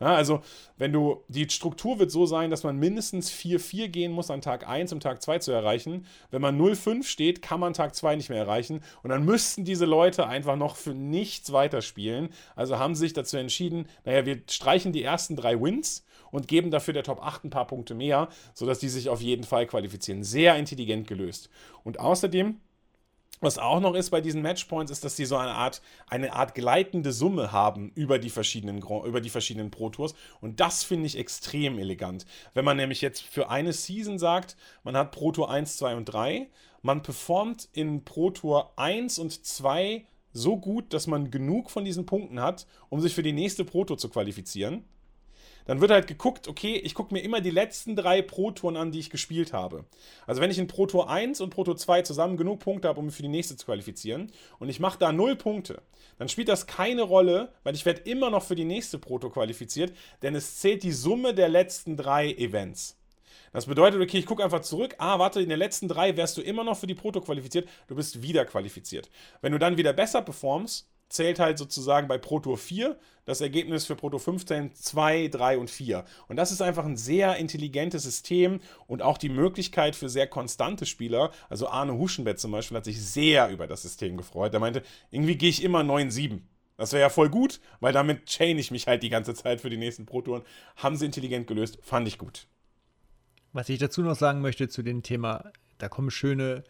Ja, 0.00 0.16
also, 0.16 0.40
wenn 0.76 0.92
du, 0.92 1.22
die 1.28 1.48
Struktur 1.48 2.00
wird 2.00 2.10
so 2.10 2.26
sein, 2.26 2.50
dass 2.50 2.64
man 2.64 2.76
mindestens 2.76 3.30
4-4 3.30 3.88
gehen 3.88 4.12
muss 4.12 4.28
an 4.30 4.40
Tag 4.40 4.68
1, 4.68 4.92
um 4.92 4.98
Tag 4.98 5.22
2 5.22 5.38
zu 5.38 5.52
erreichen. 5.52 6.04
Wenn 6.30 6.42
man 6.42 6.60
0-5 6.60 7.04
steht, 7.04 7.42
kann 7.42 7.60
man 7.60 7.74
Tag 7.74 7.94
2 7.94 8.16
nicht 8.16 8.28
mehr 8.28 8.40
erreichen. 8.40 8.80
Und 9.04 9.10
dann 9.10 9.24
müssten 9.24 9.64
diese 9.64 9.84
Leute 9.84 10.26
einfach 10.26 10.56
noch 10.56 10.74
für 10.74 10.94
nichts 10.94 11.52
weiterspielen. 11.52 12.30
Also 12.56 12.78
haben 12.78 12.96
sie 12.96 13.02
sich 13.02 13.12
dazu 13.12 13.36
entschieden, 13.36 13.86
naja, 14.04 14.26
wir 14.26 14.42
streichen 14.50 14.92
die 14.92 15.04
ersten 15.04 15.36
drei 15.36 15.60
Wins 15.60 16.04
und 16.32 16.48
geben 16.48 16.72
dafür 16.72 16.92
der 16.92 17.04
Top 17.04 17.22
8 17.22 17.44
ein 17.44 17.50
paar 17.50 17.68
Punkte 17.68 17.94
mehr, 17.94 18.28
sodass 18.52 18.80
die 18.80 18.88
sich 18.88 19.08
auf 19.08 19.20
jeden 19.20 19.44
Fall 19.44 19.66
qualifizieren. 19.66 20.24
Sehr 20.24 20.56
intelligent 20.56 21.06
gelöst. 21.06 21.50
Und 21.84 22.00
außerdem 22.00 22.56
was 23.44 23.58
auch 23.58 23.80
noch 23.80 23.94
ist 23.94 24.10
bei 24.10 24.20
diesen 24.20 24.42
Matchpoints, 24.42 24.90
ist, 24.90 25.04
dass 25.04 25.16
sie 25.16 25.24
so 25.24 25.36
eine 25.36 25.52
Art, 25.52 25.82
eine 26.06 26.32
Art 26.32 26.54
gleitende 26.54 27.12
Summe 27.12 27.52
haben 27.52 27.92
über 27.94 28.18
die 28.18 28.30
verschiedenen, 28.30 28.78
über 28.78 29.20
die 29.20 29.30
verschiedenen 29.30 29.70
Pro 29.70 29.90
Tours. 29.90 30.14
Und 30.40 30.60
das 30.60 30.82
finde 30.82 31.06
ich 31.06 31.18
extrem 31.18 31.78
elegant. 31.78 32.26
Wenn 32.54 32.64
man 32.64 32.76
nämlich 32.76 33.00
jetzt 33.00 33.22
für 33.22 33.50
eine 33.50 33.72
Season 33.72 34.18
sagt, 34.18 34.56
man 34.82 34.96
hat 34.96 35.12
Pro 35.12 35.32
Tour 35.32 35.50
1, 35.50 35.76
2 35.76 35.96
und 35.96 36.04
3, 36.06 36.48
man 36.82 37.02
performt 37.02 37.68
in 37.72 38.04
Pro 38.04 38.30
Tour 38.30 38.72
1 38.76 39.18
und 39.18 39.44
2 39.44 40.04
so 40.32 40.56
gut, 40.56 40.92
dass 40.92 41.06
man 41.06 41.30
genug 41.30 41.70
von 41.70 41.84
diesen 41.84 42.06
Punkten 42.06 42.40
hat, 42.40 42.66
um 42.88 43.00
sich 43.00 43.14
für 43.14 43.22
die 43.22 43.32
nächste 43.32 43.64
Pro 43.64 43.84
Tour 43.84 43.98
zu 43.98 44.08
qualifizieren 44.08 44.84
dann 45.64 45.80
wird 45.80 45.90
halt 45.90 46.06
geguckt, 46.06 46.48
okay, 46.48 46.76
ich 46.76 46.94
gucke 46.94 47.14
mir 47.14 47.20
immer 47.20 47.40
die 47.40 47.50
letzten 47.50 47.96
drei 47.96 48.22
Pro-Touren 48.22 48.76
an, 48.76 48.92
die 48.92 48.98
ich 48.98 49.10
gespielt 49.10 49.52
habe. 49.52 49.84
Also 50.26 50.40
wenn 50.40 50.50
ich 50.50 50.58
in 50.58 50.66
Pro 50.66 50.86
Tour 50.86 51.08
1 51.10 51.40
und 51.40 51.50
Pro 51.50 51.64
Tour 51.64 51.76
2 51.76 52.02
zusammen 52.02 52.36
genug 52.36 52.60
Punkte 52.60 52.88
habe, 52.88 53.00
um 53.00 53.06
mich 53.06 53.14
für 53.14 53.22
die 53.22 53.28
nächste 53.28 53.56
zu 53.56 53.66
qualifizieren, 53.66 54.30
und 54.58 54.68
ich 54.68 54.80
mache 54.80 54.98
da 54.98 55.12
null 55.12 55.36
Punkte, 55.36 55.82
dann 56.18 56.28
spielt 56.28 56.48
das 56.48 56.66
keine 56.66 57.02
Rolle, 57.02 57.52
weil 57.62 57.74
ich 57.74 57.86
werde 57.86 58.02
immer 58.02 58.30
noch 58.30 58.42
für 58.42 58.54
die 58.54 58.64
nächste 58.64 58.98
Pro 58.98 59.18
Tour 59.18 59.32
qualifiziert, 59.32 59.92
denn 60.22 60.34
es 60.34 60.58
zählt 60.58 60.82
die 60.82 60.92
Summe 60.92 61.34
der 61.34 61.48
letzten 61.48 61.96
drei 61.96 62.32
Events. 62.32 62.98
Das 63.52 63.66
bedeutet, 63.66 64.02
okay, 64.02 64.18
ich 64.18 64.26
gucke 64.26 64.42
einfach 64.42 64.62
zurück. 64.62 64.96
Ah, 64.98 65.20
warte, 65.20 65.40
in 65.40 65.48
den 65.48 65.60
letzten 65.60 65.86
drei 65.86 66.16
wärst 66.16 66.36
du 66.36 66.42
immer 66.42 66.64
noch 66.64 66.76
für 66.76 66.88
die 66.88 66.94
Proto 66.96 67.20
qualifiziert. 67.20 67.68
Du 67.86 67.94
bist 67.94 68.20
wieder 68.20 68.44
qualifiziert. 68.44 69.10
Wenn 69.42 69.52
du 69.52 69.58
dann 69.58 69.76
wieder 69.76 69.92
besser 69.92 70.22
performst, 70.22 70.88
zählt 71.08 71.38
halt 71.38 71.58
sozusagen 71.58 72.08
bei 72.08 72.18
Pro 72.18 72.40
Tour 72.40 72.58
4 72.58 72.98
das 73.24 73.40
Ergebnis 73.40 73.86
für 73.86 73.96
Pro 73.96 74.10
Tour 74.10 74.20
15, 74.20 74.74
2, 74.74 75.28
3 75.28 75.58
und 75.58 75.70
4. 75.70 76.04
Und 76.28 76.36
das 76.36 76.52
ist 76.52 76.60
einfach 76.60 76.84
ein 76.84 76.96
sehr 76.96 77.36
intelligentes 77.36 78.02
System 78.02 78.60
und 78.86 79.02
auch 79.02 79.18
die 79.18 79.28
Möglichkeit 79.28 79.96
für 79.96 80.08
sehr 80.08 80.26
konstante 80.26 80.86
Spieler. 80.86 81.30
Also 81.48 81.68
Arne 81.68 81.96
Huschenbett 81.96 82.38
zum 82.38 82.52
Beispiel 82.52 82.76
hat 82.76 82.84
sich 82.84 83.02
sehr 83.02 83.48
über 83.48 83.66
das 83.66 83.82
System 83.82 84.16
gefreut. 84.16 84.52
Er 84.52 84.60
meinte, 84.60 84.82
irgendwie 85.10 85.36
gehe 85.36 85.48
ich 85.50 85.62
immer 85.62 85.80
9-7. 85.80 86.40
Das 86.76 86.92
wäre 86.92 87.02
ja 87.02 87.08
voll 87.08 87.30
gut, 87.30 87.60
weil 87.80 87.92
damit 87.92 88.26
chain 88.26 88.58
ich 88.58 88.70
mich 88.70 88.86
halt 88.86 89.02
die 89.02 89.08
ganze 89.08 89.34
Zeit 89.34 89.60
für 89.60 89.70
die 89.70 89.76
nächsten 89.76 90.06
Pro-Touren. 90.06 90.42
Haben 90.76 90.96
sie 90.96 91.06
intelligent 91.06 91.46
gelöst, 91.46 91.78
fand 91.82 92.08
ich 92.08 92.18
gut. 92.18 92.46
Was 93.52 93.68
ich 93.68 93.78
dazu 93.78 94.02
noch 94.02 94.16
sagen 94.16 94.40
möchte 94.40 94.68
zu 94.68 94.82
dem 94.82 95.02
Thema, 95.04 95.52
da 95.78 95.88
kommen 95.88 96.10
schöne 96.10 96.64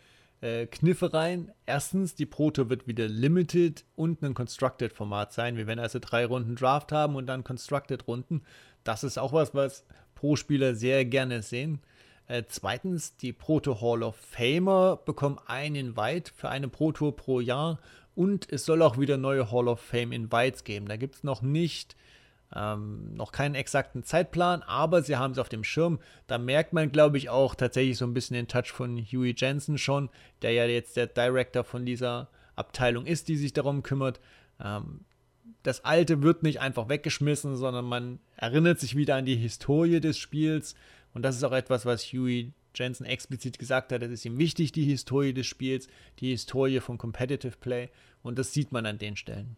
äh, 0.44 0.66
Kniffe 0.66 1.14
rein. 1.14 1.50
Erstens, 1.64 2.14
die 2.14 2.26
Proto 2.26 2.68
wird 2.68 2.87
wieder 2.87 3.09
Limited 3.09 3.85
und 3.96 4.22
ein 4.22 4.35
Constructed-Format 4.35 5.33
sein. 5.33 5.57
Wir 5.57 5.66
werden 5.66 5.80
also 5.80 5.98
drei 5.98 6.26
Runden 6.26 6.54
Draft 6.54 6.92
haben 6.92 7.16
und 7.16 7.26
dann 7.26 7.44
Constructed-Runden. 7.44 8.42
Das 8.85 9.04
ist 9.04 9.18
auch 9.18 9.33
was, 9.33 9.54
was 9.54 9.85
Pro-Spieler 10.14 10.74
sehr 10.74 11.07
gerne 11.07 11.42
sehen. 11.42 11.80
Äh, 12.28 12.42
zweitens, 12.46 13.16
die 13.16 13.33
Proto 13.33 13.80
Hall 13.80 14.02
of 14.02 14.16
Famer 14.16 15.00
bekommen 15.04 15.38
einen 15.46 15.76
Invite 15.76 16.30
für 16.35 16.50
eine 16.50 16.68
Proto 16.68 17.11
pro 17.11 17.40
Jahr 17.40 17.78
und 18.14 18.52
es 18.52 18.66
soll 18.66 18.83
auch 18.83 18.98
wieder 18.98 19.16
neue 19.16 19.50
Hall 19.50 19.66
of 19.66 19.80
Fame 19.80 20.12
Invites 20.12 20.64
geben. 20.64 20.87
Da 20.87 20.96
gibt 20.96 21.16
es 21.16 21.24
noch 21.24 21.40
nicht 21.40 21.96
ähm, 22.54 23.14
noch 23.14 23.32
keinen 23.32 23.54
exakten 23.54 24.04
Zeitplan, 24.04 24.62
aber 24.62 25.02
sie 25.02 25.16
haben 25.16 25.32
es 25.32 25.38
auf 25.38 25.48
dem 25.48 25.64
Schirm. 25.64 25.98
Da 26.26 26.38
merkt 26.38 26.72
man, 26.72 26.92
glaube 26.92 27.18
ich, 27.18 27.28
auch 27.28 27.54
tatsächlich 27.54 27.98
so 27.98 28.06
ein 28.06 28.14
bisschen 28.14 28.34
den 28.34 28.48
Touch 28.48 28.72
von 28.72 28.98
Huey 28.98 29.34
Jensen 29.36 29.78
schon, 29.78 30.08
der 30.42 30.52
ja 30.52 30.64
jetzt 30.66 30.96
der 30.96 31.06
Director 31.06 31.64
von 31.64 31.84
dieser 31.84 32.28
Abteilung 32.56 33.06
ist, 33.06 33.28
die 33.28 33.36
sich 33.36 33.52
darum 33.52 33.82
kümmert. 33.82 34.20
Ähm, 34.62 35.00
das 35.62 35.84
Alte 35.84 36.22
wird 36.22 36.42
nicht 36.42 36.60
einfach 36.60 36.88
weggeschmissen, 36.88 37.56
sondern 37.56 37.86
man 37.86 38.20
erinnert 38.36 38.78
sich 38.78 38.96
wieder 38.96 39.16
an 39.16 39.26
die 39.26 39.36
Historie 39.36 40.00
des 40.00 40.18
Spiels. 40.18 40.74
Und 41.12 41.22
das 41.22 41.36
ist 41.36 41.44
auch 41.44 41.52
etwas, 41.52 41.86
was 41.86 42.04
Huey 42.12 42.52
Jensen 42.74 43.06
explizit 43.06 43.58
gesagt 43.58 43.92
hat. 43.92 44.02
Es 44.02 44.10
ist 44.10 44.24
ihm 44.24 44.38
wichtig, 44.38 44.72
die 44.72 44.84
Historie 44.84 45.32
des 45.32 45.46
Spiels, 45.46 45.88
die 46.18 46.30
Historie 46.30 46.80
von 46.80 46.98
Competitive 46.98 47.56
Play. 47.58 47.88
Und 48.22 48.38
das 48.38 48.52
sieht 48.52 48.72
man 48.72 48.86
an 48.86 48.98
den 48.98 49.16
Stellen. 49.16 49.56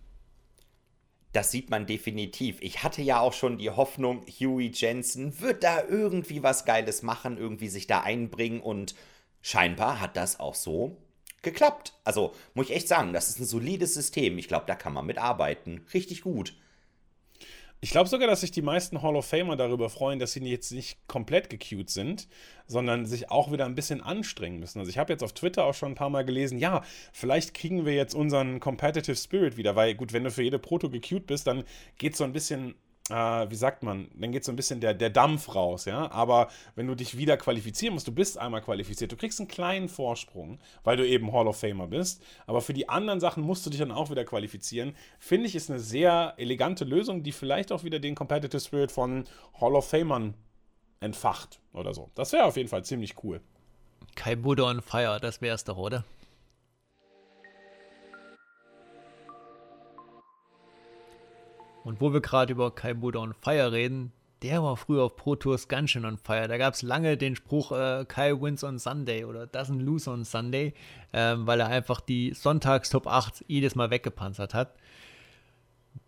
Das 1.36 1.50
sieht 1.50 1.68
man 1.68 1.84
definitiv. 1.84 2.56
Ich 2.62 2.82
hatte 2.82 3.02
ja 3.02 3.20
auch 3.20 3.34
schon 3.34 3.58
die 3.58 3.68
Hoffnung, 3.68 4.24
Huey 4.40 4.70
Jensen 4.72 5.38
wird 5.38 5.64
da 5.64 5.84
irgendwie 5.86 6.42
was 6.42 6.64
Geiles 6.64 7.02
machen, 7.02 7.36
irgendwie 7.36 7.68
sich 7.68 7.86
da 7.86 8.00
einbringen 8.00 8.60
und 8.60 8.94
scheinbar 9.42 10.00
hat 10.00 10.16
das 10.16 10.40
auch 10.40 10.54
so 10.54 10.96
geklappt. 11.42 11.92
Also 12.04 12.32
muss 12.54 12.70
ich 12.70 12.76
echt 12.76 12.88
sagen, 12.88 13.12
das 13.12 13.28
ist 13.28 13.38
ein 13.38 13.44
solides 13.44 13.92
System. 13.92 14.38
Ich 14.38 14.48
glaube, 14.48 14.64
da 14.66 14.74
kann 14.74 14.94
man 14.94 15.04
mitarbeiten. 15.04 15.84
Richtig 15.92 16.22
gut. 16.22 16.56
Ich 17.80 17.90
glaube 17.90 18.08
sogar, 18.08 18.26
dass 18.26 18.40
sich 18.40 18.50
die 18.50 18.62
meisten 18.62 19.02
Hall 19.02 19.16
of 19.16 19.26
Famer 19.26 19.56
darüber 19.56 19.90
freuen, 19.90 20.18
dass 20.18 20.32
sie 20.32 20.40
jetzt 20.40 20.72
nicht 20.72 20.98
komplett 21.08 21.50
gecued 21.50 21.90
sind, 21.90 22.26
sondern 22.66 23.04
sich 23.04 23.30
auch 23.30 23.52
wieder 23.52 23.66
ein 23.66 23.74
bisschen 23.74 24.00
anstrengen 24.00 24.58
müssen. 24.58 24.78
Also 24.78 24.90
ich 24.90 24.98
habe 24.98 25.12
jetzt 25.12 25.22
auf 25.22 25.34
Twitter 25.34 25.64
auch 25.64 25.74
schon 25.74 25.92
ein 25.92 25.94
paar 25.94 26.08
Mal 26.10 26.24
gelesen, 26.24 26.58
ja, 26.58 26.82
vielleicht 27.12 27.52
kriegen 27.52 27.84
wir 27.84 27.94
jetzt 27.94 28.14
unseren 28.14 28.60
Competitive 28.60 29.14
Spirit 29.16 29.56
wieder, 29.58 29.76
weil 29.76 29.94
gut, 29.94 30.12
wenn 30.14 30.24
du 30.24 30.30
für 30.30 30.42
jede 30.42 30.58
Proto 30.58 30.88
gecued 30.88 31.26
bist, 31.26 31.46
dann 31.46 31.64
geht 31.98 32.16
so 32.16 32.24
ein 32.24 32.32
bisschen 32.32 32.74
äh, 33.10 33.50
wie 33.50 33.54
sagt 33.54 33.82
man, 33.82 34.08
dann 34.14 34.32
geht 34.32 34.44
so 34.44 34.52
ein 34.52 34.56
bisschen 34.56 34.80
der, 34.80 34.94
der 34.94 35.10
Dampf 35.10 35.54
raus, 35.54 35.84
ja. 35.84 36.10
Aber 36.10 36.48
wenn 36.74 36.86
du 36.86 36.94
dich 36.94 37.16
wieder 37.16 37.36
qualifizieren 37.36 37.94
musst, 37.94 38.08
du 38.08 38.12
bist 38.12 38.38
einmal 38.38 38.62
qualifiziert, 38.62 39.12
du 39.12 39.16
kriegst 39.16 39.38
einen 39.40 39.48
kleinen 39.48 39.88
Vorsprung, 39.88 40.58
weil 40.84 40.96
du 40.96 41.06
eben 41.06 41.32
Hall 41.32 41.46
of 41.46 41.58
Famer 41.58 41.86
bist. 41.86 42.22
Aber 42.46 42.60
für 42.60 42.74
die 42.74 42.88
anderen 42.88 43.20
Sachen 43.20 43.42
musst 43.42 43.64
du 43.64 43.70
dich 43.70 43.80
dann 43.80 43.92
auch 43.92 44.10
wieder 44.10 44.24
qualifizieren. 44.24 44.96
Finde 45.18 45.46
ich, 45.46 45.54
ist 45.54 45.70
eine 45.70 45.78
sehr 45.78 46.34
elegante 46.36 46.84
Lösung, 46.84 47.22
die 47.22 47.32
vielleicht 47.32 47.72
auch 47.72 47.84
wieder 47.84 47.98
den 47.98 48.14
Competitive 48.14 48.60
Spirit 48.60 48.90
von 48.90 49.24
Hall 49.60 49.74
of 49.74 49.88
Famern 49.88 50.34
entfacht 51.00 51.60
oder 51.72 51.94
so. 51.94 52.10
Das 52.14 52.32
wäre 52.32 52.44
auf 52.44 52.56
jeden 52.56 52.68
Fall 52.68 52.84
ziemlich 52.84 53.22
cool. 53.22 53.40
Kai 54.14 54.34
Buddha 54.34 54.64
on 54.64 54.80
Fire, 54.80 55.20
das 55.20 55.42
wär's 55.42 55.64
doch, 55.64 55.76
oder? 55.76 56.04
Und 61.86 62.00
wo 62.00 62.12
wir 62.12 62.20
gerade 62.20 62.52
über 62.52 62.74
Kai 62.74 62.94
Buddha 62.94 63.20
on 63.20 63.32
Fire 63.32 63.70
reden, 63.70 64.10
der 64.42 64.60
war 64.60 64.76
früher 64.76 65.04
auf 65.04 65.14
Pro 65.14 65.36
Tours 65.36 65.68
ganz 65.68 65.90
schön 65.90 66.04
on 66.04 66.18
fire. 66.18 66.48
Da 66.48 66.58
gab 66.58 66.74
es 66.74 66.82
lange 66.82 67.16
den 67.16 67.36
Spruch, 67.36 67.70
äh, 67.70 68.04
Kai 68.08 68.32
wins 68.40 68.64
on 68.64 68.80
Sunday 68.80 69.24
oder 69.24 69.44
doesn't 69.44 69.80
lose 69.80 70.10
on 70.10 70.24
Sunday, 70.24 70.74
ähm, 71.12 71.46
weil 71.46 71.60
er 71.60 71.68
einfach 71.68 72.00
die 72.00 72.34
Sonntags 72.34 72.90
Top 72.90 73.06
8 73.06 73.44
jedes 73.46 73.76
Mal 73.76 73.90
weggepanzert 73.90 74.52
hat. 74.52 74.74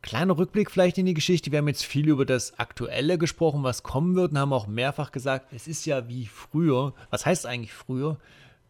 Kleiner 0.02 0.36
Rückblick 0.36 0.72
vielleicht 0.72 0.98
in 0.98 1.06
die 1.06 1.14
Geschichte. 1.14 1.52
Wir 1.52 1.58
haben 1.60 1.68
jetzt 1.68 1.84
viel 1.84 2.08
über 2.08 2.26
das 2.26 2.58
Aktuelle 2.58 3.16
gesprochen, 3.16 3.62
was 3.62 3.84
kommen 3.84 4.16
wird 4.16 4.32
und 4.32 4.38
haben 4.38 4.52
auch 4.52 4.66
mehrfach 4.66 5.12
gesagt, 5.12 5.52
es 5.52 5.68
ist 5.68 5.86
ja 5.86 6.08
wie 6.08 6.26
früher. 6.26 6.92
Was 7.10 7.24
heißt 7.24 7.46
eigentlich 7.46 7.72
früher? 7.72 8.18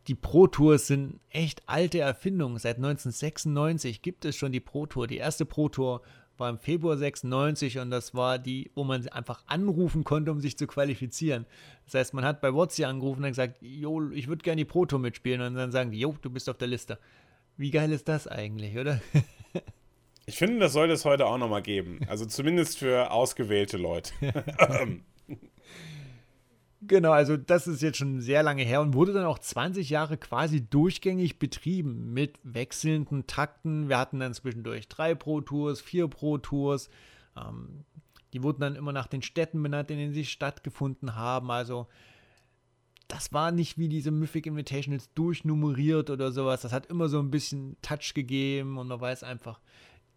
Die 0.08 0.14
Pro 0.14 0.46
Tours 0.46 0.88
sind 0.88 1.20
echt 1.30 1.62
alte 1.64 2.00
Erfindungen. 2.00 2.58
Seit 2.58 2.76
1996 2.76 4.02
gibt 4.02 4.26
es 4.26 4.36
schon 4.36 4.52
die 4.52 4.60
Pro 4.60 4.84
Tour. 4.84 5.06
Die 5.06 5.16
erste 5.16 5.46
Pro 5.46 5.70
Tour 5.70 6.02
war 6.38 6.50
im 6.50 6.58
Februar 6.58 6.96
96 6.96 7.78
und 7.78 7.90
das 7.90 8.14
war 8.14 8.38
die, 8.38 8.70
wo 8.74 8.84
man 8.84 9.06
einfach 9.08 9.42
anrufen 9.46 10.04
konnte, 10.04 10.30
um 10.30 10.40
sich 10.40 10.56
zu 10.56 10.66
qualifizieren. 10.66 11.46
Das 11.84 11.94
heißt, 11.94 12.14
man 12.14 12.24
hat 12.24 12.40
bei 12.40 12.52
WhatsApp 12.54 12.88
angerufen 12.88 13.24
und 13.24 13.30
gesagt, 13.30 13.58
jo, 13.60 14.10
ich 14.10 14.28
würde 14.28 14.42
gerne 14.42 14.60
die 14.60 14.64
Pro 14.64 14.86
Tour 14.86 14.98
mitspielen 14.98 15.40
und 15.40 15.54
dann 15.54 15.72
sagen 15.72 15.90
die, 15.90 15.98
jo, 15.98 16.14
du 16.20 16.30
bist 16.30 16.48
auf 16.48 16.58
der 16.58 16.68
Liste. 16.68 16.98
Wie 17.56 17.70
geil 17.70 17.90
ist 17.92 18.08
das 18.08 18.26
eigentlich, 18.26 18.78
oder? 18.78 19.00
ich 20.26 20.36
finde, 20.36 20.60
das 20.60 20.72
sollte 20.72 20.94
es 20.94 21.04
heute 21.04 21.26
auch 21.26 21.38
nochmal 21.38 21.62
geben. 21.62 22.00
Also 22.08 22.24
zumindest 22.26 22.78
für 22.78 23.10
ausgewählte 23.10 23.76
Leute. 23.76 24.12
Genau, 26.80 27.10
also 27.10 27.36
das 27.36 27.66
ist 27.66 27.82
jetzt 27.82 27.98
schon 27.98 28.20
sehr 28.20 28.42
lange 28.44 28.62
her 28.62 28.80
und 28.80 28.94
wurde 28.94 29.12
dann 29.12 29.24
auch 29.24 29.40
20 29.40 29.90
Jahre 29.90 30.16
quasi 30.16 30.64
durchgängig 30.64 31.40
betrieben 31.40 32.12
mit 32.12 32.38
wechselnden 32.44 33.26
Takten. 33.26 33.88
Wir 33.88 33.98
hatten 33.98 34.20
dann 34.20 34.32
zwischendurch 34.32 34.88
drei 34.88 35.16
Pro 35.16 35.40
Tours, 35.40 35.80
vier 35.80 36.06
Pro 36.06 36.38
Tours. 36.38 36.88
Ähm, 37.36 37.84
die 38.32 38.42
wurden 38.42 38.60
dann 38.60 38.76
immer 38.76 38.92
nach 38.92 39.08
den 39.08 39.22
Städten 39.22 39.60
benannt, 39.62 39.90
in 39.90 39.98
denen 39.98 40.12
sie 40.12 40.24
stattgefunden 40.24 41.16
haben. 41.16 41.50
Also 41.50 41.88
das 43.08 43.32
war 43.32 43.50
nicht 43.50 43.78
wie 43.78 43.88
diese 43.88 44.10
Mythic 44.12 44.46
Invitationals 44.46 45.12
durchnummeriert 45.14 46.10
oder 46.10 46.30
sowas. 46.30 46.60
Das 46.60 46.72
hat 46.72 46.86
immer 46.86 47.08
so 47.08 47.18
ein 47.18 47.30
bisschen 47.30 47.76
Touch 47.82 48.12
gegeben 48.14 48.78
und 48.78 48.86
man 48.86 49.00
weiß 49.00 49.24
einfach, 49.24 49.60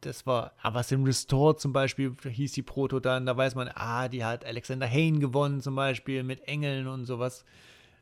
das 0.02 0.26
war, 0.26 0.54
aber 0.62 0.80
was 0.80 0.92
im 0.92 1.04
Restore 1.04 1.56
zum 1.56 1.74
Beispiel 1.74 2.16
hieß 2.24 2.54
die 2.54 2.64
Proto 2.64 3.00
dann, 3.00 3.26
da 3.26 3.38
weiß 3.38 3.56
man, 3.56 3.70
ah, 3.74 4.08
die 4.08 4.24
hat 4.26 4.46
Alexander 4.46 4.88
Hain 4.88 5.20
gewonnen 5.20 5.62
zum 5.62 5.76
Beispiel 5.76 6.24
mit 6.24 6.48
Engeln 6.48 6.88
und 6.88 7.06
sowas. 7.06 7.46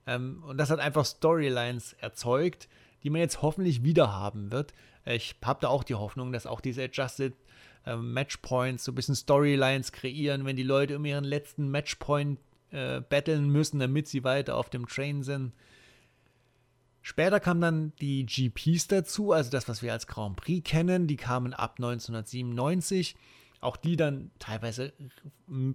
Ähm, 0.07 0.43
und 0.47 0.57
das 0.57 0.69
hat 0.69 0.79
einfach 0.79 1.05
Storylines 1.05 1.93
erzeugt, 1.93 2.67
die 3.03 3.09
man 3.09 3.21
jetzt 3.21 3.41
hoffentlich 3.41 3.83
wieder 3.83 4.13
haben 4.13 4.51
wird. 4.51 4.73
Ich 5.05 5.35
habe 5.43 5.61
da 5.61 5.67
auch 5.67 5.83
die 5.83 5.95
Hoffnung, 5.95 6.31
dass 6.31 6.45
auch 6.45 6.61
diese 6.61 6.83
Adjusted 6.83 7.33
äh, 7.85 7.95
Matchpoints 7.95 8.83
so 8.83 8.91
ein 8.91 8.95
bisschen 8.95 9.15
Storylines 9.15 9.91
kreieren, 9.91 10.45
wenn 10.45 10.55
die 10.55 10.63
Leute 10.63 10.97
um 10.97 11.05
ihren 11.05 11.23
letzten 11.23 11.69
Matchpoint 11.69 12.39
äh, 12.71 13.01
battlen 13.01 13.49
müssen, 13.49 13.79
damit 13.79 14.07
sie 14.07 14.23
weiter 14.23 14.55
auf 14.55 14.69
dem 14.69 14.87
Train 14.87 15.23
sind. 15.23 15.53
Später 17.01 17.39
kamen 17.39 17.61
dann 17.61 17.93
die 18.01 18.25
GPs 18.25 18.87
dazu, 18.87 19.31
also 19.31 19.49
das, 19.49 19.67
was 19.67 19.81
wir 19.81 19.93
als 19.93 20.07
Grand 20.07 20.35
Prix 20.35 20.69
kennen. 20.69 21.07
Die 21.07 21.15
kamen 21.15 21.53
ab 21.53 21.75
1997 21.77 23.15
auch 23.61 23.75
die 23.75 23.97
dann 23.97 24.31
teilweise 24.39 24.93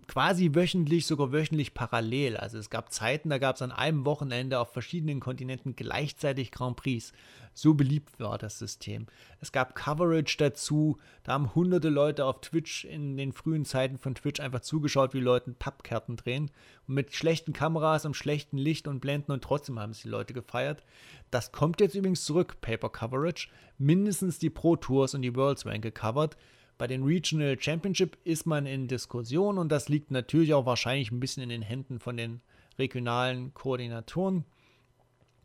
quasi 0.07 0.55
wöchentlich, 0.55 1.07
sogar 1.07 1.33
wöchentlich 1.33 1.75
parallel. 1.75 2.37
Also 2.37 2.59
es 2.59 2.71
gab 2.71 2.93
Zeiten, 2.93 3.29
da 3.29 3.39
gab 3.39 3.57
es 3.57 3.63
an 3.63 3.73
einem 3.73 4.07
Wochenende 4.07 4.59
auf 4.59 4.73
verschiedenen 4.73 5.21
Kontinenten 5.21 5.77
gleichzeitig 5.77 6.51
Grand 6.51 6.77
Prix. 6.77 7.13
So 7.53 7.75
beliebt 7.75 8.19
war 8.19 8.39
das 8.39 8.59
System. 8.59 9.07
Es 9.41 9.53
gab 9.53 9.75
Coverage 9.75 10.37
dazu, 10.39 10.99
da 11.23 11.33
haben 11.33 11.55
hunderte 11.55 11.89
Leute 11.89 12.25
auf 12.25 12.41
Twitch 12.41 12.85
in 12.85 13.17
den 13.17 13.33
frühen 13.33 13.65
Zeiten 13.65 13.99
von 13.99 14.15
Twitch 14.15 14.41
einfach 14.41 14.61
zugeschaut, 14.61 15.13
wie 15.13 15.21
Leute 15.21 15.53
Pappkarten 15.53 16.17
drehen. 16.17 16.51
Und 16.89 16.95
mit 16.95 17.15
schlechten 17.15 17.53
Kameras 17.53 18.07
und 18.07 18.17
schlechtem 18.17 18.59
Licht 18.59 18.89
und 18.89 19.01
Blenden 19.01 19.33
und 19.33 19.45
trotzdem 19.45 19.79
haben 19.79 19.91
es 19.91 20.03
die 20.03 20.09
Leute 20.09 20.33
gefeiert. 20.33 20.83
Das 21.31 21.53
kommt 21.53 21.81
jetzt 21.81 21.95
übrigens 21.95 22.25
zurück, 22.25 22.61
Paper 22.61 22.89
Coverage. 22.89 23.49
Mindestens 23.77 24.39
die 24.39 24.51
Pro 24.51 24.77
Tours 24.77 25.15
und 25.15 25.23
die 25.23 25.37
Worlds 25.37 25.65
werden 25.65 25.83
gecovert. 25.83 26.37
Bei 26.77 26.87
den 26.87 27.05
Regional 27.05 27.57
Championship 27.61 28.19
ist 28.25 28.47
man 28.47 28.67
in 28.67 28.89
Diskussion 28.89 29.59
und 29.59 29.71
das 29.71 29.89
liegt 29.89 30.11
natürlich 30.11 30.55
auch 30.55 30.67
wahrscheinlich 30.67 31.13
ein 31.13 31.21
bisschen 31.21 31.43
in 31.43 31.49
den 31.49 31.63
Händen 31.63 32.01
von 32.01 32.17
den 32.17 32.41
regionalen 32.79 33.55
Koordinatoren. 33.55 34.45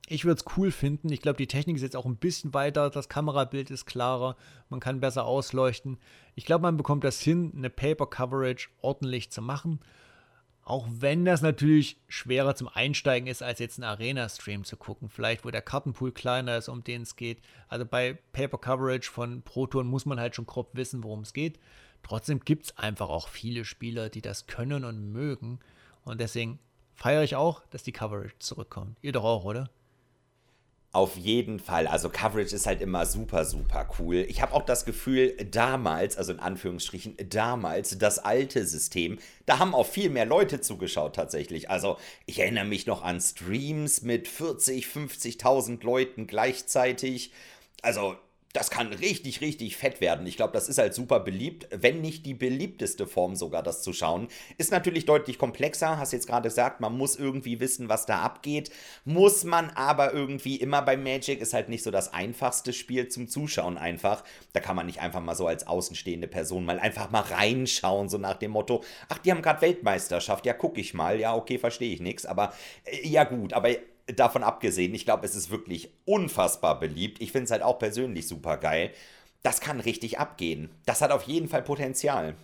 Ich 0.08 0.26
würde 0.26 0.42
es 0.42 0.58
cool 0.58 0.72
finden. 0.72 1.12
Ich 1.12 1.22
glaube, 1.22 1.38
die 1.38 1.46
Technik 1.46 1.76
ist 1.76 1.84
jetzt 1.84 1.96
auch 1.96 2.08
ein 2.08 2.16
bisschen 2.16 2.56
weiter. 2.56 2.90
Das 2.90 3.10
Kamerabild 3.10 3.70
ist 3.70 3.86
klarer. 3.86 4.36
Man 4.70 4.80
kann 4.80 5.00
besser 5.00 5.26
ausleuchten. 5.26 6.00
Ich 6.34 6.46
glaube, 6.46 6.64
man 6.64 6.78
bekommt 6.78 7.04
das 7.04 7.22
hin, 7.22 7.54
eine 7.56 7.70
Paper 7.70 8.08
Coverage 8.08 8.70
ordentlich 8.82 9.30
zu 9.30 9.44
machen. 9.44 9.80
Auch 10.70 10.88
wenn 10.88 11.26
das 11.26 11.42
natürlich 11.42 11.98
schwerer 12.08 12.54
zum 12.54 12.68
Einsteigen 12.68 13.28
ist, 13.28 13.42
als 13.42 13.58
jetzt 13.58 13.80
einen 13.80 13.90
Arena-Stream 13.90 14.66
zu 14.66 14.78
gucken. 14.78 15.10
Vielleicht, 15.10 15.44
wo 15.44 15.50
der 15.50 15.64
Kartenpool 15.64 16.12
kleiner 16.12 16.58
ist, 16.58 16.70
um 16.70 16.84
den 16.84 17.02
es 17.02 17.16
geht. 17.16 17.42
Also 17.70 17.88
bei 17.88 18.20
Paper 18.34 18.60
Coverage 18.60 19.10
von 19.10 19.42
Proton 19.42 19.88
muss 19.88 20.06
man 20.06 20.20
halt 20.20 20.36
schon 20.36 20.46
grob 20.46 20.70
wissen, 20.76 21.04
worum 21.04 21.22
es 21.22 21.34
geht. 21.34 21.60
Trotzdem 22.04 22.42
gibt 22.42 22.66
es 22.66 22.78
einfach 22.78 23.10
auch 23.10 23.30
viele 23.30 23.66
Spieler, 23.66 24.10
die 24.10 24.22
das 24.22 24.46
können 24.46 24.86
und 24.86 25.12
mögen. 25.12 25.58
Und 26.04 26.22
deswegen 26.22 26.60
feiere 26.94 27.24
ich 27.24 27.36
auch, 27.36 27.64
dass 27.72 27.82
die 27.82 27.92
Coverage 27.92 28.38
zurückkommt. 28.38 28.96
Ihr 29.02 29.12
doch 29.12 29.24
auch, 29.24 29.46
oder? 29.46 29.72
Auf 30.92 31.18
jeden 31.18 31.60
Fall. 31.60 31.86
Also 31.86 32.10
Coverage 32.10 32.56
ist 32.56 32.66
halt 32.66 32.82
immer 32.82 33.06
super, 33.06 33.46
super 33.46 33.88
cool. 34.00 34.26
Ich 34.28 34.42
habe 34.42 34.54
auch 34.54 34.64
das 34.64 34.86
Gefühl, 34.86 35.38
damals, 35.52 36.18
also 36.18 36.34
in 36.34 36.40
Anführungsstrichen, 36.40 37.16
damals, 37.30 38.00
das 38.00 38.18
alte 38.18 38.66
System, 38.66 39.20
da 39.46 39.60
haben 39.60 39.76
auch 39.76 39.86
viel 39.86 40.10
mehr 40.10 40.26
Leute 40.26 40.62
zugeschaut 40.62 41.16
tatsächlich. 41.16 41.70
Also 41.70 41.98
ich 42.26 42.40
erinnere 42.40 42.66
mich 42.66 42.88
noch 42.88 43.04
an 43.04 43.22
Streams 43.22 44.02
mit 44.02 44.28
40, 44.28 44.88
50.000 44.88 45.84
Leuten 45.84 46.26
gleichzeitig. 46.26 47.34
Also 47.84 48.16
das 48.54 48.72
kann 48.72 48.88
richtig, 48.88 49.42
richtig 49.42 49.78
fett 49.78 50.02
werden. 50.02 50.26
Ich 50.26 50.36
glaube, 50.36 50.54
das 50.54 50.70
ist 50.70 50.80
halt 50.80 50.96
super 50.96 51.20
beliebt, 51.20 51.68
wenn 51.72 52.02
nicht 52.02 52.26
die 52.26 52.34
beliebteste 52.34 53.06
Form 53.06 53.36
sogar, 53.36 53.62
das 53.62 53.84
zu 53.84 53.94
schauen. 53.94 54.28
Ist 54.58 54.72
natürlich 54.72 55.06
deutlich 55.06 55.38
komplexer, 55.38 56.00
hast 56.00 56.14
jetzt 56.14 56.26
gerade 56.26 56.50
gesagt, 56.50 56.82
man 56.82 56.98
muss 56.98 57.16
irgendwie 57.16 57.60
wissen, 57.60 57.90
was 57.90 58.08
da 58.08 58.22
abgeht. 58.22 58.72
Muss 59.06 59.44
man 59.44 59.70
aber 59.72 60.14
irgendwie 60.14 60.56
immer 60.56 60.82
bei 60.82 60.98
Magic, 60.98 61.42
ist 61.42 61.54
halt 61.54 61.70
nicht 61.70 61.84
so 61.84 61.92
das 61.92 62.12
einfachste 62.12 62.74
Spiel 62.74 63.08
zum 63.08 63.28
Zuschauen 63.28 63.78
einfach. 63.78 64.24
Da 64.54 64.60
kann 64.60 64.76
man 64.76 64.88
nicht 64.88 65.00
einfach 65.00 65.22
mal 65.22 65.36
so 65.36 65.46
als 65.46 65.68
außenstehende 65.68 66.28
Person 66.28 66.66
mal 66.66 66.80
einfach 66.80 67.12
mal 67.12 67.22
reinschauen, 67.22 68.10
so 68.10 68.18
nach 68.18 68.38
dem 68.38 68.52
Motto, 68.52 68.84
ach, 69.10 69.20
die 69.20 69.32
haben 69.32 69.44
gerade 69.44 69.62
Weltmeisterschaft, 69.62 70.48
ja, 70.48 70.54
guck 70.54 70.80
ich 70.80 70.96
mal, 70.96 71.20
ja, 71.20 71.36
okay, 71.36 71.60
verstehe 71.60 71.94
ich 71.94 72.02
nichts, 72.02 72.26
aber 72.26 72.54
äh, 72.86 73.08
ja 73.08 73.26
gut, 73.26 73.54
aber 73.54 73.70
davon 74.16 74.44
abgesehen, 74.44 74.94
ich 74.94 75.06
glaube, 75.06 75.26
es 75.26 75.36
ist 75.36 75.50
wirklich 75.50 75.90
unfassbar 76.06 76.80
beliebt. 76.80 77.22
Ich 77.22 77.32
finde 77.32 77.46
es 77.46 77.52
halt 77.52 77.64
auch 77.64 77.80
persönlich 77.80 78.28
super 78.28 78.58
geil. 78.58 78.92
Das 79.44 79.62
kann 79.62 79.80
richtig 79.80 80.20
abgehen. 80.20 80.70
Das 80.86 81.02
hat 81.02 81.12
auf 81.12 81.24
jeden 81.24 81.48
Fall 81.48 81.62
Potenzial. 81.62 82.36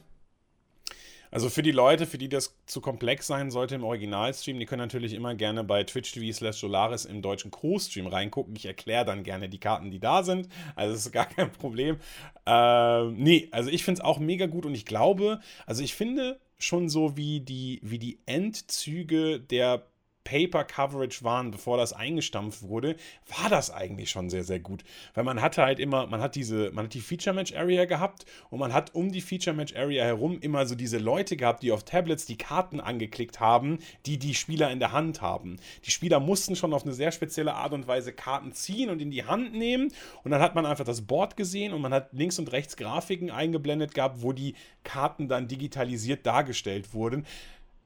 Also 1.32 1.50
für 1.50 1.64
die 1.64 1.72
Leute, 1.72 2.06
für 2.06 2.18
die 2.18 2.30
das 2.30 2.56
zu 2.66 2.80
komplex 2.80 3.28
sein 3.28 3.52
sollte 3.52 3.76
im 3.76 3.84
Originalstream, 3.84 4.58
die 4.58 4.66
können 4.66 4.82
natürlich 4.82 5.14
immer 5.14 5.36
gerne 5.36 5.66
bei 5.66 5.84
twitch.tv 5.84 6.32
slash 6.32 6.58
Solaris 6.58 7.04
im 7.04 7.22
deutschen 7.22 7.52
Co-Stream 7.52 8.08
reingucken. 8.08 8.56
Ich 8.56 8.66
erkläre 8.66 9.04
dann 9.04 9.24
gerne 9.24 9.50
die 9.50 9.60
Karten, 9.60 9.92
die 9.92 10.00
da 10.00 10.24
sind. 10.24 10.48
Also 10.78 10.94
das 10.94 11.06
ist 11.06 11.12
gar 11.12 11.26
kein 11.26 11.52
Problem. 11.52 11.98
Ähm, 12.46 13.16
nee, 13.18 13.50
also 13.52 13.70
ich 13.70 13.84
finde 13.84 14.00
es 14.00 14.06
auch 14.06 14.20
mega 14.20 14.46
gut 14.46 14.66
und 14.66 14.76
ich 14.76 14.86
glaube, 14.86 15.42
also 15.66 15.84
ich 15.84 15.94
finde 15.94 16.40
schon 16.58 16.88
so 16.88 17.18
wie 17.18 17.42
die, 17.42 17.82
wie 17.84 18.00
die 18.00 18.20
Endzüge 18.26 19.42
der 19.42 19.86
Paper-Coverage 20.26 21.24
waren, 21.24 21.52
bevor 21.52 21.78
das 21.78 21.94
eingestampft 21.94 22.64
wurde, 22.64 22.98
war 23.40 23.50
das 23.50 23.72
eigentlich 23.72 24.10
schon 24.10 24.30
sehr, 24.30 24.44
sehr 24.44 24.60
gut. 24.60 24.84
Weil 25.14 25.24
man 25.24 25.42
hatte 25.42 25.62
halt 25.62 25.80
immer, 25.80 26.08
man 26.08 26.20
hat 26.20 26.36
diese, 26.36 26.72
man 26.72 26.86
hat 26.86 26.94
die 26.94 27.00
Feature-Match-Area 27.00 27.86
gehabt 27.86 28.26
und 28.50 28.60
man 28.60 28.74
hat 28.74 28.94
um 28.94 29.12
die 29.12 29.22
Feature-Match-Area 29.22 30.04
herum 30.04 30.40
immer 30.42 30.66
so 30.66 30.76
diese 30.76 30.98
Leute 30.98 31.38
gehabt, 31.38 31.64
die 31.64 31.72
auf 31.72 31.84
Tablets 31.84 32.26
die 32.26 32.38
Karten 32.38 32.82
angeklickt 32.82 33.40
haben, 33.40 33.80
die 34.06 34.18
die 34.18 34.34
Spieler 34.34 34.72
in 34.72 34.80
der 34.80 34.92
Hand 34.92 35.22
haben. 35.22 35.58
Die 35.86 35.92
Spieler 35.92 36.20
mussten 36.20 36.56
schon 36.56 36.74
auf 36.74 36.84
eine 36.84 36.94
sehr 36.94 37.12
spezielle 37.12 37.54
Art 37.54 37.74
und 37.74 37.88
Weise 37.88 38.12
Karten 38.12 38.52
ziehen 38.52 38.90
und 38.90 39.02
in 39.02 39.12
die 39.12 39.26
Hand 39.26 39.54
nehmen 39.54 39.94
und 40.24 40.32
dann 40.32 40.42
hat 40.42 40.56
man 40.56 40.66
einfach 40.66 40.86
das 40.86 41.04
Board 41.04 41.38
gesehen 41.38 41.72
und 41.72 41.82
man 41.82 41.94
hat 41.94 42.10
links 42.14 42.40
und 42.40 42.52
rechts 42.52 42.76
Grafiken 42.78 43.30
eingeblendet 43.30 43.94
gehabt, 43.94 44.24
wo 44.24 44.34
die 44.34 44.56
Karten 44.84 45.28
dann 45.28 45.48
digitalisiert 45.48 46.26
dargestellt 46.26 46.94
wurden 46.94 47.26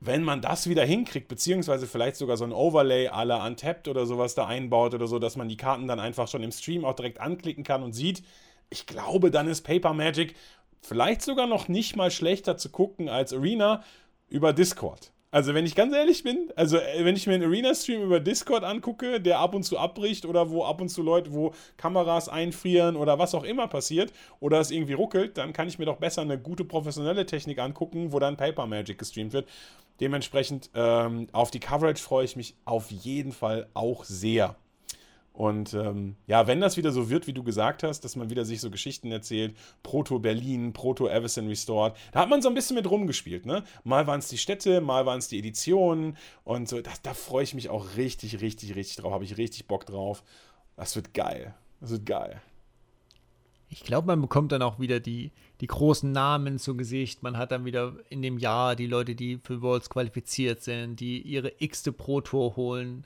wenn 0.01 0.23
man 0.23 0.41
das 0.41 0.69
wieder 0.69 0.85
hinkriegt, 0.85 1.27
beziehungsweise 1.27 1.85
vielleicht 1.85 2.15
sogar 2.15 2.37
so 2.37 2.45
ein 2.45 2.53
Overlay 2.53 3.09
à 3.09 3.25
la 3.25 3.45
Untapped 3.45 3.87
oder 3.87 4.05
sowas 4.05 4.33
da 4.33 4.47
einbaut 4.47 4.93
oder 4.93 5.07
so, 5.07 5.19
dass 5.19 5.35
man 5.35 5.49
die 5.49 5.57
Karten 5.57 5.87
dann 5.87 5.99
einfach 5.99 6.27
schon 6.27 6.43
im 6.43 6.51
Stream 6.51 6.85
auch 6.85 6.95
direkt 6.95 7.19
anklicken 7.19 7.63
kann 7.63 7.83
und 7.83 7.93
sieht, 7.93 8.23
ich 8.69 8.85
glaube, 8.85 9.31
dann 9.31 9.47
ist 9.47 9.63
Paper 9.63 9.93
Magic 9.93 10.35
vielleicht 10.81 11.21
sogar 11.21 11.47
noch 11.47 11.67
nicht 11.67 11.95
mal 11.95 12.11
schlechter 12.11 12.57
zu 12.57 12.69
gucken 12.69 13.09
als 13.09 13.33
Arena 13.33 13.83
über 14.29 14.53
Discord. 14.53 15.11
Also, 15.31 15.53
wenn 15.53 15.65
ich 15.65 15.75
ganz 15.75 15.93
ehrlich 15.93 16.23
bin, 16.23 16.51
also 16.55 16.77
äh, 16.77 17.05
wenn 17.05 17.15
ich 17.15 17.27
mir 17.27 17.35
einen 17.35 17.43
Arena-Stream 17.43 18.01
über 18.01 18.19
Discord 18.19 18.63
angucke, 18.63 19.21
der 19.21 19.37
ab 19.37 19.53
und 19.53 19.61
zu 19.61 19.77
abbricht 19.77 20.25
oder 20.25 20.49
wo 20.49 20.65
ab 20.65 20.81
und 20.81 20.89
zu 20.89 21.03
Leute, 21.03 21.31
wo 21.33 21.53
Kameras 21.77 22.29
einfrieren 22.29 22.95
oder 22.95 23.19
was 23.19 23.35
auch 23.35 23.43
immer 23.43 23.67
passiert 23.67 24.11
oder 24.39 24.59
es 24.59 24.71
irgendwie 24.71 24.93
ruckelt, 24.93 25.37
dann 25.37 25.53
kann 25.53 25.67
ich 25.67 25.77
mir 25.77 25.85
doch 25.85 25.97
besser 25.97 26.23
eine 26.23 26.39
gute 26.39 26.65
professionelle 26.65 27.27
Technik 27.27 27.59
angucken, 27.59 28.11
wo 28.11 28.17
dann 28.17 28.37
Paper 28.37 28.65
Magic 28.65 28.97
gestreamt 28.97 29.33
wird. 29.33 29.47
Dementsprechend 29.99 30.69
ähm, 30.75 31.27
auf 31.31 31.51
die 31.51 31.59
Coverage 31.59 32.01
freue 32.01 32.25
ich 32.25 32.35
mich 32.35 32.55
auf 32.65 32.91
jeden 32.91 33.31
Fall 33.31 33.67
auch 33.73 34.03
sehr. 34.03 34.55
Und 35.39 35.73
ähm, 35.73 36.17
ja, 36.27 36.47
wenn 36.47 36.59
das 36.59 36.75
wieder 36.75 36.91
so 36.91 37.09
wird, 37.09 37.25
wie 37.25 37.33
du 37.33 37.43
gesagt 37.43 37.83
hast, 37.83 38.01
dass 38.01 38.17
man 38.17 38.29
wieder 38.29 38.43
sich 38.43 38.59
so 38.59 38.69
Geschichten 38.69 39.09
erzählt, 39.09 39.55
Proto 39.83 40.19
Berlin, 40.19 40.73
Proto 40.73 41.07
Everson 41.07 41.47
Restored, 41.47 41.95
da 42.11 42.19
hat 42.19 42.29
man 42.29 42.41
so 42.41 42.49
ein 42.49 42.55
bisschen 42.55 42.75
mit 42.75 42.89
rumgespielt, 42.89 43.45
ne? 43.45 43.63
Mal 43.85 44.05
waren 44.05 44.19
es 44.19 44.27
die 44.27 44.37
Städte, 44.37 44.81
mal 44.81 45.05
waren 45.05 45.19
es 45.19 45.29
die 45.29 45.39
Editionen 45.39 46.17
und 46.43 46.67
so, 46.67 46.81
das, 46.81 47.01
da 47.01 47.13
freue 47.13 47.43
ich 47.43 47.53
mich 47.53 47.69
auch 47.69 47.95
richtig, 47.95 48.41
richtig, 48.41 48.75
richtig 48.75 48.97
drauf, 48.97 49.13
habe 49.13 49.23
ich 49.23 49.37
richtig 49.37 49.65
Bock 49.65 49.85
drauf. 49.85 50.23
Das 50.75 50.95
wird 50.97 51.13
geil. 51.13 51.55
Das 51.79 51.91
wird 51.91 52.05
geil. 52.05 52.41
Ich 53.71 53.83
glaube, 53.83 54.07
man 54.07 54.21
bekommt 54.21 54.51
dann 54.51 54.63
auch 54.63 54.79
wieder 54.79 54.99
die, 54.99 55.31
die 55.61 55.67
großen 55.67 56.11
Namen 56.11 56.57
zu 56.57 56.75
Gesicht. 56.75 57.21
Man 57.21 57.37
hat 57.37 57.51
dann 57.51 57.65
wieder 57.65 57.93
in 58.09 58.23
dem 58.23 58.39
Jahr 58.39 58.75
die 58.75 58.87
Leute, 58.87 59.13
die 59.13 59.39
für 59.43 59.61
Worlds 59.61 59.89
qualifiziert 59.91 60.63
sind, 60.63 60.99
die 60.99 61.21
ihre 61.21 61.53
x-te 61.59 61.91
Pro-Tour 61.91 62.55
holen. 62.55 63.05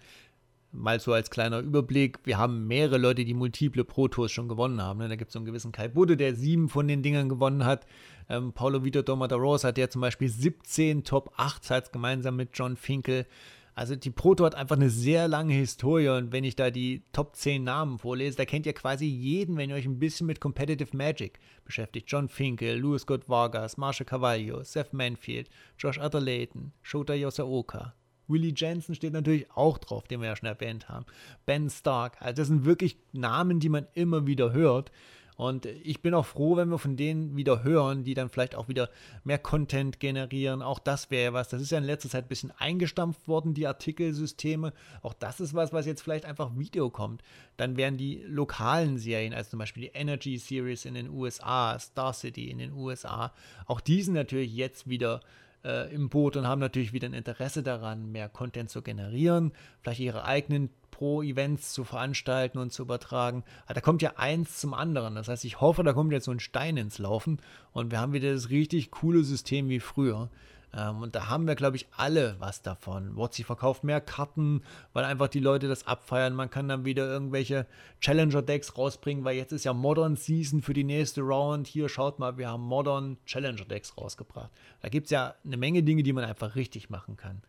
Mal 0.71 0.99
so 0.99 1.11
als 1.13 1.29
kleiner 1.29 1.59
Überblick, 1.59 2.19
wir 2.23 2.37
haben 2.37 2.65
mehrere 2.65 2.97
Leute, 2.97 3.25
die 3.25 3.33
multiple 3.33 3.83
Pro-Tours 3.83 4.31
schon 4.31 4.47
gewonnen 4.47 4.81
haben. 4.81 4.99
Ne? 4.99 5.09
Da 5.09 5.15
gibt 5.17 5.29
es 5.29 5.33
so 5.33 5.39
einen 5.39 5.45
gewissen 5.45 5.73
Kai 5.73 5.89
Budde, 5.89 6.17
der 6.17 6.33
sieben 6.33 6.69
von 6.69 6.87
den 6.87 7.03
Dingern 7.03 7.29
gewonnen 7.29 7.65
hat. 7.65 7.85
Ähm, 8.29 8.53
Paulo 8.53 8.83
Vitor 8.83 9.03
Domataros 9.03 9.65
hat 9.65 9.77
ja 9.77 9.89
zum 9.89 10.01
Beispiel 10.01 10.29
17 10.29 11.03
Top 11.03 11.33
8 11.35 11.91
gemeinsam 11.91 12.37
mit 12.37 12.49
John 12.53 12.77
Finkel. 12.77 13.27
Also 13.75 13.95
die 13.95 14.11
Proto 14.11 14.45
hat 14.45 14.55
einfach 14.55 14.75
eine 14.75 14.89
sehr 14.89 15.27
lange 15.27 15.53
Historie 15.53 16.09
und 16.09 16.31
wenn 16.31 16.43
ich 16.43 16.55
da 16.55 16.69
die 16.69 17.03
Top 17.11 17.35
10 17.35 17.63
Namen 17.63 17.97
vorlese, 17.97 18.37
da 18.37 18.45
kennt 18.45 18.65
ihr 18.65 18.73
quasi 18.73 19.05
jeden, 19.05 19.57
wenn 19.57 19.69
ihr 19.69 19.75
euch 19.75 19.85
ein 19.85 19.99
bisschen 19.99 20.27
mit 20.27 20.39
Competitive 20.39 20.95
Magic 20.95 21.39
beschäftigt. 21.65 22.11
John 22.11 22.29
Finkel, 22.29 22.77
Louis 22.77 23.01
Scott 23.01 23.27
Vargas, 23.27 23.77
Marshall 23.77 24.05
Cavallo, 24.05 24.63
Seth 24.63 24.93
Manfield, 24.93 25.49
Josh 25.79 25.99
Atherlayton, 25.99 26.71
Shota 26.81 27.13
Yosaoka. 27.13 27.95
Willie 28.27 28.53
Jensen 28.55 28.95
steht 28.95 29.13
natürlich 29.13 29.51
auch 29.51 29.77
drauf, 29.77 30.07
den 30.07 30.21
wir 30.21 30.27
ja 30.27 30.35
schon 30.35 30.47
erwähnt 30.47 30.87
haben. 30.87 31.05
Ben 31.45 31.69
Stark. 31.69 32.17
Also 32.21 32.41
das 32.41 32.47
sind 32.47 32.65
wirklich 32.65 32.97
Namen, 33.11 33.59
die 33.59 33.69
man 33.69 33.87
immer 33.93 34.27
wieder 34.27 34.53
hört. 34.53 34.91
Und 35.37 35.65
ich 35.65 36.01
bin 36.01 36.13
auch 36.13 36.25
froh, 36.25 36.55
wenn 36.55 36.69
wir 36.69 36.77
von 36.77 36.95
denen 36.95 37.35
wieder 37.35 37.63
hören, 37.63 38.03
die 38.03 38.13
dann 38.13 38.29
vielleicht 38.29 38.55
auch 38.55 38.67
wieder 38.67 38.89
mehr 39.23 39.39
Content 39.39 39.99
generieren. 39.99 40.61
Auch 40.61 40.79
das 40.79 41.09
wäre 41.11 41.33
was. 41.33 41.49
Das 41.49 41.61
ist 41.61 41.71
ja 41.71 41.77
in 41.77 41.83
letzter 41.83 42.09
Zeit 42.09 42.25
ein 42.25 42.29
bisschen 42.29 42.51
eingestampft 42.57 43.27
worden, 43.27 43.53
die 43.53 43.67
Artikelsysteme. 43.67 44.73
Auch 45.01 45.13
das 45.13 45.39
ist 45.39 45.53
was, 45.53 45.73
was 45.73 45.85
jetzt 45.85 46.01
vielleicht 46.01 46.25
einfach 46.25 46.51
Video 46.55 46.89
kommt. 46.89 47.23
Dann 47.57 47.77
wären 47.77 47.97
die 47.97 48.23
lokalen 48.27 48.97
Serien, 48.97 49.33
also 49.33 49.51
zum 49.51 49.59
Beispiel 49.59 49.83
die 49.83 49.97
Energy 49.97 50.37
Series 50.37 50.85
in 50.85 50.93
den 50.93 51.09
USA, 51.09 51.77
Star 51.79 52.13
City 52.13 52.49
in 52.49 52.59
den 52.59 52.73
USA, 52.73 53.33
auch 53.65 53.81
die 53.81 54.01
sind 54.01 54.13
natürlich 54.13 54.55
jetzt 54.55 54.89
wieder 54.89 55.21
äh, 55.63 55.93
im 55.93 56.09
Boot 56.09 56.35
und 56.35 56.47
haben 56.47 56.59
natürlich 56.59 56.93
wieder 56.93 57.07
ein 57.07 57.13
Interesse 57.13 57.63
daran, 57.63 58.11
mehr 58.11 58.29
Content 58.29 58.69
zu 58.69 58.81
generieren, 58.81 59.51
vielleicht 59.81 59.99
ihre 59.99 60.25
eigenen 60.25 60.69
Pro-Events 60.91 61.73
zu 61.73 61.83
veranstalten 61.83 62.59
und 62.59 62.71
zu 62.71 62.83
übertragen. 62.83 63.43
Aber 63.65 63.73
da 63.73 63.81
kommt 63.81 64.01
ja 64.01 64.13
eins 64.17 64.59
zum 64.59 64.73
anderen. 64.73 65.15
Das 65.15 65.27
heißt, 65.27 65.43
ich 65.43 65.59
hoffe, 65.59 65.83
da 65.83 65.93
kommt 65.93 66.11
jetzt 66.11 66.25
so 66.25 66.31
ein 66.31 66.39
Stein 66.39 66.77
ins 66.77 66.99
Laufen 66.99 67.39
und 67.71 67.91
wir 67.91 67.99
haben 67.99 68.13
wieder 68.13 68.31
das 68.31 68.49
richtig 68.49 68.91
coole 68.91 69.23
System 69.23 69.69
wie 69.69 69.79
früher. 69.79 70.29
Ähm, 70.75 71.01
und 71.01 71.15
da 71.15 71.29
haben 71.29 71.47
wir, 71.47 71.55
glaube 71.55 71.75
ich, 71.75 71.87
alle 71.95 72.35
was 72.39 72.61
davon. 72.61 73.15
WotC 73.15 73.45
verkauft 73.45 73.83
mehr 73.83 74.01
Karten, 74.01 74.63
weil 74.93 75.05
einfach 75.05 75.27
die 75.27 75.39
Leute 75.39 75.67
das 75.67 75.87
abfeiern. 75.87 76.33
Man 76.33 76.49
kann 76.49 76.67
dann 76.67 76.85
wieder 76.85 77.05
irgendwelche 77.05 77.67
Challenger-Decks 78.01 78.77
rausbringen, 78.77 79.23
weil 79.23 79.35
jetzt 79.35 79.51
ist 79.51 79.65
ja 79.65 79.73
Modern 79.73 80.15
Season 80.15 80.61
für 80.61 80.73
die 80.73 80.83
nächste 80.83 81.21
Round. 81.21 81.67
Hier 81.67 81.89
schaut 81.89 82.19
mal, 82.19 82.37
wir 82.37 82.49
haben 82.49 82.63
Modern 82.63 83.17
Challenger-Decks 83.25 83.97
rausgebracht. 83.97 84.51
Da 84.81 84.89
gibt 84.89 85.05
es 85.05 85.11
ja 85.11 85.35
eine 85.45 85.57
Menge 85.57 85.83
Dinge, 85.83 86.03
die 86.03 86.13
man 86.13 86.23
einfach 86.23 86.55
richtig 86.55 86.89
machen 86.89 87.17
kann. 87.17 87.41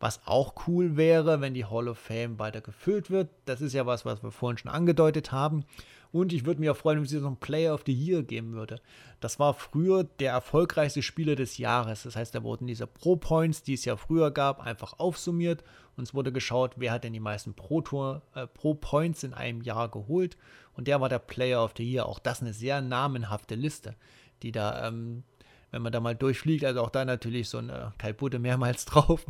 Was 0.00 0.20
auch 0.26 0.54
cool 0.66 0.96
wäre, 0.96 1.40
wenn 1.40 1.54
die 1.54 1.64
Hall 1.64 1.88
of 1.88 1.98
Fame 1.98 2.38
weiter 2.38 2.60
gefüllt 2.60 3.10
wird. 3.10 3.28
Das 3.46 3.60
ist 3.60 3.72
ja 3.72 3.86
was, 3.86 4.04
was 4.04 4.22
wir 4.22 4.30
vorhin 4.30 4.58
schon 4.58 4.70
angedeutet 4.70 5.32
haben. 5.32 5.64
Und 6.10 6.32
ich 6.32 6.46
würde 6.46 6.60
mich 6.60 6.70
auch 6.70 6.76
freuen, 6.76 6.98
wenn 6.98 7.04
es 7.04 7.10
so 7.10 7.26
einen 7.26 7.36
Player 7.36 7.74
of 7.74 7.82
the 7.84 7.92
Year 7.92 8.22
geben 8.22 8.52
würde. 8.52 8.80
Das 9.20 9.38
war 9.38 9.52
früher 9.52 10.04
der 10.04 10.32
erfolgreichste 10.32 11.02
Spieler 11.02 11.36
des 11.36 11.58
Jahres. 11.58 12.04
Das 12.04 12.16
heißt, 12.16 12.34
da 12.34 12.42
wurden 12.42 12.66
diese 12.66 12.86
Pro-Points, 12.86 13.62
die 13.62 13.74
es 13.74 13.84
ja 13.84 13.96
früher 13.96 14.30
gab, 14.30 14.60
einfach 14.60 14.98
aufsummiert 14.98 15.62
und 15.98 16.04
es 16.04 16.14
wurde 16.14 16.32
geschaut, 16.32 16.74
wer 16.76 16.92
hat 16.92 17.02
denn 17.02 17.12
die 17.12 17.20
meisten 17.20 17.50
äh, 17.50 17.54
Pro-Points 17.54 19.24
äh, 19.24 19.28
Pro 19.28 19.32
in 19.32 19.34
einem 19.34 19.62
Jahr 19.62 19.90
geholt. 19.90 20.36
Und 20.74 20.86
der 20.86 21.00
war 21.00 21.08
der 21.08 21.18
Player 21.18 21.62
of 21.62 21.74
the 21.76 21.82
Year. 21.82 22.06
Auch 22.06 22.20
das 22.20 22.40
eine 22.40 22.52
sehr 22.52 22.80
namenhafte 22.80 23.56
Liste, 23.56 23.96
die 24.42 24.52
da 24.52 24.86
ähm, 24.86 25.24
wenn 25.70 25.82
man 25.82 25.92
da 25.92 26.00
mal 26.00 26.14
durchfliegt, 26.14 26.64
also 26.64 26.82
auch 26.82 26.90
da 26.90 27.04
natürlich 27.04 27.48
so 27.48 27.58
ein 27.58 27.70
äh, 27.70 27.90
Kai 27.98 28.12
Budde 28.12 28.38
mehrmals 28.38 28.84
drauf, 28.86 29.26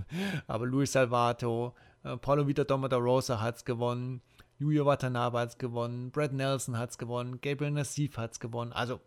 aber 0.47 0.67
Luis 0.67 0.93
Salvato, 0.93 1.75
äh, 2.05 2.17
Paulo 2.17 2.47
Vita 2.47 2.63
Rosa 2.63 3.41
hat 3.41 3.57
es 3.57 3.65
gewonnen, 3.65 4.21
Yuya 4.59 4.85
Watanabe 4.85 5.39
hat 5.39 5.51
es 5.51 5.59
gewonnen, 5.59 6.11
Brad 6.11 6.33
Nelson 6.33 6.79
hat 6.79 6.91
es 6.91 6.99
gewonnen, 6.99 7.41
Gabriel 7.41 7.71
Nassif 7.71 8.17
hat 8.17 8.33
es 8.33 8.41
gewonnen. 8.41 8.73
Also 8.73 9.01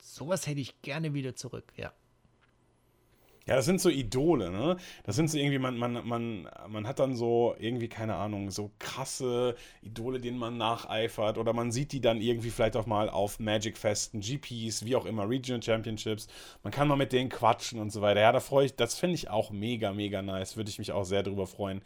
sowas 0.00 0.46
hätte 0.46 0.60
ich 0.60 0.80
gerne 0.82 1.14
wieder 1.14 1.34
zurück, 1.34 1.72
ja. 1.76 1.92
Ja, 3.48 3.56
das 3.56 3.64
sind 3.64 3.80
so 3.80 3.88
Idole, 3.88 4.50
ne? 4.50 4.76
Das 5.04 5.16
sind 5.16 5.30
so 5.30 5.38
irgendwie, 5.38 5.58
man, 5.58 5.78
man, 5.78 6.06
man, 6.06 6.48
man 6.68 6.86
hat 6.86 6.98
dann 6.98 7.16
so 7.16 7.54
irgendwie, 7.58 7.88
keine 7.88 8.14
Ahnung, 8.16 8.50
so 8.50 8.72
krasse 8.78 9.54
Idole, 9.80 10.20
denen 10.20 10.36
man 10.36 10.58
nacheifert. 10.58 11.38
Oder 11.38 11.54
man 11.54 11.72
sieht 11.72 11.92
die 11.92 12.02
dann 12.02 12.20
irgendwie 12.20 12.50
vielleicht 12.50 12.76
auch 12.76 12.84
mal 12.84 13.08
auf 13.08 13.40
Magic-Festen, 13.40 14.20
GPs, 14.20 14.84
wie 14.84 14.96
auch 14.96 15.06
immer, 15.06 15.26
Regional 15.26 15.62
Championships. 15.62 16.28
Man 16.62 16.72
kann 16.72 16.88
mal 16.88 16.96
mit 16.96 17.12
denen 17.14 17.30
quatschen 17.30 17.80
und 17.80 17.90
so 17.90 18.02
weiter. 18.02 18.20
Ja, 18.20 18.32
da 18.32 18.40
freue 18.40 18.66
ich, 18.66 18.76
das 18.76 18.96
finde 18.96 19.14
ich 19.14 19.30
auch 19.30 19.50
mega, 19.50 19.94
mega 19.94 20.20
nice. 20.20 20.58
Würde 20.58 20.68
ich 20.68 20.78
mich 20.78 20.92
auch 20.92 21.04
sehr 21.04 21.22
drüber 21.22 21.46
freuen 21.46 21.80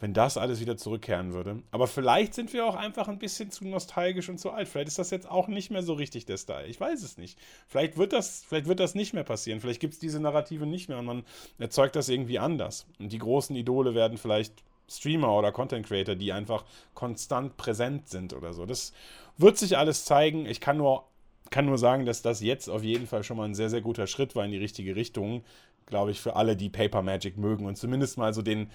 wenn 0.00 0.14
das 0.14 0.36
alles 0.36 0.60
wieder 0.60 0.76
zurückkehren 0.76 1.32
würde. 1.32 1.62
Aber 1.72 1.88
vielleicht 1.88 2.34
sind 2.34 2.52
wir 2.52 2.66
auch 2.66 2.76
einfach 2.76 3.08
ein 3.08 3.18
bisschen 3.18 3.50
zu 3.50 3.66
nostalgisch 3.66 4.28
und 4.28 4.38
zu 4.38 4.50
alt. 4.50 4.68
Vielleicht 4.68 4.88
ist 4.88 4.98
das 4.98 5.10
jetzt 5.10 5.28
auch 5.28 5.48
nicht 5.48 5.70
mehr 5.70 5.82
so 5.82 5.94
richtig 5.94 6.24
der 6.24 6.36
Style. 6.36 6.66
Ich 6.66 6.80
weiß 6.80 7.02
es 7.02 7.18
nicht. 7.18 7.38
Vielleicht 7.66 7.96
wird 7.96 8.12
das, 8.12 8.44
vielleicht 8.48 8.66
wird 8.66 8.78
das 8.78 8.94
nicht 8.94 9.12
mehr 9.12 9.24
passieren. 9.24 9.60
Vielleicht 9.60 9.80
gibt 9.80 9.94
es 9.94 10.00
diese 10.00 10.20
Narrative 10.20 10.66
nicht 10.66 10.88
mehr 10.88 10.98
und 10.98 11.06
man 11.06 11.24
erzeugt 11.58 11.96
das 11.96 12.08
irgendwie 12.08 12.38
anders. 12.38 12.86
Und 13.00 13.12
die 13.12 13.18
großen 13.18 13.56
Idole 13.56 13.94
werden 13.94 14.18
vielleicht 14.18 14.62
Streamer 14.88 15.36
oder 15.36 15.50
Content 15.52 15.86
Creator, 15.86 16.14
die 16.14 16.32
einfach 16.32 16.64
konstant 16.94 17.56
präsent 17.56 18.08
sind 18.08 18.32
oder 18.32 18.52
so. 18.52 18.66
Das 18.66 18.92
wird 19.36 19.58
sich 19.58 19.76
alles 19.76 20.04
zeigen. 20.04 20.46
Ich 20.46 20.60
kann 20.60 20.76
nur, 20.76 21.04
kann 21.50 21.66
nur 21.66 21.76
sagen, 21.76 22.06
dass 22.06 22.22
das 22.22 22.40
jetzt 22.40 22.70
auf 22.70 22.84
jeden 22.84 23.08
Fall 23.08 23.24
schon 23.24 23.36
mal 23.36 23.44
ein 23.44 23.54
sehr, 23.54 23.68
sehr 23.68 23.80
guter 23.80 24.06
Schritt 24.06 24.36
war 24.36 24.44
in 24.44 24.52
die 24.52 24.58
richtige 24.58 24.94
Richtung. 24.94 25.44
Glaube 25.86 26.12
ich, 26.12 26.20
für 26.20 26.36
alle, 26.36 26.56
die 26.56 26.70
Paper 26.70 27.02
Magic 27.02 27.36
mögen 27.36 27.66
und 27.66 27.76
zumindest 27.76 28.16
mal 28.16 28.32
so 28.32 28.42
den, 28.42 28.70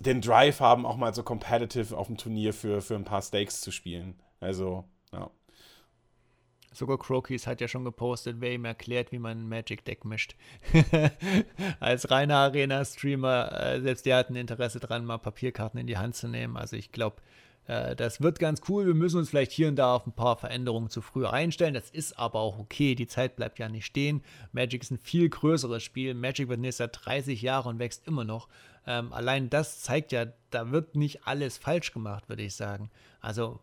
den 0.00 0.20
Drive 0.20 0.60
haben, 0.60 0.86
auch 0.86 0.96
mal 0.96 1.14
so 1.14 1.22
competitive 1.22 1.96
auf 1.96 2.06
dem 2.06 2.16
Turnier 2.16 2.52
für, 2.52 2.80
für 2.80 2.94
ein 2.94 3.04
paar 3.04 3.22
Stakes 3.22 3.60
zu 3.60 3.70
spielen. 3.70 4.20
Also, 4.40 4.84
ja. 5.12 5.30
Sogar 6.74 6.98
Crokies 6.98 7.46
hat 7.46 7.60
ja 7.60 7.68
schon 7.68 7.84
gepostet, 7.84 8.36
wer 8.40 8.52
ihm 8.52 8.64
erklärt, 8.64 9.12
wie 9.12 9.18
man 9.18 9.38
ein 9.38 9.48
Magic 9.48 9.84
Deck 9.84 10.06
mischt. 10.06 10.36
Als 11.80 12.10
reiner 12.10 12.36
Arena-Streamer, 12.36 13.52
äh, 13.52 13.80
selbst 13.82 14.06
der 14.06 14.16
hat 14.16 14.30
ein 14.30 14.36
Interesse 14.36 14.80
dran, 14.80 15.04
mal 15.04 15.18
Papierkarten 15.18 15.78
in 15.78 15.86
die 15.86 15.98
Hand 15.98 16.16
zu 16.16 16.28
nehmen. 16.28 16.56
Also 16.56 16.76
ich 16.76 16.90
glaube, 16.90 17.16
Äh, 17.66 17.96
das 17.96 18.20
wird 18.20 18.38
ganz 18.38 18.60
cool. 18.68 18.86
Wir 18.86 18.94
müssen 18.94 19.18
uns 19.18 19.30
vielleicht 19.30 19.52
hier 19.52 19.68
und 19.68 19.76
da 19.76 19.94
auf 19.94 20.06
ein 20.06 20.12
paar 20.12 20.36
Veränderungen 20.36 20.90
zu 20.90 21.00
früh 21.00 21.26
einstellen. 21.26 21.74
Das 21.74 21.90
ist 21.90 22.18
aber 22.18 22.40
auch 22.40 22.58
okay. 22.58 22.94
Die 22.94 23.06
Zeit 23.06 23.36
bleibt 23.36 23.58
ja 23.58 23.68
nicht 23.68 23.86
stehen. 23.86 24.22
Magic 24.52 24.82
ist 24.82 24.90
ein 24.90 24.98
viel 24.98 25.28
größeres 25.28 25.82
Spiel. 25.82 26.14
Magic 26.14 26.48
wird 26.48 26.60
nächstes 26.60 26.80
Jahr 26.80 26.88
30 26.88 27.42
Jahre 27.42 27.68
und 27.68 27.78
wächst 27.78 28.06
immer 28.06 28.24
noch. 28.24 28.48
Ähm, 28.86 29.12
allein 29.12 29.48
das 29.48 29.80
zeigt 29.80 30.12
ja, 30.12 30.26
da 30.50 30.70
wird 30.70 30.96
nicht 30.96 31.26
alles 31.26 31.58
falsch 31.58 31.92
gemacht, 31.92 32.28
würde 32.28 32.42
ich 32.42 32.54
sagen. 32.54 32.90
Also 33.20 33.60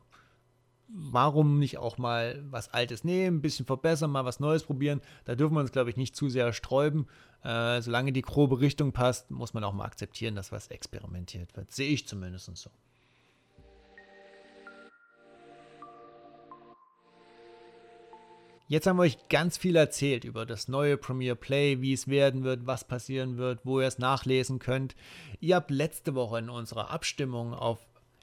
warum 0.91 1.59
nicht 1.59 1.77
auch 1.77 1.97
mal 1.97 2.43
was 2.49 2.73
Altes 2.73 3.03
nehmen, 3.03 3.37
ein 3.37 3.41
bisschen 3.41 3.65
verbessern, 3.65 4.11
mal 4.11 4.25
was 4.25 4.39
Neues 4.39 4.63
probieren. 4.63 5.01
Da 5.25 5.35
dürfen 5.35 5.53
wir 5.53 5.61
uns, 5.61 5.71
glaube 5.71 5.89
ich, 5.89 5.97
nicht 5.97 6.15
zu 6.15 6.29
sehr 6.29 6.53
sträuben. 6.53 7.07
Äh, 7.43 7.81
solange 7.81 8.11
die 8.11 8.21
grobe 8.21 8.59
Richtung 8.59 8.91
passt, 8.91 9.29
muss 9.29 9.53
man 9.53 9.63
auch 9.63 9.73
mal 9.73 9.85
akzeptieren, 9.85 10.35
dass 10.35 10.51
was 10.51 10.67
experimentiert 10.67 11.55
wird. 11.55 11.71
Sehe 11.71 11.89
ich 11.89 12.07
zumindest 12.07 12.55
so. 12.55 12.69
Jetzt 18.69 18.85
haben 18.85 18.97
wir 18.97 19.03
euch 19.03 19.17
ganz 19.29 19.57
viel 19.57 19.75
erzählt 19.75 20.25
über 20.25 20.45
das 20.45 20.67
neue 20.67 20.95
Premiere 20.95 21.35
Play, 21.35 21.81
wie 21.81 21.91
es 21.91 22.07
werden 22.07 22.43
wird, 22.43 22.67
was 22.67 22.83
passieren 22.83 23.37
wird, 23.37 23.61
wo 23.63 23.81
ihr 23.81 23.87
es 23.87 23.97
nachlesen 23.97 24.59
könnt. 24.59 24.95
Ihr 25.39 25.55
habt 25.55 25.71
letzte 25.71 26.13
Woche 26.13 26.37
in 26.37 26.51
unserer 26.51 26.91
Abstimmung 26.91 27.55
auf 27.55 27.79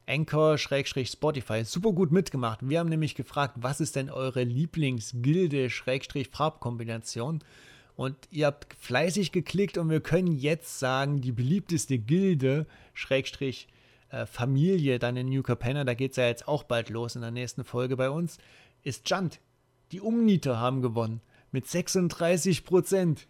Anchor-Spotify 0.07 1.65
super 1.65 1.91
gut 1.91 2.13
mitgemacht. 2.13 2.61
Wir 2.63 2.79
haben 2.79 2.89
nämlich 2.89 3.17
gefragt, 3.17 3.55
was 3.57 3.81
ist 3.81 3.97
denn 3.97 4.09
eure 4.09 4.45
Lieblingsgilde-Farbkombination? 4.45 7.43
Und 7.97 8.17
ihr 8.31 8.47
habt 8.47 8.73
fleißig 8.79 9.33
geklickt 9.33 9.79
und 9.79 9.91
wir 9.91 10.01
können 10.01 10.31
jetzt 10.31 10.79
sagen, 10.79 11.23
die 11.23 11.33
beliebteste 11.33 11.99
Gilde, 11.99 12.69
Schrägstrich 12.95 13.67
äh, 14.11 14.27
dann 15.01 15.17
in 15.17 15.29
New 15.29 15.43
Capenna, 15.43 15.83
da 15.83 15.95
geht 15.95 16.13
es 16.13 16.19
ja 16.19 16.29
jetzt 16.29 16.47
auch 16.47 16.63
bald 16.63 16.89
los 16.89 17.17
in 17.17 17.23
der 17.23 17.33
nächsten 17.33 17.65
Folge 17.65 17.97
bei 17.97 18.11
uns, 18.11 18.39
ist 18.85 19.11
Junt. 19.11 19.41
Die 19.93 20.01
Umnieter 20.01 20.59
haben 20.59 20.83
gewonnen 20.83 21.21
mit 21.53 21.69
36 21.69 22.65
Prozent. 22.65 23.27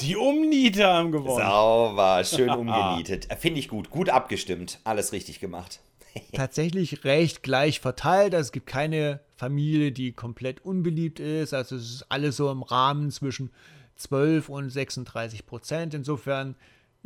Die 0.00 0.16
Umnieter 0.16 0.94
haben 0.94 1.10
gewonnen. 1.10 1.44
Sauber, 1.44 2.22
schön 2.24 2.50
umgenietet. 2.50 3.28
Finde 3.38 3.58
ich 3.60 3.68
gut, 3.68 3.90
gut 3.90 4.08
abgestimmt, 4.08 4.78
alles 4.84 5.12
richtig 5.12 5.40
gemacht. 5.40 5.80
Tatsächlich 6.32 7.04
recht 7.04 7.42
gleich 7.42 7.80
verteilt. 7.80 8.34
Also 8.34 8.48
es 8.48 8.52
gibt 8.52 8.66
keine 8.66 9.20
Familie, 9.36 9.92
die 9.92 10.12
komplett 10.12 10.64
unbeliebt 10.64 11.18
ist. 11.18 11.52
Also 11.52 11.76
es 11.76 11.90
ist 11.90 12.06
alles 12.08 12.36
so 12.36 12.50
im 12.50 12.62
Rahmen 12.62 13.10
zwischen 13.10 13.50
12 13.96 14.48
und 14.48 14.70
36 14.70 15.44
Prozent. 15.44 15.94
Insofern 15.94 16.54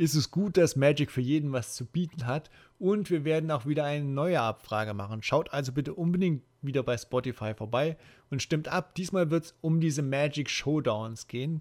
ist 0.01 0.15
es 0.15 0.31
gut, 0.31 0.57
dass 0.57 0.77
Magic 0.77 1.11
für 1.11 1.21
jeden 1.21 1.53
was 1.53 1.75
zu 1.75 1.85
bieten 1.85 2.27
hat. 2.27 2.51
Und 2.79 3.11
wir 3.11 3.25
werden 3.25 3.51
auch 3.51 3.67
wieder 3.67 3.85
eine 3.85 4.07
neue 4.07 4.41
Abfrage 4.41 4.95
machen. 4.95 5.23
Schaut 5.23 5.53
also 5.53 5.73
bitte 5.73 5.93
unbedingt 5.93 6.43
wieder 6.63 6.83
bei 6.83 6.97
Spotify 6.97 7.53
vorbei 7.55 7.99
und 8.31 8.41
stimmt 8.41 8.69
ab. 8.69 8.95
Diesmal 8.95 9.31
wird 9.31 9.45
es 9.45 9.55
um 9.61 9.79
diese 9.79 10.01
Magic 10.01 10.49
Showdowns 10.49 11.27
gehen. 11.27 11.61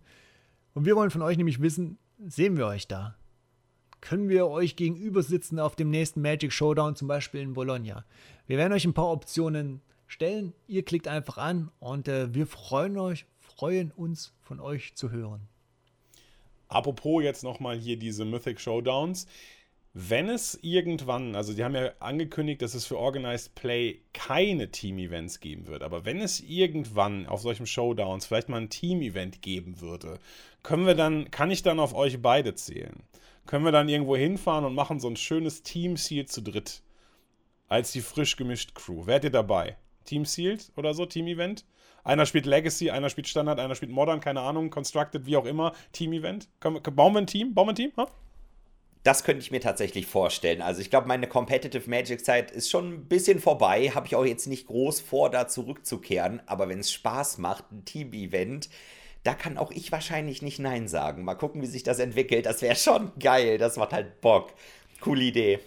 Und 0.74 0.86
wir 0.86 0.96
wollen 0.96 1.12
von 1.12 1.22
euch 1.22 1.36
nämlich 1.36 1.62
wissen, 1.62 1.98
sehen 2.26 2.56
wir 2.56 2.68
euch 2.68 2.88
da? 2.88 3.18
Können 4.00 4.30
wir 4.30 4.48
euch 4.48 4.78
gegenüber 4.78 5.22
sitzen 5.22 5.60
auf 5.60 5.76
dem 5.76 5.90
nächsten 5.90 6.22
Magic 6.22 6.54
Showdown, 6.54 6.96
zum 6.96 7.10
Beispiel 7.10 7.42
in 7.42 7.54
Bologna? 7.54 8.06
Wir 8.48 8.58
werden 8.58 8.72
euch 8.72 8.86
ein 8.86 8.94
paar 8.94 9.12
Optionen 9.12 9.82
stellen. 10.08 10.54
Ihr 10.66 10.84
klickt 10.84 11.10
einfach 11.10 11.38
an 11.38 11.72
und 11.80 12.08
äh, 12.08 12.34
wir 12.34 12.48
freuen 12.48 12.98
euch, 12.98 13.26
freuen 13.42 13.92
uns 13.92 14.34
von 14.40 14.62
euch 14.62 14.96
zu 14.96 15.12
hören. 15.12 15.50
Apropos 16.70 17.24
jetzt 17.24 17.44
nochmal 17.44 17.78
hier 17.78 17.98
diese 17.98 18.26
Mythic 18.26 18.62
Showdowns. 18.62 19.28
Wenn 19.94 20.30
es 20.30 20.58
irgendwann, 20.62 21.36
also 21.36 21.54
die 21.54 21.64
haben 21.64 21.74
ja 21.74 21.92
angekündigt, 22.00 22.62
dass 22.62 22.76
es 22.76 22.86
für 22.86 22.98
Organized 22.98 23.56
Play 23.56 24.02
keine 24.14 24.70
Team-Events 24.70 25.40
geben 25.40 25.66
wird, 25.66 25.82
aber 25.82 26.06
wenn 26.06 26.22
es 26.22 26.40
irgendwann 26.40 27.26
auf 27.26 27.42
solchen 27.42 27.66
Showdowns 27.66 28.28
vielleicht 28.28 28.50
mal 28.50 28.62
ein 28.62 28.70
Team-Event 28.70 29.42
geben 29.42 29.82
würde, 29.82 30.20
können 30.62 30.86
wir 30.86 30.94
dann, 30.94 31.32
kann 31.32 31.50
ich 31.50 31.64
dann 31.64 31.80
auf 31.80 31.96
euch 31.96 32.22
beide 32.22 32.54
zählen? 32.54 33.02
Können 33.48 33.66
wir 33.66 33.72
dann 33.72 33.90
irgendwo 33.90 34.16
hinfahren 34.16 34.64
und 34.64 34.76
machen 34.76 35.00
so 35.00 35.10
ein 35.10 35.18
schönes 35.18 35.64
Team-Seal 35.64 36.28
zu 36.28 36.42
dritt? 36.42 36.84
Als 37.68 37.92
die 37.92 38.02
frisch 38.02 38.36
gemischte 38.36 38.74
Crew. 38.76 39.08
Wärt 39.08 39.24
ihr 39.24 39.32
dabei? 39.32 39.76
Team 40.06 40.24
Sealed 40.26 40.72
oder 40.76 40.94
so, 40.94 41.08
Team-Event? 41.08 41.66
Einer 42.10 42.26
spielt 42.26 42.48
Legacy, 42.48 42.90
einer 42.90 43.12
spielt 43.12 43.28
Standard, 43.28 43.60
einer 43.60 43.76
spielt 43.76 43.92
Modern, 43.92 44.20
keine 44.20 44.42
Ahnung, 44.42 44.72
Constructed, 44.72 45.28
wie 45.28 45.38
auch 45.38 45.46
immer, 45.46 45.74
Team-Event. 45.92 46.50
Bauen 46.60 47.14
wir 47.14 47.20
ein 47.20 47.28
Team? 47.28 47.54
Bauen 47.54 47.68
wir 47.68 47.74
ein 47.74 47.76
Team? 47.76 47.92
Ha? 47.98 48.08
Das 49.04 49.24
könnte 49.24 49.44
ich 49.44 49.52
mir 49.52 49.62
tatsächlich 49.62 50.08
vorstellen. 50.08 50.64
Also 50.64 50.82
ich 50.82 50.90
glaube, 50.90 51.08
meine 51.08 51.28
Competitive 51.28 51.88
Magic-Zeit 51.88 52.50
ist 52.50 52.72
schon 52.72 52.94
ein 52.94 53.06
bisschen 53.06 53.38
vorbei. 53.38 53.92
Habe 53.94 54.08
ich 54.08 54.16
auch 54.16 54.26
jetzt 54.26 54.48
nicht 54.48 54.66
groß 54.66 55.02
vor, 55.02 55.30
da 55.30 55.48
zurückzukehren. 55.48 56.42
Aber 56.48 56.68
wenn 56.68 56.80
es 56.80 56.92
Spaß 56.92 57.38
macht, 57.38 57.72
ein 57.72 57.86
Team-Event, 57.86 58.72
da 59.22 59.36
kann 59.36 59.60
auch 59.60 59.70
ich 59.70 59.92
wahrscheinlich 59.92 60.42
nicht 60.42 60.58
Nein 60.58 60.88
sagen. 60.88 61.24
Mal 61.24 61.36
gucken, 61.36 61.62
wie 61.62 61.68
sich 61.68 61.84
das 61.84 62.00
entwickelt. 62.00 62.48
Das 62.48 62.64
wäre 62.64 62.76
schon 62.76 63.12
geil. 63.20 63.60
Das 63.60 63.78
macht 63.78 63.94
halt 63.94 64.20
Bock. 64.20 64.56
Coole 65.00 65.26
Idee. 65.26 65.60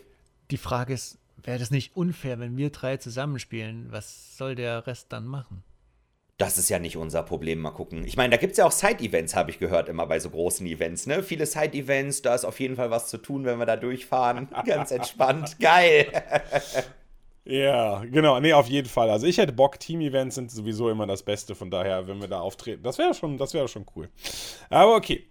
Die 0.51 0.57
Frage 0.57 0.93
ist, 0.93 1.19
wäre 1.41 1.61
das 1.61 1.71
nicht 1.71 1.95
unfair, 1.95 2.41
wenn 2.41 2.57
wir 2.57 2.71
drei 2.71 2.97
zusammenspielen? 2.97 3.93
Was 3.93 4.37
soll 4.37 4.57
der 4.57 4.89
Rest 4.89 5.13
dann 5.13 5.27
machen? 5.27 5.63
Das 6.39 6.59
ist 6.59 6.69
ja 6.71 6.79
nicht 6.79 6.97
unser 6.97 7.23
Problem, 7.23 7.61
mal 7.61 7.71
gucken. 7.71 8.05
Ich 8.05 8.17
meine, 8.17 8.31
da 8.31 8.37
gibt 8.37 8.53
es 8.53 8.59
ja 8.59 8.67
auch 8.67 8.73
Side-Events, 8.73 9.37
habe 9.37 9.51
ich 9.51 9.59
gehört, 9.59 9.89
immer 9.89 10.07
bei 10.07 10.19
so 10.19 10.31
großen 10.31 10.67
Events, 10.67 11.07
ne? 11.07 11.23
Viele 11.23 11.47
Side-Events, 11.47 12.23
da 12.23 12.35
ist 12.35 12.45
auf 12.45 12.59
jeden 12.59 12.77
Fall 12.77 12.91
was 12.91 13.09
zu 13.09 13.19
tun, 13.19 13.45
wenn 13.45 13.59
wir 13.59 13.67
da 13.67 13.77
durchfahren. 13.77 14.49
Ganz 14.67 14.91
entspannt. 14.91 15.59
Geil. 15.61 16.07
Ja, 17.45 18.05
genau. 18.05 18.39
Nee, 18.39 18.53
auf 18.53 18.69
jeden 18.69 18.89
Fall. 18.89 19.11
Also 19.11 19.27
ich 19.27 19.37
hätte 19.37 19.53
Bock, 19.53 19.81
Team-Events 19.81 20.37
sind 20.37 20.53
sowieso 20.53 20.91
immer 20.91 21.09
das 21.09 21.25
Beste, 21.25 21.57
von 21.57 21.73
daher, 21.73 22.07
wenn 22.07 22.21
wir 22.21 22.29
da 22.29 22.39
auftreten. 22.39 22.85
Das 22.85 22.99
wäre 22.99 23.15
schon, 23.15 23.37
das 23.37 23.53
wäre 23.53 23.67
schon 23.67 23.85
cool. 23.97 24.09
Aber 24.71 24.95
okay 24.95 25.27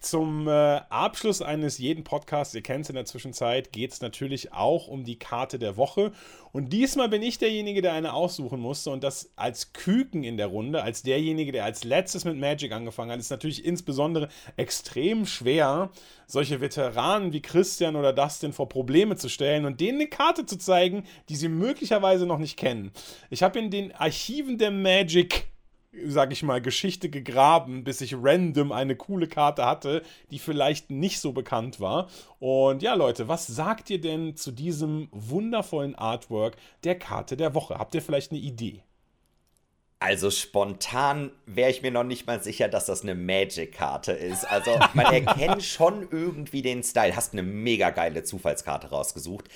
zum 0.00 0.46
äh, 0.46 0.50
Abschluss 0.50 1.42
eines 1.42 1.78
jeden 1.78 2.04
Podcasts, 2.04 2.54
ihr 2.54 2.62
kennt 2.62 2.84
es 2.84 2.90
in 2.90 2.94
der 2.94 3.04
Zwischenzeit, 3.04 3.72
geht 3.72 3.92
es 3.92 4.00
natürlich 4.00 4.52
auch 4.52 4.88
um 4.88 5.04
die 5.04 5.18
Karte 5.18 5.58
der 5.58 5.76
Woche. 5.76 6.12
Und 6.52 6.72
diesmal 6.72 7.08
bin 7.08 7.22
ich 7.22 7.38
derjenige, 7.38 7.82
der 7.82 7.92
eine 7.92 8.12
aussuchen 8.12 8.60
musste. 8.60 8.90
Und 8.90 9.04
das 9.04 9.30
als 9.36 9.72
Küken 9.72 10.24
in 10.24 10.36
der 10.36 10.46
Runde, 10.46 10.82
als 10.82 11.02
derjenige, 11.02 11.52
der 11.52 11.64
als 11.64 11.84
letztes 11.84 12.24
mit 12.24 12.38
Magic 12.38 12.72
angefangen 12.72 13.10
hat, 13.10 13.18
ist 13.18 13.30
natürlich 13.30 13.64
insbesondere 13.64 14.28
extrem 14.56 15.26
schwer, 15.26 15.90
solche 16.26 16.60
Veteranen 16.60 17.32
wie 17.32 17.42
Christian 17.42 17.96
oder 17.96 18.12
Dustin 18.12 18.52
vor 18.52 18.68
Probleme 18.68 19.16
zu 19.16 19.28
stellen 19.28 19.64
und 19.64 19.80
denen 19.80 20.00
eine 20.00 20.08
Karte 20.08 20.46
zu 20.46 20.58
zeigen, 20.58 21.04
die 21.28 21.36
sie 21.36 21.48
möglicherweise 21.48 22.26
noch 22.26 22.38
nicht 22.38 22.56
kennen. 22.56 22.90
Ich 23.30 23.42
habe 23.42 23.58
in 23.58 23.70
den 23.70 23.92
Archiven 23.92 24.58
der 24.58 24.70
Magic 24.70 25.48
sag 26.04 26.32
ich 26.32 26.42
mal, 26.42 26.60
Geschichte 26.60 27.08
gegraben, 27.08 27.84
bis 27.84 28.00
ich 28.00 28.14
random 28.16 28.72
eine 28.72 28.96
coole 28.96 29.26
Karte 29.26 29.64
hatte, 29.64 30.02
die 30.30 30.38
vielleicht 30.38 30.90
nicht 30.90 31.20
so 31.20 31.32
bekannt 31.32 31.80
war. 31.80 32.08
Und 32.38 32.82
ja, 32.82 32.94
Leute, 32.94 33.28
was 33.28 33.46
sagt 33.46 33.90
ihr 33.90 34.00
denn 34.00 34.36
zu 34.36 34.52
diesem 34.52 35.08
wundervollen 35.12 35.94
Artwork 35.94 36.56
der 36.84 36.98
Karte 36.98 37.36
der 37.36 37.54
Woche? 37.54 37.78
Habt 37.78 37.94
ihr 37.94 38.02
vielleicht 38.02 38.32
eine 38.32 38.40
Idee? 38.40 38.82
Also 39.98 40.30
spontan 40.30 41.32
wäre 41.46 41.70
ich 41.70 41.80
mir 41.80 41.90
noch 41.90 42.04
nicht 42.04 42.26
mal 42.26 42.42
sicher, 42.42 42.68
dass 42.68 42.84
das 42.86 43.02
eine 43.02 43.14
Magic-Karte 43.14 44.12
ist. 44.12 44.44
Also 44.44 44.78
man 44.94 45.06
erkennt 45.06 45.62
schon 45.62 46.08
irgendwie 46.10 46.62
den 46.62 46.82
Style. 46.82 47.16
Hast 47.16 47.32
eine 47.32 47.42
mega 47.42 47.90
geile 47.90 48.22
Zufallskarte 48.22 48.90
rausgesucht. 48.90 49.48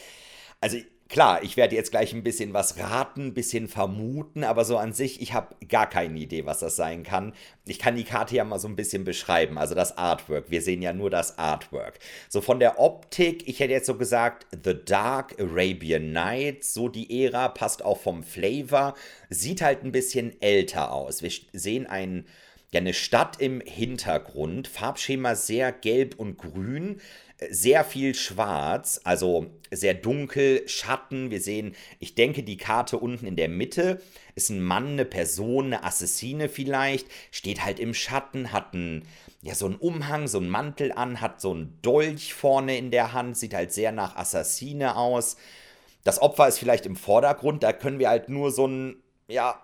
Also 0.61 0.78
Klar, 1.11 1.43
ich 1.43 1.57
werde 1.57 1.75
jetzt 1.75 1.91
gleich 1.91 2.13
ein 2.13 2.23
bisschen 2.23 2.53
was 2.55 2.79
raten, 2.79 3.27
ein 3.27 3.35
bisschen 3.35 3.67
vermuten, 3.67 4.45
aber 4.45 4.65
so 4.65 4.77
an 4.77 4.93
sich, 4.93 5.21
ich 5.21 5.33
habe 5.33 5.57
gar 5.69 5.91
keine 5.91 6.17
Idee, 6.17 6.47
was 6.47 6.61
das 6.61 6.77
sein 6.77 7.03
kann. 7.03 7.35
Ich 7.67 7.81
kann 7.81 7.97
die 7.97 8.05
Karte 8.05 8.37
ja 8.37 8.45
mal 8.45 8.61
so 8.61 8.69
ein 8.69 8.77
bisschen 8.77 9.03
beschreiben, 9.03 9.59
also 9.59 9.75
das 9.75 9.99
Artwork. 9.99 10.53
Wir 10.53 10.63
sehen 10.63 10.83
ja 10.83 10.93
nur 10.93 11.11
das 11.11 11.37
Artwork. 11.37 11.99
So 12.29 12.41
von 12.41 12.61
der 12.61 12.79
Optik, 12.79 13.49
ich 13.49 13.59
hätte 13.59 13.73
jetzt 13.73 13.87
so 13.87 13.97
gesagt, 13.97 14.47
The 14.65 14.85
Dark 14.85 15.35
Arabian 15.41 16.13
Nights, 16.13 16.75
so 16.75 16.89
die 16.89 17.25
Ära, 17.25 17.49
passt 17.49 17.85
auch 17.85 17.99
vom 17.99 18.23
Flavor, 18.23 18.95
sieht 19.31 19.63
halt 19.63 19.83
ein 19.83 19.91
bisschen 19.91 20.41
älter 20.41 20.93
aus. 20.93 21.25
Wir 21.25 21.33
sehen 21.53 21.89
einen 21.89 22.29
ja, 22.73 22.79
eine 22.79 22.95
Stadt 22.95 23.41
im 23.41 23.61
Hintergrund, 23.61 24.69
Farbschema 24.69 25.35
sehr 25.35 25.73
gelb 25.73 26.15
und 26.21 26.39
grün, 26.39 27.01
sehr 27.49 27.84
viel 27.84 28.14
schwarz, 28.14 29.01
also 29.05 29.47
sehr 29.70 29.95
dunkel, 29.95 30.68
Schatten. 30.68 31.30
Wir 31.30 31.41
sehen, 31.41 31.74
ich 31.99 32.14
denke, 32.14 32.43
die 32.43 32.57
Karte 32.57 32.99
unten 32.99 33.26
in 33.26 33.36
der 33.36 33.49
Mitte 33.49 34.01
ist 34.34 34.51
ein 34.51 34.62
Mann, 34.62 34.88
eine 34.88 35.05
Person, 35.05 35.66
eine 35.66 35.84
Assassine 35.84 36.49
vielleicht, 36.49 37.07
steht 37.30 37.64
halt 37.64 37.80
im 37.80 37.95
Schatten, 37.95 38.53
hat 38.53 38.74
ein, 38.74 39.07
ja, 39.43 39.55
so 39.55 39.66
einen 39.66 39.76
Umhang, 39.76 40.28
so 40.28 40.38
einen 40.38 40.51
Mantel 40.51 40.93
an, 40.93 41.20
hat 41.20 41.41
so 41.41 41.53
einen 41.53 41.78
Dolch 41.82 42.34
vorne 42.34 42.76
in 42.76 42.91
der 42.91 43.12
Hand, 43.12 43.36
sieht 43.38 43.55
halt 43.55 43.72
sehr 43.72 43.93
nach 43.93 44.16
Assassine 44.16 44.97
aus. 44.97 45.36
Das 46.05 46.20
Opfer 46.20 46.49
ist 46.49 46.59
vielleicht 46.59 46.86
im 46.86 46.97
Vordergrund, 46.97 47.62
da 47.62 47.72
können 47.72 47.99
wir 47.99 48.11
halt 48.11 48.28
nur 48.28 48.51
so 48.51 48.66
ein, 48.66 48.97
ja, 49.28 49.62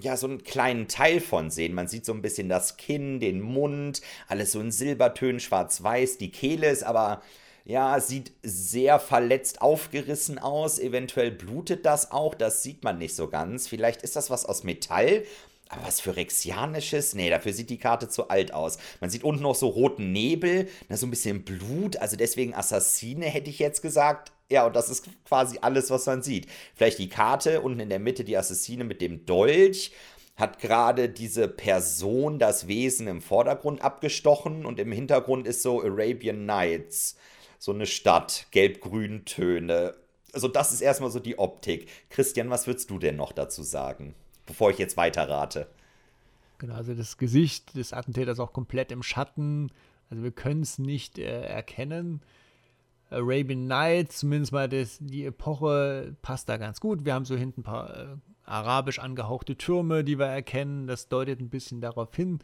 ja, 0.00 0.16
so 0.16 0.26
einen 0.26 0.42
kleinen 0.44 0.88
Teil 0.88 1.20
von 1.20 1.50
sehen. 1.50 1.74
Man 1.74 1.88
sieht 1.88 2.04
so 2.04 2.12
ein 2.12 2.22
bisschen 2.22 2.48
das 2.48 2.76
Kinn, 2.76 3.20
den 3.20 3.40
Mund, 3.40 4.00
alles 4.28 4.52
so 4.52 4.60
in 4.60 4.70
Silbertönen, 4.72 5.40
schwarz-weiß. 5.40 6.18
Die 6.18 6.30
Kehle 6.30 6.68
ist 6.70 6.82
aber 6.84 7.22
Ja, 7.66 7.98
sieht 7.98 8.32
sehr 8.42 8.98
verletzt 8.98 9.62
aufgerissen 9.62 10.38
aus. 10.38 10.78
Eventuell 10.78 11.30
blutet 11.30 11.86
das 11.86 12.10
auch. 12.12 12.34
Das 12.34 12.62
sieht 12.62 12.84
man 12.84 12.98
nicht 12.98 13.16
so 13.16 13.28
ganz. 13.28 13.68
Vielleicht 13.68 14.02
ist 14.02 14.16
das 14.16 14.28
was 14.30 14.44
aus 14.44 14.64
Metall. 14.64 15.24
Aber 15.74 15.86
was 15.86 16.00
für 16.00 16.16
Rexianisches? 16.16 17.14
Nee, 17.14 17.30
dafür 17.30 17.52
sieht 17.52 17.70
die 17.70 17.78
Karte 17.78 18.08
zu 18.08 18.28
alt 18.28 18.52
aus. 18.54 18.78
Man 19.00 19.10
sieht 19.10 19.24
unten 19.24 19.42
noch 19.42 19.54
so 19.54 19.68
roten 19.68 20.12
Nebel, 20.12 20.68
na, 20.88 20.96
so 20.96 21.06
ein 21.06 21.10
bisschen 21.10 21.44
Blut. 21.44 21.96
Also 21.96 22.16
deswegen 22.16 22.54
Assassine 22.54 23.26
hätte 23.26 23.50
ich 23.50 23.58
jetzt 23.58 23.82
gesagt. 23.82 24.32
Ja, 24.50 24.66
und 24.66 24.76
das 24.76 24.90
ist 24.90 25.08
quasi 25.24 25.58
alles, 25.62 25.90
was 25.90 26.06
man 26.06 26.22
sieht. 26.22 26.46
Vielleicht 26.74 26.98
die 26.98 27.08
Karte, 27.08 27.62
unten 27.62 27.80
in 27.80 27.88
der 27.88 27.98
Mitte 27.98 28.24
die 28.24 28.36
Assassine 28.36 28.84
mit 28.84 29.00
dem 29.00 29.26
Dolch 29.26 29.92
hat 30.36 30.60
gerade 30.60 31.08
diese 31.08 31.48
Person 31.48 32.38
das 32.38 32.66
Wesen 32.66 33.06
im 33.06 33.22
Vordergrund 33.22 33.82
abgestochen 33.82 34.66
und 34.66 34.80
im 34.80 34.92
Hintergrund 34.92 35.46
ist 35.46 35.62
so 35.62 35.82
Arabian 35.82 36.44
Nights 36.44 37.16
so 37.64 37.72
eine 37.72 37.86
Stadt, 37.86 38.46
gelb-grün 38.50 39.24
Töne. 39.24 39.94
Also 40.34 40.48
das 40.48 40.72
ist 40.72 40.82
erstmal 40.82 41.10
so 41.10 41.18
die 41.18 41.38
Optik. 41.38 41.88
Christian, 42.10 42.50
was 42.50 42.66
würdest 42.66 42.90
du 42.90 42.98
denn 42.98 43.16
noch 43.16 43.32
dazu 43.32 43.62
sagen, 43.62 44.14
bevor 44.46 44.70
ich 44.70 44.78
jetzt 44.78 44.96
weiter 44.96 45.28
rate? 45.28 45.66
Genau, 46.58 46.74
also 46.74 46.94
das 46.94 47.18
Gesicht 47.18 47.76
des 47.76 47.92
Attentäters 47.92 48.40
auch 48.40 48.52
komplett 48.52 48.92
im 48.92 49.02
Schatten. 49.02 49.70
Also 50.10 50.22
wir 50.22 50.30
können 50.30 50.62
es 50.62 50.78
nicht 50.78 51.18
äh, 51.18 51.42
erkennen. 51.42 52.22
Arabian 53.10 53.66
Nights, 53.66 54.18
zumindest 54.18 54.52
mal 54.52 54.68
das, 54.68 54.98
die 55.00 55.24
Epoche, 55.24 56.16
passt 56.22 56.48
da 56.48 56.56
ganz 56.56 56.80
gut. 56.80 57.04
Wir 57.04 57.14
haben 57.14 57.24
so 57.24 57.36
hinten 57.36 57.60
ein 57.60 57.64
paar 57.64 57.96
äh, 57.96 58.16
arabisch 58.44 58.98
angehauchte 58.98 59.56
Türme, 59.56 60.04
die 60.04 60.18
wir 60.18 60.26
erkennen. 60.26 60.86
Das 60.86 61.08
deutet 61.08 61.40
ein 61.40 61.50
bisschen 61.50 61.80
darauf 61.80 62.14
hin. 62.14 62.40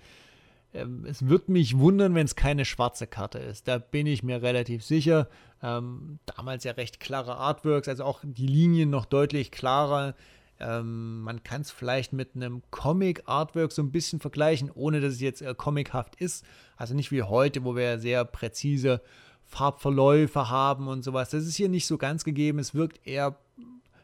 Ähm, 0.72 1.04
es 1.06 1.26
wird 1.26 1.48
mich 1.48 1.78
wundern, 1.78 2.14
wenn 2.14 2.26
es 2.26 2.36
keine 2.36 2.64
schwarze 2.64 3.06
Karte 3.06 3.38
ist. 3.38 3.68
Da 3.68 3.78
bin 3.78 4.06
ich 4.06 4.22
mir 4.22 4.42
relativ 4.42 4.84
sicher. 4.84 5.28
Ähm, 5.62 6.18
damals 6.26 6.64
ja 6.64 6.72
recht 6.72 7.00
klare 7.00 7.36
Artworks, 7.36 7.88
also 7.88 8.04
auch 8.04 8.20
die 8.22 8.46
Linien 8.46 8.90
noch 8.90 9.06
deutlich 9.06 9.50
klarer. 9.50 10.14
Ähm, 10.60 11.22
man 11.22 11.42
kann 11.42 11.62
es 11.62 11.70
vielleicht 11.70 12.12
mit 12.12 12.36
einem 12.36 12.62
Comic-Artwork 12.70 13.72
so 13.72 13.82
ein 13.82 13.90
bisschen 13.90 14.20
vergleichen, 14.20 14.70
ohne 14.70 15.00
dass 15.00 15.14
es 15.14 15.20
jetzt 15.20 15.42
äh, 15.42 15.54
comichaft 15.54 16.16
ist. 16.16 16.44
Also 16.76 16.94
nicht 16.94 17.10
wie 17.10 17.22
heute, 17.22 17.64
wo 17.64 17.74
wir 17.76 17.98
sehr 17.98 18.24
präzise 18.24 19.00
Farbverläufe 19.44 20.48
haben 20.48 20.86
und 20.86 21.02
sowas. 21.02 21.30
Das 21.30 21.44
ist 21.44 21.56
hier 21.56 21.68
nicht 21.68 21.86
so 21.86 21.98
ganz 21.98 22.24
gegeben. 22.24 22.58
Es 22.58 22.74
wirkt 22.74 23.06
eher 23.06 23.36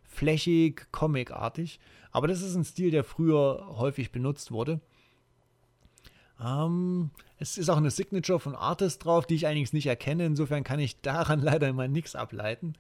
flächig, 0.03 0.89
comicartig. 0.93 1.79
Aber 2.11 2.27
das 2.27 2.41
ist 2.41 2.57
ein 2.57 2.65
Stil, 2.65 2.91
der 2.91 3.05
früher 3.05 3.67
häufig 3.77 4.11
benutzt 4.11 4.51
wurde. 4.51 4.81
Ähm, 6.43 7.11
es 7.39 7.59
ist 7.59 7.69
auch 7.69 7.77
eine 7.77 7.91
Signature 7.91 8.41
von 8.41 8.55
Artist 8.55 9.05
drauf, 9.05 9.27
die 9.27 9.35
ich 9.35 9.47
allerdings 9.47 9.73
nicht 9.73 9.87
erkenne. 9.87 10.27
Insofern 10.27 10.65
kann 10.65 10.81
ich 10.81 11.01
daran 11.03 11.41
leider 11.41 11.69
immer 11.69 11.89
nichts 11.89 12.17
ableiten. 12.17 12.75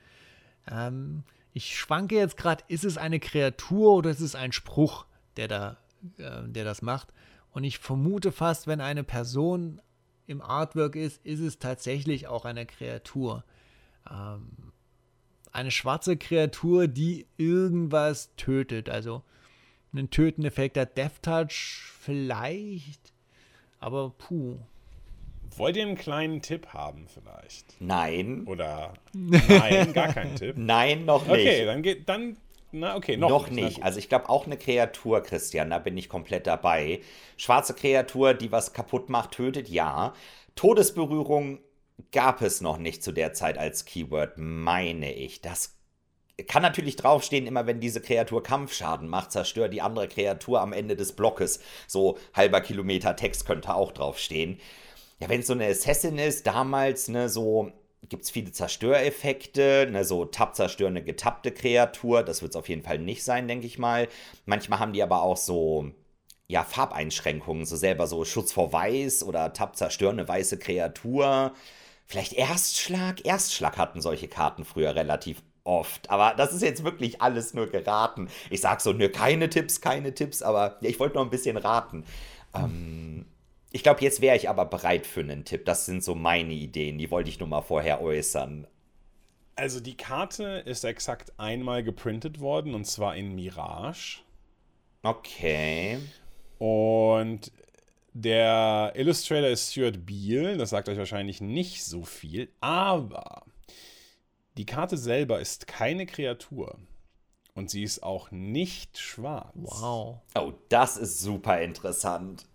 Ähm, 0.70 1.22
ich 1.56 1.78
schwanke 1.78 2.16
jetzt 2.16 2.36
gerade, 2.36 2.62
ist 2.68 2.84
es 2.84 2.98
eine 2.98 3.18
Kreatur 3.18 3.94
oder 3.94 4.10
ist 4.10 4.20
es 4.20 4.34
ein 4.34 4.52
Spruch, 4.52 5.06
der, 5.38 5.48
da, 5.48 5.78
äh, 6.18 6.46
der 6.46 6.64
das 6.64 6.82
macht? 6.82 7.14
Und 7.50 7.64
ich 7.64 7.78
vermute 7.78 8.30
fast, 8.30 8.66
wenn 8.66 8.82
eine 8.82 9.04
Person 9.04 9.80
im 10.26 10.42
Artwork 10.42 10.96
ist, 10.96 11.24
ist 11.24 11.40
es 11.40 11.58
tatsächlich 11.58 12.26
auch 12.26 12.44
eine 12.44 12.66
Kreatur. 12.66 13.42
Ähm, 14.06 14.74
eine 15.50 15.70
schwarze 15.70 16.18
Kreatur, 16.18 16.88
die 16.88 17.26
irgendwas 17.38 18.36
tötet. 18.36 18.90
Also 18.90 19.22
einen 19.94 20.10
Töteneffekt 20.10 20.76
hat 20.76 20.98
Death 20.98 21.22
Touch 21.22 21.90
vielleicht. 22.00 23.14
Aber 23.78 24.10
puh. 24.10 24.58
Wollt 25.56 25.76
ihr 25.76 25.82
einen 25.82 25.96
kleinen 25.96 26.42
Tipp 26.42 26.68
haben 26.68 27.06
vielleicht? 27.08 27.80
Nein. 27.80 28.44
Oder 28.46 28.94
nein, 29.12 29.92
gar 29.92 30.12
keinen 30.12 30.36
Tipp? 30.36 30.56
Nein, 30.58 31.04
noch 31.04 31.26
nicht. 31.26 31.46
Okay, 31.46 31.64
dann 31.64 31.82
geht 31.82 32.08
dann 32.08 32.36
na, 32.72 32.96
okay, 32.96 33.16
noch, 33.16 33.28
noch 33.28 33.50
nicht. 33.50 33.82
Also 33.82 33.98
ich 33.98 34.08
glaube 34.08 34.28
auch 34.28 34.46
eine 34.46 34.56
Kreatur, 34.58 35.22
Christian, 35.22 35.70
da 35.70 35.78
bin 35.78 35.96
ich 35.96 36.08
komplett 36.08 36.46
dabei. 36.46 37.00
Schwarze 37.36 37.74
Kreatur, 37.74 38.34
die 38.34 38.52
was 38.52 38.72
kaputt 38.72 39.08
macht, 39.08 39.32
tötet, 39.32 39.68
ja. 39.68 40.12
Todesberührung 40.56 41.60
gab 42.12 42.42
es 42.42 42.60
noch 42.60 42.78
nicht 42.78 43.02
zu 43.02 43.12
der 43.12 43.32
Zeit 43.32 43.56
als 43.56 43.84
Keyword, 43.84 44.34
meine 44.36 45.14
ich. 45.14 45.40
Das 45.40 45.76
kann 46.48 46.62
natürlich 46.62 46.96
draufstehen, 46.96 47.46
immer 47.46 47.66
wenn 47.66 47.80
diese 47.80 48.02
Kreatur 48.02 48.42
Kampfschaden 48.42 49.08
macht, 49.08 49.32
zerstört 49.32 49.72
die 49.72 49.80
andere 49.80 50.06
Kreatur 50.06 50.60
am 50.60 50.72
Ende 50.72 50.96
des 50.96 51.14
Blockes. 51.14 51.60
So 51.86 52.18
halber 52.34 52.60
Kilometer 52.60 53.16
Text 53.16 53.46
könnte 53.46 53.74
auch 53.74 53.92
draufstehen. 53.92 54.58
Ja, 55.18 55.28
wenn 55.28 55.40
es 55.40 55.46
so 55.46 55.54
eine 55.54 55.66
Assassin 55.66 56.18
ist, 56.18 56.46
damals, 56.46 57.08
ne, 57.08 57.28
so 57.28 57.72
gibt 58.08 58.24
es 58.24 58.30
viele 58.30 58.52
Zerstöreffekte, 58.52 59.88
ne, 59.90 60.04
so 60.04 60.24
tapp-zerstörende, 60.26 61.02
getappte 61.02 61.52
Kreatur. 61.52 62.22
Das 62.22 62.42
wird 62.42 62.50
es 62.52 62.56
auf 62.56 62.68
jeden 62.68 62.82
Fall 62.82 62.98
nicht 62.98 63.24
sein, 63.24 63.48
denke 63.48 63.66
ich 63.66 63.78
mal. 63.78 64.08
Manchmal 64.44 64.78
haben 64.78 64.92
die 64.92 65.02
aber 65.02 65.22
auch 65.22 65.36
so, 65.36 65.90
ja, 66.48 66.64
Farbeinschränkungen, 66.64 67.64
so 67.66 67.76
selber 67.76 68.06
so 68.06 68.24
Schutz 68.24 68.52
vor 68.52 68.72
Weiß 68.72 69.22
oder 69.24 69.52
tapp-zerstörende 69.52 70.28
weiße 70.28 70.58
Kreatur. 70.58 71.52
Vielleicht 72.06 72.34
Erstschlag? 72.34 73.24
Erstschlag 73.24 73.78
hatten 73.78 74.00
solche 74.00 74.28
Karten 74.28 74.64
früher 74.64 74.94
relativ 74.94 75.42
oft. 75.64 76.08
Aber 76.10 76.34
das 76.36 76.52
ist 76.52 76.62
jetzt 76.62 76.84
wirklich 76.84 77.20
alles 77.20 77.54
nur 77.54 77.66
geraten. 77.66 78.28
Ich 78.50 78.60
sag 78.60 78.80
so, 78.80 78.92
nö, 78.92 79.08
keine 79.08 79.50
Tipps, 79.50 79.80
keine 79.80 80.14
Tipps, 80.14 80.42
aber 80.42 80.78
ja, 80.80 80.88
ich 80.88 81.00
wollte 81.00 81.16
noch 81.16 81.24
ein 81.24 81.30
bisschen 81.30 81.56
raten. 81.56 82.04
Ähm, 82.54 83.26
ich 83.76 83.82
glaube, 83.82 84.00
jetzt 84.00 84.22
wäre 84.22 84.36
ich 84.36 84.48
aber 84.48 84.64
bereit 84.64 85.06
für 85.06 85.20
einen 85.20 85.44
Tipp. 85.44 85.66
Das 85.66 85.84
sind 85.84 86.02
so 86.02 86.14
meine 86.14 86.54
Ideen, 86.54 86.96
die 86.96 87.10
wollte 87.10 87.28
ich 87.28 87.38
nur 87.38 87.48
mal 87.48 87.60
vorher 87.60 88.00
äußern. 88.00 88.66
Also 89.54 89.80
die 89.80 89.98
Karte 89.98 90.62
ist 90.64 90.82
exakt 90.82 91.34
einmal 91.38 91.84
geprintet 91.84 92.40
worden 92.40 92.74
und 92.74 92.86
zwar 92.86 93.16
in 93.16 93.34
Mirage. 93.34 94.20
Okay. 95.02 95.98
Und 96.56 97.52
der 98.14 98.94
Illustrator 98.96 99.50
ist 99.50 99.72
Stuart 99.72 100.06
Beale, 100.06 100.56
das 100.56 100.70
sagt 100.70 100.88
euch 100.88 100.96
wahrscheinlich 100.96 101.42
nicht 101.42 101.84
so 101.84 102.02
viel, 102.02 102.48
aber 102.62 103.42
die 104.56 104.64
Karte 104.64 104.96
selber 104.96 105.38
ist 105.38 105.66
keine 105.66 106.06
Kreatur. 106.06 106.78
Und 107.52 107.68
sie 107.68 107.82
ist 107.82 108.02
auch 108.02 108.30
nicht 108.30 108.96
schwarz. 108.96 109.52
Wow. 109.54 110.20
Oh, 110.34 110.54
das 110.70 110.96
ist 110.96 111.20
super 111.20 111.60
interessant. 111.60 112.46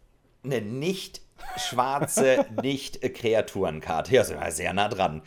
Eine 0.43 0.61
nicht 0.61 1.21
schwarze, 1.57 2.45
nicht 2.61 3.01
Kreaturenkarte. 3.01 4.13
Ja, 4.13 4.23
sind 4.23 4.39
wir 4.39 4.51
sehr 4.51 4.73
nah 4.73 4.89
dran. 4.89 5.21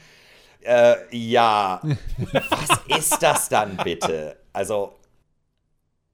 Äh, 0.61 0.97
ja. 1.17 1.81
Was 2.33 2.99
ist 2.99 3.23
das 3.23 3.49
dann 3.49 3.77
bitte? 3.77 4.37
Also, 4.53 4.97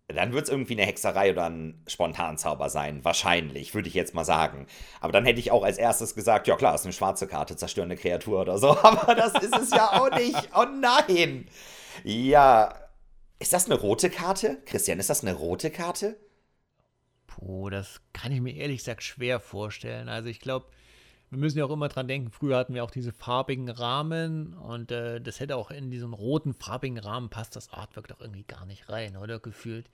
dann 0.08 0.32
wird 0.32 0.44
es 0.44 0.50
irgendwie 0.50 0.74
eine 0.74 0.84
Hexerei 0.84 1.30
oder 1.30 1.48
ein 1.48 1.82
Spontanzauber 1.86 2.68
sein. 2.68 3.04
Wahrscheinlich, 3.04 3.74
würde 3.74 3.88
ich 3.88 3.94
jetzt 3.94 4.14
mal 4.14 4.24
sagen. 4.24 4.66
Aber 5.00 5.12
dann 5.12 5.24
hätte 5.24 5.38
ich 5.38 5.52
auch 5.52 5.62
als 5.62 5.78
erstes 5.78 6.14
gesagt, 6.14 6.48
ja 6.48 6.56
klar, 6.56 6.74
ist 6.74 6.84
eine 6.84 6.92
schwarze 6.92 7.26
Karte, 7.28 7.56
zerstörende 7.56 7.96
Kreatur 7.96 8.40
oder 8.40 8.58
so. 8.58 8.76
Aber 8.82 9.14
das 9.14 9.34
ist 9.34 9.56
es 9.56 9.70
ja 9.70 10.00
auch 10.00 10.10
nicht. 10.16 10.48
Oh 10.54 10.64
nein. 10.64 11.46
Ja. 12.04 12.74
Ist 13.38 13.52
das 13.52 13.66
eine 13.66 13.80
rote 13.80 14.10
Karte? 14.10 14.58
Christian, 14.66 14.98
ist 14.98 15.10
das 15.10 15.22
eine 15.22 15.32
rote 15.32 15.70
Karte? 15.70 16.16
Puh, 17.40 17.70
das 17.70 18.02
kann 18.12 18.32
ich 18.32 18.40
mir 18.40 18.54
ehrlich 18.54 18.78
gesagt 18.78 19.02
schwer 19.02 19.40
vorstellen. 19.40 20.08
Also 20.08 20.28
ich 20.28 20.40
glaube, 20.40 20.66
wir 21.30 21.38
müssen 21.38 21.58
ja 21.58 21.64
auch 21.64 21.70
immer 21.70 21.88
dran 21.88 22.06
denken, 22.06 22.30
früher 22.30 22.58
hatten 22.58 22.74
wir 22.74 22.84
auch 22.84 22.90
diese 22.90 23.12
farbigen 23.12 23.70
Rahmen 23.70 24.54
und 24.54 24.90
äh, 24.90 25.20
das 25.20 25.40
hätte 25.40 25.56
auch 25.56 25.70
in 25.70 25.90
diesen 25.90 26.12
roten 26.12 26.52
farbigen 26.52 26.98
Rahmen 26.98 27.30
passt 27.30 27.56
das 27.56 27.72
Artwork 27.72 28.08
doch 28.08 28.20
irgendwie 28.20 28.42
gar 28.42 28.66
nicht 28.66 28.88
rein, 28.90 29.16
oder? 29.16 29.38
Gefühlt. 29.38 29.88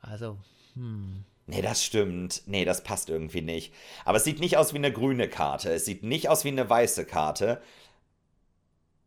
Also, 0.00 0.38
hm. 0.74 1.24
Nee, 1.46 1.62
das 1.62 1.82
stimmt. 1.82 2.42
Nee, 2.46 2.64
das 2.64 2.84
passt 2.84 3.08
irgendwie 3.08 3.40
nicht. 3.40 3.72
Aber 4.04 4.18
es 4.18 4.24
sieht 4.24 4.38
nicht 4.38 4.58
aus 4.58 4.74
wie 4.74 4.78
eine 4.78 4.92
grüne 4.92 5.28
Karte. 5.28 5.72
Es 5.72 5.86
sieht 5.86 6.02
nicht 6.02 6.28
aus 6.28 6.44
wie 6.44 6.48
eine 6.48 6.68
weiße 6.68 7.06
Karte. 7.06 7.60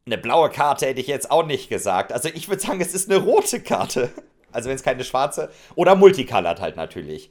Eine 0.08 0.18
blaue 0.18 0.50
Karte 0.50 0.88
hätte 0.88 1.00
ich 1.00 1.08
jetzt 1.08 1.30
auch 1.30 1.46
nicht 1.46 1.70
gesagt. 1.70 2.12
Also 2.12 2.30
ich 2.30 2.50
würde 2.50 2.62
sagen, 2.62 2.82
es 2.82 2.96
ist 2.96 3.10
eine 3.10 3.20
rote 3.20 3.62
Karte. 3.62 4.12
Also 4.54 4.68
wenn 4.68 4.76
es 4.76 4.84
keine 4.84 5.06
schwarze. 5.06 5.50
Oder 5.76 5.96
multicolored 5.96 6.60
halt 6.60 6.76
natürlich. 6.76 7.30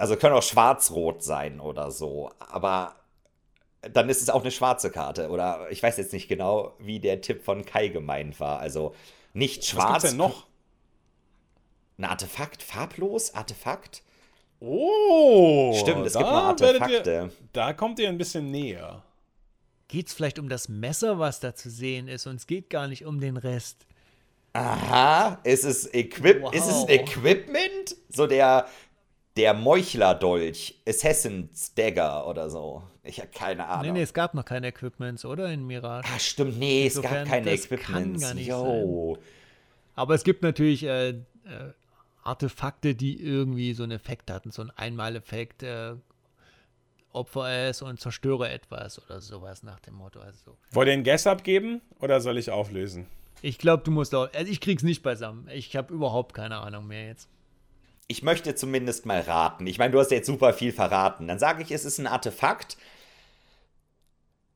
Also 0.00 0.16
können 0.16 0.34
auch 0.34 0.42
schwarz-rot 0.42 1.22
sein 1.22 1.60
oder 1.60 1.90
so. 1.90 2.30
Aber 2.38 2.96
dann 3.82 4.08
ist 4.08 4.22
es 4.22 4.30
auch 4.30 4.40
eine 4.40 4.50
schwarze 4.50 4.90
Karte. 4.90 5.28
Oder 5.28 5.70
ich 5.70 5.82
weiß 5.82 5.96
jetzt 5.98 6.12
nicht 6.12 6.28
genau, 6.28 6.74
wie 6.78 7.00
der 7.00 7.20
Tipp 7.20 7.44
von 7.44 7.64
Kai 7.64 7.88
gemeint 7.88 8.40
war. 8.40 8.60
Also 8.60 8.94
nicht 9.32 9.64
schwarz. 9.64 9.86
Was 9.86 10.02
gibt's 10.02 10.10
denn 10.10 10.18
noch? 10.18 10.46
Ein 11.98 12.04
Artefakt, 12.04 12.62
farblos, 12.62 13.34
Artefakt. 13.34 14.02
Oh! 14.60 15.74
Stimmt, 15.78 16.06
es 16.06 16.14
gibt 16.14 16.24
noch 16.24 16.44
Artefakte. 16.44 17.10
Ihr, 17.10 17.30
da 17.52 17.72
kommt 17.72 17.98
ihr 17.98 18.08
ein 18.08 18.18
bisschen 18.18 18.50
näher. 18.50 19.02
Geht 19.88 20.08
es 20.08 20.14
vielleicht 20.14 20.38
um 20.38 20.48
das 20.48 20.68
Messer, 20.68 21.18
was 21.18 21.40
da 21.40 21.54
zu 21.54 21.68
sehen 21.68 22.08
ist, 22.08 22.26
und 22.26 22.36
es 22.36 22.46
geht 22.46 22.70
gar 22.70 22.86
nicht 22.86 23.04
um 23.04 23.20
den 23.20 23.36
Rest. 23.36 23.86
Aha, 24.52 25.40
ist 25.44 25.64
es, 25.64 25.92
Equip 25.92 26.42
wow. 26.42 26.52
ist 26.52 26.66
es 26.68 26.88
Equipment? 26.88 27.96
So 28.08 28.26
der, 28.26 28.66
der 29.40 29.54
Meuchlerdolch, 29.54 30.82
Assassin's 30.86 31.74
Dagger 31.74 32.26
oder 32.26 32.50
so. 32.50 32.82
Ich 33.02 33.20
habe 33.20 33.30
keine 33.32 33.66
Ahnung. 33.66 33.86
Nee, 33.86 33.92
nee, 33.92 34.02
es 34.02 34.12
gab 34.12 34.34
noch 34.34 34.44
keine 34.44 34.68
Equipments, 34.68 35.24
oder? 35.24 35.50
In 35.50 35.66
Mirage. 35.66 36.06
Ah, 36.14 36.18
stimmt, 36.18 36.58
nee, 36.58 36.84
Insofern, 36.84 37.12
es 37.12 37.18
gab 37.20 37.28
keine 37.28 37.50
Equipments. 37.52 37.86
Kann 37.86 38.20
gar 38.20 38.34
nicht 38.34 38.46
Yo. 38.48 39.14
Sein. 39.14 39.24
Aber 39.94 40.14
es 40.14 40.24
gibt 40.24 40.42
natürlich 40.42 40.82
äh, 40.82 41.08
äh, 41.08 41.14
Artefakte, 42.22 42.94
die 42.94 43.18
irgendwie 43.18 43.72
so 43.72 43.82
einen 43.82 43.92
Effekt 43.92 44.30
hatten, 44.30 44.50
so 44.50 44.60
einen 44.60 44.72
Einmaleffekt. 44.72 45.62
Äh, 45.62 45.94
Opfer 47.12 47.48
es 47.68 47.82
und 47.82 47.98
zerstöre 47.98 48.50
etwas 48.50 49.02
oder 49.04 49.20
sowas 49.20 49.64
nach 49.64 49.80
dem 49.80 49.94
Motto. 49.94 50.20
Also 50.20 50.56
Wollt 50.70 50.86
ihr 50.86 50.92
einen 50.92 51.02
Guess 51.02 51.26
abgeben 51.26 51.80
oder 51.98 52.20
soll 52.20 52.38
ich 52.38 52.50
auflösen? 52.50 53.06
Ich 53.42 53.58
glaube, 53.58 53.82
du 53.82 53.90
musst 53.90 54.14
auch. 54.14 54.32
Also 54.32 54.52
ich 54.52 54.60
krieg's 54.60 54.84
nicht 54.84 55.02
beisammen. 55.02 55.48
Ich 55.52 55.74
habe 55.74 55.92
überhaupt 55.92 56.34
keine 56.34 56.58
Ahnung 56.58 56.86
mehr 56.86 57.06
jetzt. 57.06 57.28
Ich 58.10 58.24
möchte 58.24 58.56
zumindest 58.56 59.06
mal 59.06 59.20
raten. 59.20 59.68
Ich 59.68 59.78
meine, 59.78 59.92
du 59.92 60.00
hast 60.00 60.10
jetzt 60.10 60.26
super 60.26 60.52
viel 60.52 60.72
verraten. 60.72 61.28
Dann 61.28 61.38
sage 61.38 61.62
ich, 61.62 61.70
es 61.70 61.84
ist 61.84 61.98
ein 61.98 62.08
Artefakt. 62.08 62.76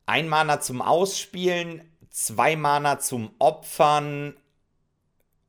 Ein 0.05 0.27
Mana 0.27 0.59
zum 0.59 0.81
Ausspielen, 0.81 1.89
zwei 2.09 2.57
Mana 2.57 2.99
zum 2.99 3.33
Opfern. 3.39 4.35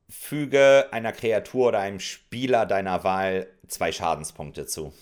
Füge 0.07 0.87
einer 0.91 1.11
Kreatur 1.11 1.67
oder 1.67 1.79
einem 1.79 1.99
Spieler 1.99 2.65
deiner 2.65 3.03
Wahl 3.03 3.47
zwei 3.67 3.91
Schadenspunkte 3.91 4.67
zu. 4.67 4.93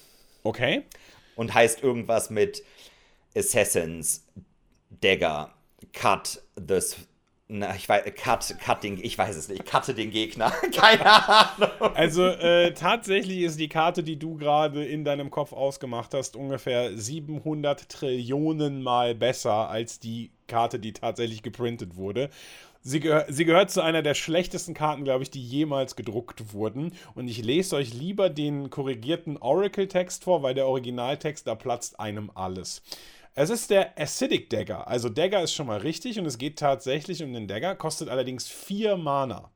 Okay. 0.41 0.87
Und 1.35 1.53
heißt 1.53 1.83
irgendwas 1.83 2.31
mit 2.31 2.63
Assassins, 3.37 4.25
Dagger, 4.89 5.53
Cut, 5.93 6.41
the 6.55 6.79
na, 7.47 7.75
ich 7.75 7.87
weiß, 7.87 8.03
cut, 8.15 8.55
cutting, 8.59 8.99
ich 9.01 9.17
weiß 9.17 9.35
es 9.35 9.49
nicht. 9.49 9.65
Cutte 9.67 9.93
den 9.93 10.09
Gegner. 10.09 10.49
Keine 10.75 11.05
Ahnung. 11.05 11.95
Also 11.95 12.25
äh, 12.25 12.73
tatsächlich 12.73 13.41
ist 13.41 13.59
die 13.59 13.69
Karte, 13.69 14.01
die 14.01 14.17
du 14.17 14.35
gerade 14.35 14.83
in 14.83 15.05
deinem 15.05 15.29
Kopf 15.29 15.53
ausgemacht 15.53 16.15
hast, 16.15 16.35
ungefähr 16.35 16.97
700 16.97 17.87
Trillionen 17.87 18.81
Mal 18.81 19.13
besser 19.13 19.69
als 19.69 19.99
die 19.99 20.31
Karte, 20.47 20.79
die 20.79 20.93
tatsächlich 20.93 21.43
geprintet 21.43 21.95
wurde. 21.97 22.31
Sie, 22.81 22.99
gehör, 22.99 23.25
sie 23.29 23.45
gehört 23.45 23.69
zu 23.69 23.81
einer 23.81 24.01
der 24.01 24.15
schlechtesten 24.15 24.73
Karten, 24.73 25.03
glaube 25.03 25.23
ich, 25.23 25.31
die 25.31 25.43
jemals 25.43 25.95
gedruckt 25.95 26.53
wurden. 26.53 26.93
Und 27.13 27.27
ich 27.27 27.43
lese 27.43 27.75
euch 27.75 27.93
lieber 27.93 28.29
den 28.29 28.71
korrigierten 28.71 29.37
Oracle-Text 29.37 30.23
vor, 30.23 30.41
weil 30.41 30.55
der 30.55 30.67
Originaltext, 30.67 31.45
da 31.45 31.53
platzt 31.53 31.99
einem 31.99 32.31
alles. 32.33 32.81
Es 33.37 33.49
ist 33.49 33.69
der 33.69 33.99
Acidic 33.99 34.49
Dagger. 34.49 34.87
Also 34.87 35.09
Dagger 35.09 35.43
ist 35.43 35.53
schon 35.53 35.67
mal 35.67 35.79
richtig 35.79 36.17
und 36.17 36.25
es 36.25 36.37
geht 36.37 36.57
tatsächlich 36.57 37.21
um 37.21 37.33
den 37.33 37.49
Dagger, 37.49 37.75
kostet 37.75 38.07
allerdings 38.07 38.47
4 38.47 38.95
Mana. 38.95 39.51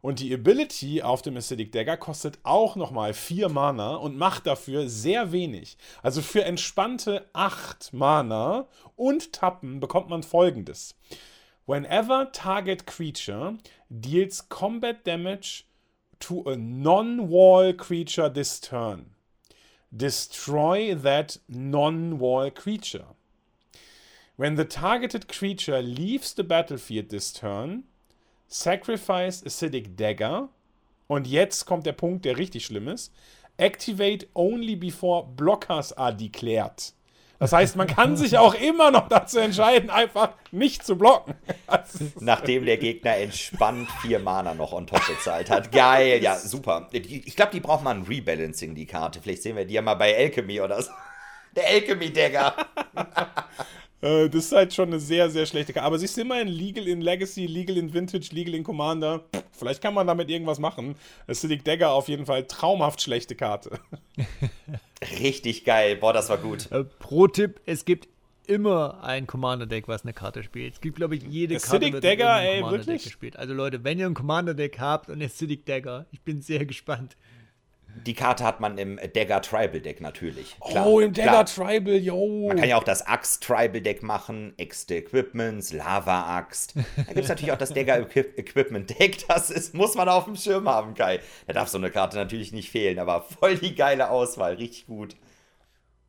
Und 0.00 0.20
die 0.20 0.32
Ability 0.32 1.02
auf 1.02 1.22
dem 1.22 1.36
Acidic 1.36 1.72
Dagger 1.72 1.96
kostet 1.96 2.38
auch 2.44 2.76
nochmal 2.76 3.12
4 3.12 3.48
Mana 3.48 3.96
und 3.96 4.16
macht 4.16 4.46
dafür 4.46 4.88
sehr 4.88 5.32
wenig. 5.32 5.76
Also 6.00 6.22
für 6.22 6.44
entspannte 6.44 7.28
8 7.32 7.92
Mana 7.92 8.68
und 8.94 9.32
Tappen 9.32 9.80
bekommt 9.80 10.08
man 10.08 10.22
folgendes. 10.22 10.94
Whenever 11.66 12.30
target 12.30 12.86
creature 12.86 13.58
deals 13.88 14.48
combat 14.48 15.04
damage 15.08 15.64
to 16.20 16.44
a 16.48 16.54
non-wall 16.54 17.74
creature 17.74 18.32
this 18.32 18.60
turn 18.60 19.11
destroy 19.94 20.94
that 20.94 21.38
non 21.48 22.18
wall 22.18 22.50
creature. 22.50 23.06
When 24.36 24.56
the 24.56 24.64
targeted 24.64 25.28
creature 25.28 25.82
leaves 25.82 26.32
the 26.32 26.42
battlefield 26.44 27.10
this 27.10 27.32
turn, 27.32 27.84
sacrifice 28.48 29.42
Acidic 29.42 29.96
Dagger. 29.96 30.48
Und 31.06 31.26
jetzt 31.26 31.66
kommt 31.66 31.84
der 31.84 31.92
Punkt, 31.92 32.24
der 32.24 32.38
richtig 32.38 32.64
schlimm 32.64 32.88
ist. 32.88 33.12
Activate 33.58 34.26
only 34.34 34.74
before 34.74 35.26
blockers 35.36 35.92
are 35.92 36.14
declared. 36.14 36.92
Das 37.42 37.52
heißt, 37.52 37.74
man 37.74 37.88
kann 37.88 38.16
sich 38.16 38.38
auch 38.38 38.54
immer 38.54 38.92
noch 38.92 39.08
dazu 39.08 39.40
entscheiden, 39.40 39.90
einfach 39.90 40.28
nicht 40.52 40.86
zu 40.86 40.96
blocken. 40.96 41.34
Nachdem 42.20 42.64
der 42.66 42.76
Gegner 42.76 43.16
entspannt 43.16 43.88
vier 44.00 44.20
Mana 44.20 44.54
noch 44.54 44.72
on 44.72 44.86
top 44.86 45.04
bezahlt 45.08 45.50
hat. 45.50 45.72
Geil, 45.72 46.22
ja, 46.22 46.36
super. 46.36 46.88
Ich 46.92 47.34
glaube, 47.34 47.50
die 47.50 47.58
braucht 47.58 47.82
mal 47.82 47.96
ein 47.96 48.02
Rebalancing, 48.02 48.76
die 48.76 48.86
Karte. 48.86 49.20
Vielleicht 49.20 49.42
sehen 49.42 49.56
wir 49.56 49.64
die 49.64 49.74
ja 49.74 49.82
mal 49.82 49.94
bei 49.94 50.16
Alchemy 50.16 50.60
oder 50.60 50.82
so. 50.82 50.92
Der 51.56 51.66
Alchemy-Dagger. 51.66 52.54
Äh, 54.02 54.28
das 54.28 54.46
ist 54.46 54.52
halt 54.52 54.74
schon 54.74 54.88
eine 54.88 55.00
sehr, 55.00 55.30
sehr 55.30 55.46
schlechte 55.46 55.72
Karte. 55.72 55.86
Aber 55.86 55.98
sie 55.98 56.04
ist 56.04 56.18
immerhin 56.18 56.48
Legal 56.48 56.86
in 56.88 57.00
Legacy, 57.00 57.46
Legal 57.46 57.78
in 57.78 57.94
Vintage, 57.94 58.28
Legal 58.32 58.54
in 58.54 58.64
Commander. 58.64 59.24
Vielleicht 59.52 59.80
kann 59.80 59.94
man 59.94 60.06
damit 60.06 60.28
irgendwas 60.28 60.58
machen. 60.58 60.96
Acidic 61.26 61.64
Dagger 61.64 61.92
auf 61.92 62.08
jeden 62.08 62.26
Fall 62.26 62.46
traumhaft 62.46 63.00
schlechte 63.00 63.34
Karte. 63.34 63.78
Richtig 65.20 65.64
geil. 65.64 65.96
Boah, 65.96 66.12
das 66.12 66.28
war 66.28 66.38
gut. 66.38 66.70
Äh, 66.70 66.84
Pro-Tipp: 66.84 67.60
Es 67.64 67.84
gibt 67.84 68.08
immer 68.46 69.02
ein 69.04 69.26
Commander-Deck, 69.26 69.86
was 69.86 70.02
eine 70.02 70.12
Karte 70.12 70.42
spielt. 70.42 70.74
Es 70.74 70.80
gibt, 70.80 70.96
glaube 70.96 71.14
ich, 71.14 71.22
jede 71.22 71.56
Acidic 71.56 71.70
Karte 71.70 71.92
wird 71.92 72.04
Dagger, 72.04 72.42
ey, 72.42 72.62
wirklich? 72.62 73.04
gespielt. 73.04 73.36
Also 73.36 73.54
Leute, 73.54 73.84
wenn 73.84 74.00
ihr 74.00 74.06
ein 74.06 74.14
Commander-Deck 74.14 74.80
habt 74.80 75.10
und 75.10 75.22
Acidic 75.22 75.64
Dagger, 75.64 76.06
ich 76.10 76.20
bin 76.22 76.42
sehr 76.42 76.66
gespannt. 76.66 77.16
Die 78.06 78.14
Karte 78.14 78.44
hat 78.44 78.60
man 78.60 78.78
im 78.78 78.98
Dagger 79.14 79.42
Tribal 79.42 79.80
Deck 79.80 80.00
natürlich. 80.00 80.56
Klar, 80.60 80.86
oh, 80.86 81.00
im 81.00 81.12
Dagger 81.12 81.44
klar. 81.44 81.44
Tribal, 81.44 81.94
yo. 81.94 82.48
Man 82.48 82.56
kann 82.56 82.68
ja 82.68 82.76
auch 82.76 82.84
das 82.84 83.06
Axt 83.06 83.42
Tribal 83.42 83.80
Deck 83.80 84.02
machen, 84.02 84.54
Äxte 84.56 84.96
Equipments, 84.96 85.72
Lava 85.72 86.36
Axt. 86.36 86.74
Da 86.74 87.02
gibt 87.04 87.18
es 87.18 87.28
natürlich 87.28 87.52
auch 87.52 87.58
das 87.58 87.72
Dagger 87.72 87.98
Equipment 87.98 88.98
Deck. 88.98 89.26
Das 89.28 89.50
ist, 89.50 89.74
muss 89.74 89.94
man 89.94 90.08
auf 90.08 90.24
dem 90.24 90.36
Schirm 90.36 90.68
haben, 90.68 90.94
Kai. 90.94 91.20
Da 91.46 91.52
darf 91.52 91.68
so 91.68 91.78
eine 91.78 91.90
Karte 91.90 92.16
natürlich 92.16 92.52
nicht 92.52 92.70
fehlen, 92.70 92.98
aber 92.98 93.22
voll 93.22 93.56
die 93.56 93.74
geile 93.74 94.10
Auswahl, 94.10 94.54
richtig 94.54 94.86
gut. 94.86 95.16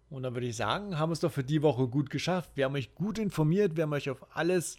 Und 0.09 0.23
dann 0.23 0.36
würde 0.36 0.47
ich 0.47 0.55
sagen, 0.55 0.99
haben 0.99 1.09
wir 1.09 1.13
es 1.13 1.19
doch 1.19 1.31
für 1.31 1.43
die 1.43 1.63
Woche 1.63 1.88
gut 1.88 2.09
geschafft. 2.09 2.51
Wir 2.55 2.65
haben 2.65 2.75
euch 2.75 2.93
gut 2.93 3.17
informiert, 3.17 3.75
wir 3.75 3.84
haben 3.84 3.93
euch 3.93 4.09
auf 4.09 4.25
alles 4.36 4.77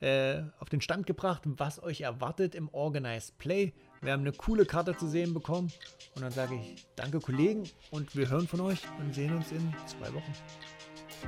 äh, 0.00 0.40
auf 0.58 0.70
den 0.70 0.80
Stand 0.80 1.06
gebracht, 1.06 1.42
was 1.44 1.82
euch 1.82 2.00
erwartet 2.00 2.54
im 2.54 2.68
Organized 2.70 3.36
Play. 3.36 3.74
Wir 4.02 4.12
haben 4.12 4.22
eine 4.22 4.32
coole 4.32 4.64
Karte 4.64 4.96
zu 4.96 5.08
sehen 5.08 5.34
bekommen. 5.34 5.70
Und 6.14 6.22
dann 6.22 6.32
sage 6.32 6.54
ich 6.54 6.86
danke, 6.96 7.20
Kollegen. 7.20 7.64
Und 7.90 8.16
wir 8.16 8.28
hören 8.30 8.48
von 8.48 8.60
euch 8.62 8.80
und 8.98 9.14
sehen 9.14 9.34
uns 9.34 9.52
in 9.52 9.72
zwei 9.86 10.12
Wochen. 10.14 10.32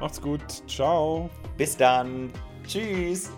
Macht's 0.00 0.20
gut. 0.20 0.42
Ciao. 0.66 1.28
Bis 1.56 1.76
dann. 1.76 2.32
Tschüss. 2.66 3.30